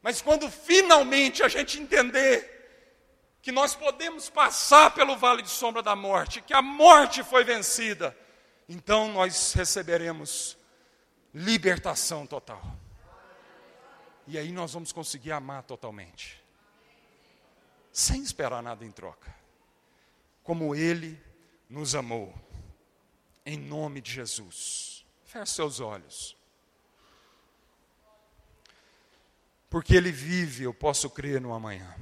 Mas 0.00 0.22
quando 0.22 0.48
finalmente 0.48 1.42
a 1.42 1.48
gente 1.48 1.80
entender 1.80 2.54
que 3.42 3.50
nós 3.50 3.74
podemos 3.74 4.28
passar 4.28 4.92
pelo 4.92 5.16
vale 5.16 5.42
de 5.42 5.50
sombra 5.50 5.82
da 5.82 5.96
morte, 5.96 6.40
que 6.40 6.54
a 6.54 6.62
morte 6.62 7.24
foi 7.24 7.44
vencida, 7.44 8.16
então 8.68 9.12
nós 9.12 9.52
receberemos 9.52 10.56
libertação 11.32 12.26
total. 12.26 12.62
E 14.26 14.36
aí 14.38 14.50
nós 14.50 14.72
vamos 14.72 14.92
conseguir 14.92 15.32
amar 15.32 15.62
totalmente. 15.62 16.42
Sem 17.92 18.22
esperar 18.22 18.62
nada 18.62 18.84
em 18.84 18.90
troca. 18.90 19.34
Como 20.42 20.74
Ele 20.74 21.20
nos 21.68 21.94
amou. 21.94 22.34
Em 23.44 23.56
nome 23.56 24.00
de 24.00 24.12
Jesus. 24.12 25.06
Feche 25.24 25.52
seus 25.52 25.78
olhos. 25.78 26.36
Porque 29.70 29.94
Ele 29.94 30.10
vive, 30.10 30.64
eu 30.64 30.74
posso 30.74 31.08
crer 31.10 31.40
no 31.40 31.52
amanhã. 31.52 31.94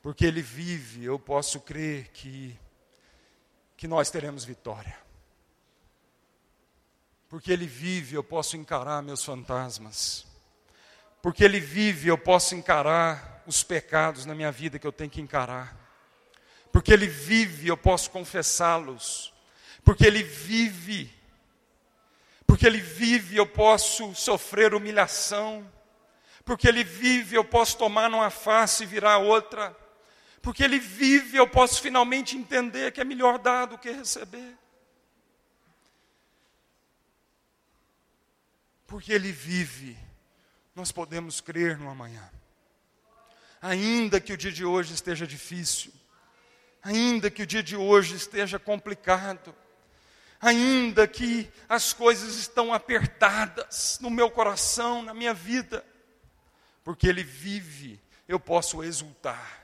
Porque 0.00 0.24
Ele 0.24 0.42
vive, 0.42 1.04
eu 1.04 1.18
posso 1.18 1.60
crer 1.60 2.08
que, 2.08 2.58
que 3.82 3.88
nós 3.88 4.12
teremos 4.12 4.44
vitória. 4.44 4.96
Porque 7.28 7.52
Ele 7.52 7.66
vive, 7.66 8.14
eu 8.14 8.22
posso 8.22 8.56
encarar 8.56 9.02
meus 9.02 9.24
fantasmas. 9.24 10.24
Porque 11.20 11.42
Ele 11.42 11.58
vive, 11.58 12.06
eu 12.06 12.16
posso 12.16 12.54
encarar 12.54 13.42
os 13.44 13.64
pecados 13.64 14.24
na 14.24 14.36
minha 14.36 14.52
vida 14.52 14.78
que 14.78 14.86
eu 14.86 14.92
tenho 14.92 15.10
que 15.10 15.20
encarar. 15.20 15.76
Porque 16.70 16.92
Ele 16.92 17.08
vive, 17.08 17.66
eu 17.66 17.76
posso 17.76 18.08
confessá-los. 18.10 19.34
Porque 19.82 20.06
Ele 20.06 20.22
vive, 20.22 21.12
porque 22.46 22.64
Ele 22.64 22.80
vive, 22.80 23.36
eu 23.36 23.48
posso 23.48 24.14
sofrer 24.14 24.74
humilhação. 24.74 25.68
Porque 26.44 26.68
Ele 26.68 26.84
vive, 26.84 27.34
eu 27.34 27.44
posso 27.44 27.76
tomar 27.78 28.08
numa 28.08 28.30
face 28.30 28.84
e 28.84 28.86
virar 28.86 29.18
outra. 29.18 29.76
Porque 30.42 30.64
Ele 30.64 30.80
vive, 30.80 31.36
eu 31.36 31.48
posso 31.48 31.80
finalmente 31.80 32.36
entender 32.36 32.90
que 32.90 33.00
é 33.00 33.04
melhor 33.04 33.38
dar 33.38 33.66
do 33.66 33.78
que 33.78 33.90
receber. 33.90 34.58
Porque 38.88 39.12
Ele 39.12 39.30
vive, 39.30 39.96
nós 40.74 40.90
podemos 40.90 41.40
crer 41.40 41.78
no 41.78 41.88
amanhã. 41.88 42.28
Ainda 43.62 44.20
que 44.20 44.32
o 44.32 44.36
dia 44.36 44.50
de 44.50 44.64
hoje 44.64 44.92
esteja 44.92 45.24
difícil, 45.24 45.92
ainda 46.82 47.30
que 47.30 47.44
o 47.44 47.46
dia 47.46 47.62
de 47.62 47.76
hoje 47.76 48.16
esteja 48.16 48.58
complicado, 48.58 49.54
ainda 50.40 51.06
que 51.06 51.48
as 51.68 51.92
coisas 51.92 52.34
estão 52.34 52.74
apertadas 52.74 53.98
no 54.00 54.10
meu 54.10 54.28
coração, 54.28 55.02
na 55.02 55.14
minha 55.14 55.32
vida, 55.32 55.86
porque 56.82 57.06
Ele 57.06 57.22
vive, 57.22 58.00
eu 58.26 58.40
posso 58.40 58.82
exultar. 58.82 59.61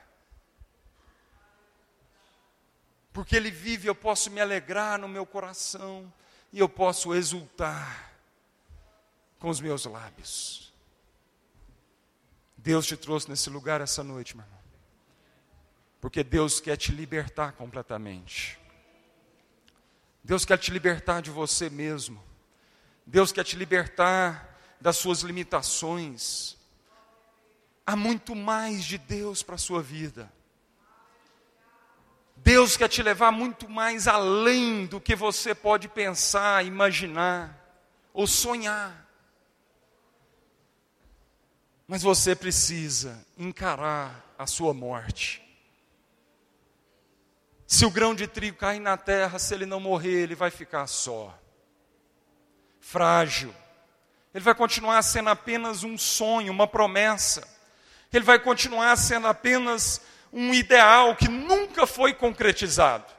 Porque 3.11 3.35
Ele 3.35 3.51
vive, 3.51 3.87
eu 3.87 3.95
posso 3.95 4.29
me 4.29 4.39
alegrar 4.39 4.99
no 4.99 5.07
meu 5.07 5.25
coração 5.25 6.11
e 6.51 6.59
eu 6.59 6.69
posso 6.69 7.13
exultar 7.13 8.13
com 9.39 9.49
os 9.49 9.59
meus 9.59 9.85
lábios. 9.85 10.73
Deus 12.57 12.85
te 12.85 12.97
trouxe 12.97 13.29
nesse 13.29 13.49
lugar 13.49 13.81
essa 13.81 14.03
noite, 14.03 14.35
meu 14.35 14.45
irmão. 14.45 14.59
Porque 16.01 16.23
Deus 16.23 16.59
quer 16.59 16.77
te 16.77 16.91
libertar 16.91 17.53
completamente. 17.53 18.59
Deus 20.23 20.45
quer 20.45 20.57
te 20.57 20.71
libertar 20.71 21.21
de 21.21 21.31
você 21.31 21.69
mesmo. 21.69 22.21
Deus 23.05 23.31
quer 23.31 23.43
te 23.43 23.55
libertar 23.55 24.59
das 24.79 24.97
suas 24.97 25.21
limitações. 25.21 26.57
Há 27.85 27.95
muito 27.95 28.35
mais 28.35 28.83
de 28.83 28.97
Deus 28.97 29.41
para 29.41 29.55
a 29.55 29.57
sua 29.57 29.81
vida. 29.81 30.31
Deus 32.43 32.77
quer 32.77 32.87
te 32.87 33.03
levar 33.03 33.31
muito 33.31 33.69
mais 33.69 34.07
além 34.07 34.85
do 34.85 34.99
que 34.99 35.15
você 35.15 35.53
pode 35.53 35.87
pensar, 35.87 36.65
imaginar 36.65 37.55
ou 38.13 38.25
sonhar. 38.25 39.07
Mas 41.87 42.01
você 42.01 42.35
precisa 42.35 43.25
encarar 43.37 44.23
a 44.37 44.47
sua 44.47 44.73
morte. 44.73 45.43
Se 47.67 47.85
o 47.85 47.91
grão 47.91 48.15
de 48.15 48.25
trigo 48.25 48.57
cair 48.57 48.79
na 48.79 48.95
terra, 48.95 49.37
se 49.37 49.53
ele 49.53 49.65
não 49.65 49.79
morrer, 49.79 50.21
ele 50.21 50.35
vai 50.35 50.49
ficar 50.49 50.87
só, 50.87 51.37
frágil. 52.79 53.53
Ele 54.33 54.43
vai 54.43 54.55
continuar 54.55 55.01
sendo 55.01 55.29
apenas 55.29 55.83
um 55.83 55.97
sonho, 55.97 56.51
uma 56.51 56.67
promessa. 56.67 57.47
Ele 58.13 58.23
vai 58.23 58.39
continuar 58.39 58.95
sendo 58.95 59.27
apenas 59.27 60.01
um 60.31 60.53
ideal 60.53 61.15
que 61.15 61.27
nunca 61.27 61.87
foi 61.87 62.13
concretizado. 62.13 63.11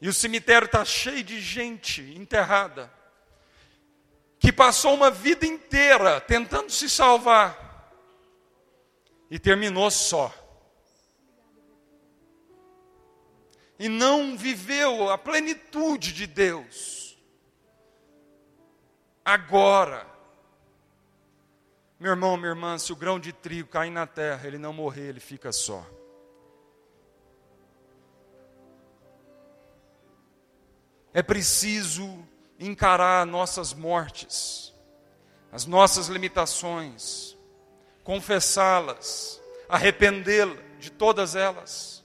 E 0.00 0.08
o 0.08 0.12
cemitério 0.12 0.66
está 0.66 0.84
cheio 0.84 1.24
de 1.24 1.40
gente 1.40 2.02
enterrada 2.16 2.92
que 4.38 4.52
passou 4.52 4.94
uma 4.94 5.10
vida 5.10 5.46
inteira 5.46 6.20
tentando 6.20 6.70
se 6.70 6.88
salvar 6.88 7.90
e 9.30 9.38
terminou 9.38 9.90
só. 9.90 10.32
E 13.78 13.88
não 13.88 14.36
viveu 14.36 15.10
a 15.10 15.18
plenitude 15.18 16.12
de 16.12 16.26
Deus. 16.26 17.18
Agora, 19.24 20.06
meu 21.98 22.10
irmão, 22.10 22.36
minha 22.36 22.50
irmã, 22.50 22.76
se 22.78 22.92
o 22.92 22.96
grão 22.96 23.18
de 23.18 23.32
trigo 23.32 23.70
cair 23.70 23.90
na 23.90 24.06
terra, 24.06 24.46
ele 24.46 24.58
não 24.58 24.72
morrer, 24.72 25.08
ele 25.08 25.20
fica 25.20 25.50
só. 25.50 25.84
É 31.12 31.22
preciso 31.22 32.22
encarar 32.60 33.24
nossas 33.24 33.72
mortes, 33.72 34.74
as 35.50 35.64
nossas 35.64 36.08
limitações, 36.08 37.34
confessá-las, 38.04 39.40
arrependê-las 39.66 40.58
de 40.78 40.90
todas 40.90 41.34
elas, 41.34 42.04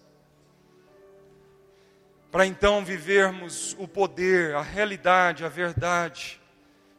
para 2.32 2.46
então 2.46 2.86
vivermos 2.86 3.76
o 3.78 3.86
poder, 3.86 4.56
a 4.56 4.62
realidade, 4.62 5.44
a 5.44 5.50
verdade, 5.50 6.42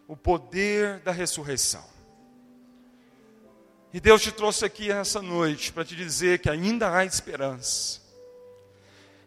o 0.07 0.15
poder 0.15 1.01
da 1.01 1.11
ressurreição. 1.11 1.92
E 3.93 4.01
Deus 4.01 4.23
te 4.23 4.33
trouxe 4.33 4.65
aqui 4.65 4.91
essa 4.91 5.21
noite 5.21 5.71
para 5.71 5.85
te 5.85 5.95
dizer 5.95 6.39
que 6.39 6.49
ainda 6.49 6.97
há 6.97 7.05
esperança. 7.05 8.01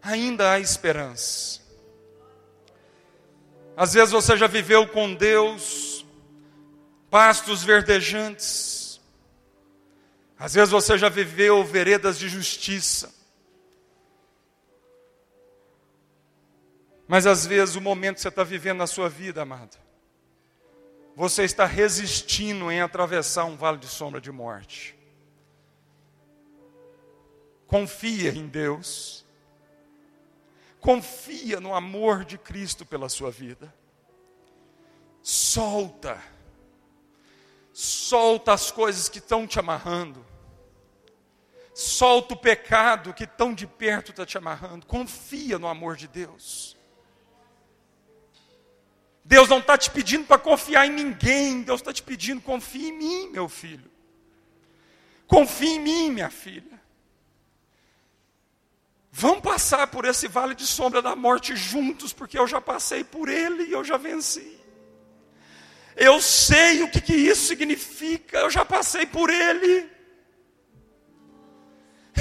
Ainda 0.02 0.52
há 0.52 0.60
esperança. 0.60 1.62
Às 3.78 3.94
vezes 3.94 4.12
você 4.12 4.36
já 4.36 4.48
viveu 4.48 4.88
com 4.88 5.14
Deus 5.14 6.06
pastos 7.12 7.64
verdejantes. 7.64 9.00
Às 10.38 10.56
vezes 10.56 10.72
você 10.72 10.98
já 10.98 11.10
viveu 11.10 11.64
veredas 11.64 12.18
de 12.18 12.28
justiça. 12.28 13.14
Mas 17.08 17.28
às 17.28 17.46
vezes 17.46 17.76
o 17.76 17.82
momento 17.82 18.16
que 18.16 18.22
você 18.22 18.30
está 18.30 18.44
vivendo 18.44 18.80
na 18.80 18.88
sua 18.88 19.08
vida, 19.08 19.44
amado, 19.44 19.78
você 21.16 21.44
está 21.44 21.66
resistindo 21.66 22.70
em 22.70 22.82
atravessar 22.82 23.46
um 23.46 23.56
vale 23.56 23.78
de 23.78 23.88
sombra 23.88 24.20
de 24.20 24.32
morte. 24.32 24.96
Confia 27.66 28.32
em 28.32 28.48
Deus. 28.48 29.26
Confia 30.80 31.60
no 31.60 31.74
amor 31.74 32.26
de 32.26 32.38
Cristo 32.38 32.86
pela 32.86 33.08
sua 33.08 33.32
vida. 33.32 33.74
Solta. 35.24 36.22
Solta 37.74 38.54
as 38.54 38.70
coisas 38.70 39.08
que 39.10 39.20
estão 39.20 39.48
te 39.48 39.58
amarrando. 39.58 40.24
Solta 41.74 42.34
o 42.34 42.38
pecado 42.38 43.14
que 43.14 43.26
tão 43.26 43.54
de 43.54 43.66
perto 43.66 44.12
está 44.12 44.26
te 44.26 44.38
amarrando. 44.38 44.86
Confia 44.86 45.58
no 45.58 45.68
amor 45.68 45.96
de 45.96 46.08
Deus. 46.08 46.75
Deus 49.26 49.50
não 49.50 49.58
está 49.58 49.76
te 49.76 49.90
pedindo 49.90 50.26
para 50.26 50.38
confiar 50.38 50.86
em 50.86 50.92
ninguém. 50.92 51.64
Deus 51.64 51.82
está 51.82 51.92
te 51.92 52.04
pedindo, 52.04 52.40
confie 52.40 52.90
em 52.90 52.94
mim, 52.94 53.30
meu 53.32 53.50
filho. 53.50 53.92
Confie 55.26 55.70
em 55.70 55.80
mim, 55.80 56.12
minha 56.12 56.30
filha. 56.30 56.80
Vamos 59.12 59.40
passar 59.40 59.88
por 59.88 60.06
esse 60.06 60.28
vale 60.28 60.54
de 60.54 60.68
sombra 60.68 61.02
da 61.02 61.16
morte 61.16 61.56
juntos, 61.56 62.14
porque 62.14 62.38
eu 62.38 62.46
já 62.46 62.62
passei 62.62 63.04
por 63.04 63.28
ele 63.28 63.64
e 63.64 63.72
eu 63.72 63.84
já 63.84 63.98
venci. 63.98 64.60
Eu 65.96 66.22
sei 66.22 66.84
o 66.84 66.92
que, 66.92 67.02
que 67.02 67.16
isso 67.16 67.48
significa, 67.48 68.40
eu 68.40 68.52
já 68.52 68.64
passei 68.64 69.06
por 69.08 69.30
ele. 69.30 69.90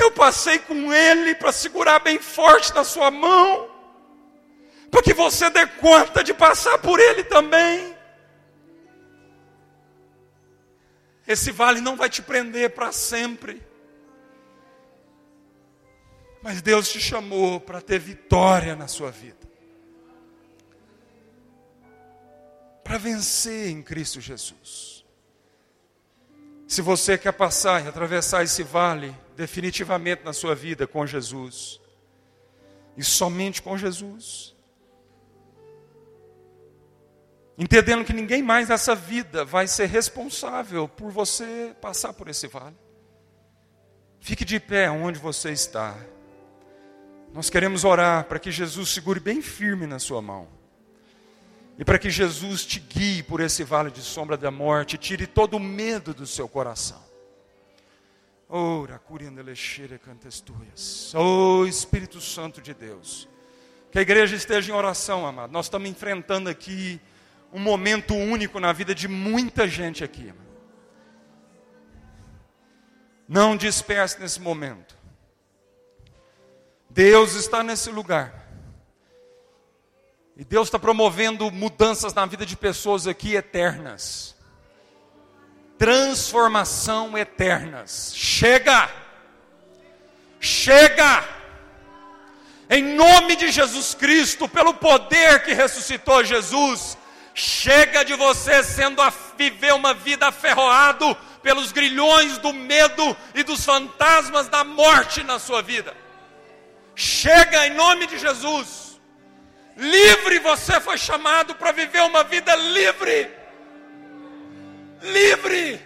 Eu 0.01 0.11
passei 0.13 0.59
com 0.59 0.93
ele 0.95 1.35
para 1.35 1.53
segurar 1.53 1.99
bem 1.99 2.19
forte 2.19 2.73
na 2.73 2.85
sua 2.85 3.11
mão, 3.11 3.69
para 4.95 5.03
que 5.03 5.13
você 5.13 5.51
dê 5.51 5.67
conta 5.67 6.23
de 6.23 6.33
passar 6.33 6.79
por 6.79 7.01
ele 7.01 7.25
também. 7.25 7.97
Esse 11.27 11.51
vale 11.51 11.81
não 11.81 11.97
vai 11.97 12.09
te 12.09 12.23
prender 12.23 12.71
para 12.71 12.93
sempre. 12.93 13.61
Mas 16.41 16.63
Deus 16.63 16.89
te 16.89 17.01
chamou 17.01 17.59
para 17.59 17.81
ter 17.81 17.99
vitória 17.99 18.77
na 18.77 18.87
sua 18.87 19.11
vida. 19.11 19.49
Para 22.85 22.97
vencer 22.97 23.71
em 23.71 23.83
Cristo 23.83 24.21
Jesus. 24.21 25.05
Se 26.69 26.81
você 26.81 27.19
quer 27.19 27.33
passar 27.33 27.85
e 27.85 27.89
atravessar 27.89 28.45
esse 28.45 28.63
vale 28.63 29.13
definitivamente 29.35 30.23
na 30.25 30.33
sua 30.33 30.55
vida 30.55 30.87
com 30.87 31.05
Jesus, 31.05 31.81
e 32.97 33.03
somente 33.03 33.61
com 33.61 33.77
Jesus, 33.77 34.54
entendendo 37.57 38.05
que 38.05 38.13
ninguém 38.13 38.43
mais 38.43 38.69
nessa 38.69 38.95
vida 38.95 39.45
vai 39.45 39.67
ser 39.67 39.87
responsável 39.87 40.89
por 40.89 41.11
você 41.11 41.75
passar 41.81 42.13
por 42.13 42.29
esse 42.29 42.49
vale. 42.49 42.77
Fique 44.21 44.45
de 44.45 44.59
pé 44.59 44.91
onde 44.91 45.19
você 45.19 45.53
está. 45.53 45.97
Nós 47.33 47.51
queremos 47.51 47.85
orar 47.85 48.25
para 48.25 48.39
que 48.39 48.51
Jesus 48.51 48.89
segure 48.89 49.21
bem 49.21 49.43
firme 49.43 49.87
na 49.87 49.99
sua 49.99 50.23
mão. 50.23 50.49
E 51.79 51.85
para 51.85 51.99
que 51.99 52.09
Jesus 52.09 52.65
te 52.65 52.79
guie 52.79 53.23
por 53.23 53.41
esse 53.41 53.65
vale 53.65 53.91
de 53.91 54.01
sombra 54.01 54.37
da 54.37 54.51
morte, 54.51 54.97
tire 54.97 55.27
todo 55.27 55.57
o 55.57 55.61
medo 55.61 56.15
do 56.15 56.27
seu 56.27 56.49
coração. 56.49 57.03
Ora, 58.49 59.01
Oh 61.15 61.67
Espírito 61.67 62.21
Santo 62.21 62.63
de 62.63 62.73
Deus. 62.73 63.29
Que 63.91 63.99
a 63.99 64.03
igreja 64.03 64.37
esteja 64.37 64.73
em 64.73 64.75
oração, 64.75 65.27
amado. 65.27 65.53
Nós 65.53 65.67
estamos 65.67 65.89
enfrentando 65.89 66.49
aqui 66.49 67.01
um 67.55 67.61
momento 67.61 68.17
único 68.17 68.59
na 68.59 68.73
vida 68.73 68.93
de 68.93 69.07
muita 69.07 69.69
gente 69.69 70.03
aqui. 70.03 70.35
Não 73.29 73.57
disperse 73.57 74.19
nesse 74.19 74.41
momento. 74.41 74.97
Deus 76.91 77.35
está 77.35 77.63
nesse 77.63 77.91
lugar. 77.91 78.45
E 80.37 80.45
Deus 80.45 80.67
está 80.67 80.81
promovendo 80.81 81.49
mudanças 81.53 82.13
na 82.13 82.27
vida 82.27 82.45
de 82.45 82.57
pessoas 82.57 83.07
aqui 83.07 83.37
eternas. 83.37 84.35
Transformação 85.79 87.17
eternas. 87.17 88.13
Chega! 88.17 88.91
Chega! 90.41 91.25
Em 92.69 92.83
nome 92.83 93.37
de 93.37 93.53
Jesus 93.53 93.95
Cristo, 93.95 94.49
pelo 94.49 94.75
poder 94.75 95.45
que 95.45 95.55
ressuscitou 95.55 96.25
Jesus, 96.25 96.99
chega 97.35 98.05
de 98.05 98.15
você 98.15 98.63
sendo 98.63 99.03
a 99.03 99.13
viver 99.37 99.75
uma 99.75 99.93
vida 99.93 100.29
aferroado 100.29 101.17
pelos 101.43 101.73
grilhões 101.73 102.39
do 102.39 102.53
medo 102.53 103.15
e 103.35 103.43
dos 103.43 103.65
fantasmas 103.65 104.49
da 104.49 104.63
morte 104.63 105.23
na 105.25 105.39
sua 105.39 105.61
vida. 105.61 105.95
Chega 106.95 107.67
em 107.67 107.75
nome 107.75 108.07
de 108.07 108.19
Jesus. 108.19 109.01
Livre 109.77 110.39
você 110.39 110.81
foi 110.81 110.97
chamado 110.97 111.57
para 111.57 111.73
viver 111.73 112.03
uma 112.03 112.23
vida 112.23 112.55
livre. 112.55 113.29
Livre. 115.03 115.81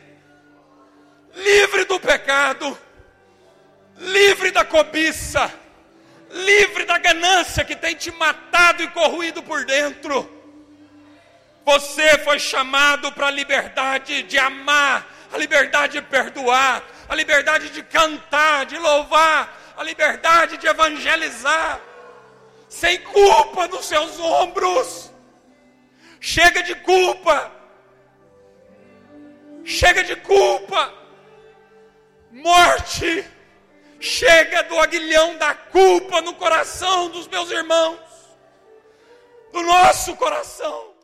Livre 1.35 1.85
do 1.87 1.99
pecado. 1.99 2.79
Livre 3.97 4.51
da 4.51 4.65
cobiça. 4.67 5.51
Livre 6.31 6.85
da 6.85 6.99
ganância 6.99 7.65
que 7.65 7.75
tem 7.75 7.97
te 7.97 8.11
matado 8.11 8.83
e 8.83 8.89
corroído 8.89 9.43
por 9.43 9.65
dentro. 9.65 10.38
Você 11.69 12.17
foi 12.21 12.39
chamado 12.39 13.13
para 13.13 13.27
a 13.27 13.31
liberdade 13.31 14.23
de 14.23 14.39
amar, 14.39 15.07
a 15.31 15.37
liberdade 15.37 16.01
de 16.01 16.03
perdoar, 16.03 16.83
a 17.07 17.15
liberdade 17.15 17.69
de 17.69 17.83
cantar, 17.83 18.65
de 18.65 18.79
louvar, 18.79 19.75
a 19.77 19.83
liberdade 19.83 20.57
de 20.57 20.67
evangelizar 20.67 21.79
sem 22.71 22.99
culpa 23.03 23.69
nos 23.69 23.85
seus 23.85 24.19
ombros. 24.19 25.13
Chega 26.19 26.63
de 26.63 26.75
culpa. 26.77 27.53
Chega 29.63 30.03
de 30.05 30.17
culpa. 30.17 30.91
Morte. 32.31 33.27
Chega 34.01 34.63
do 34.63 34.81
aguilhão 34.81 35.37
da 35.37 35.53
culpa 35.53 36.23
no 36.23 36.33
coração 36.33 37.11
dos 37.11 37.29
meus 37.29 37.51
irmãos. 37.51 38.01
Do 39.53 39.63
nosso 39.63 40.17
coração. 40.17 40.98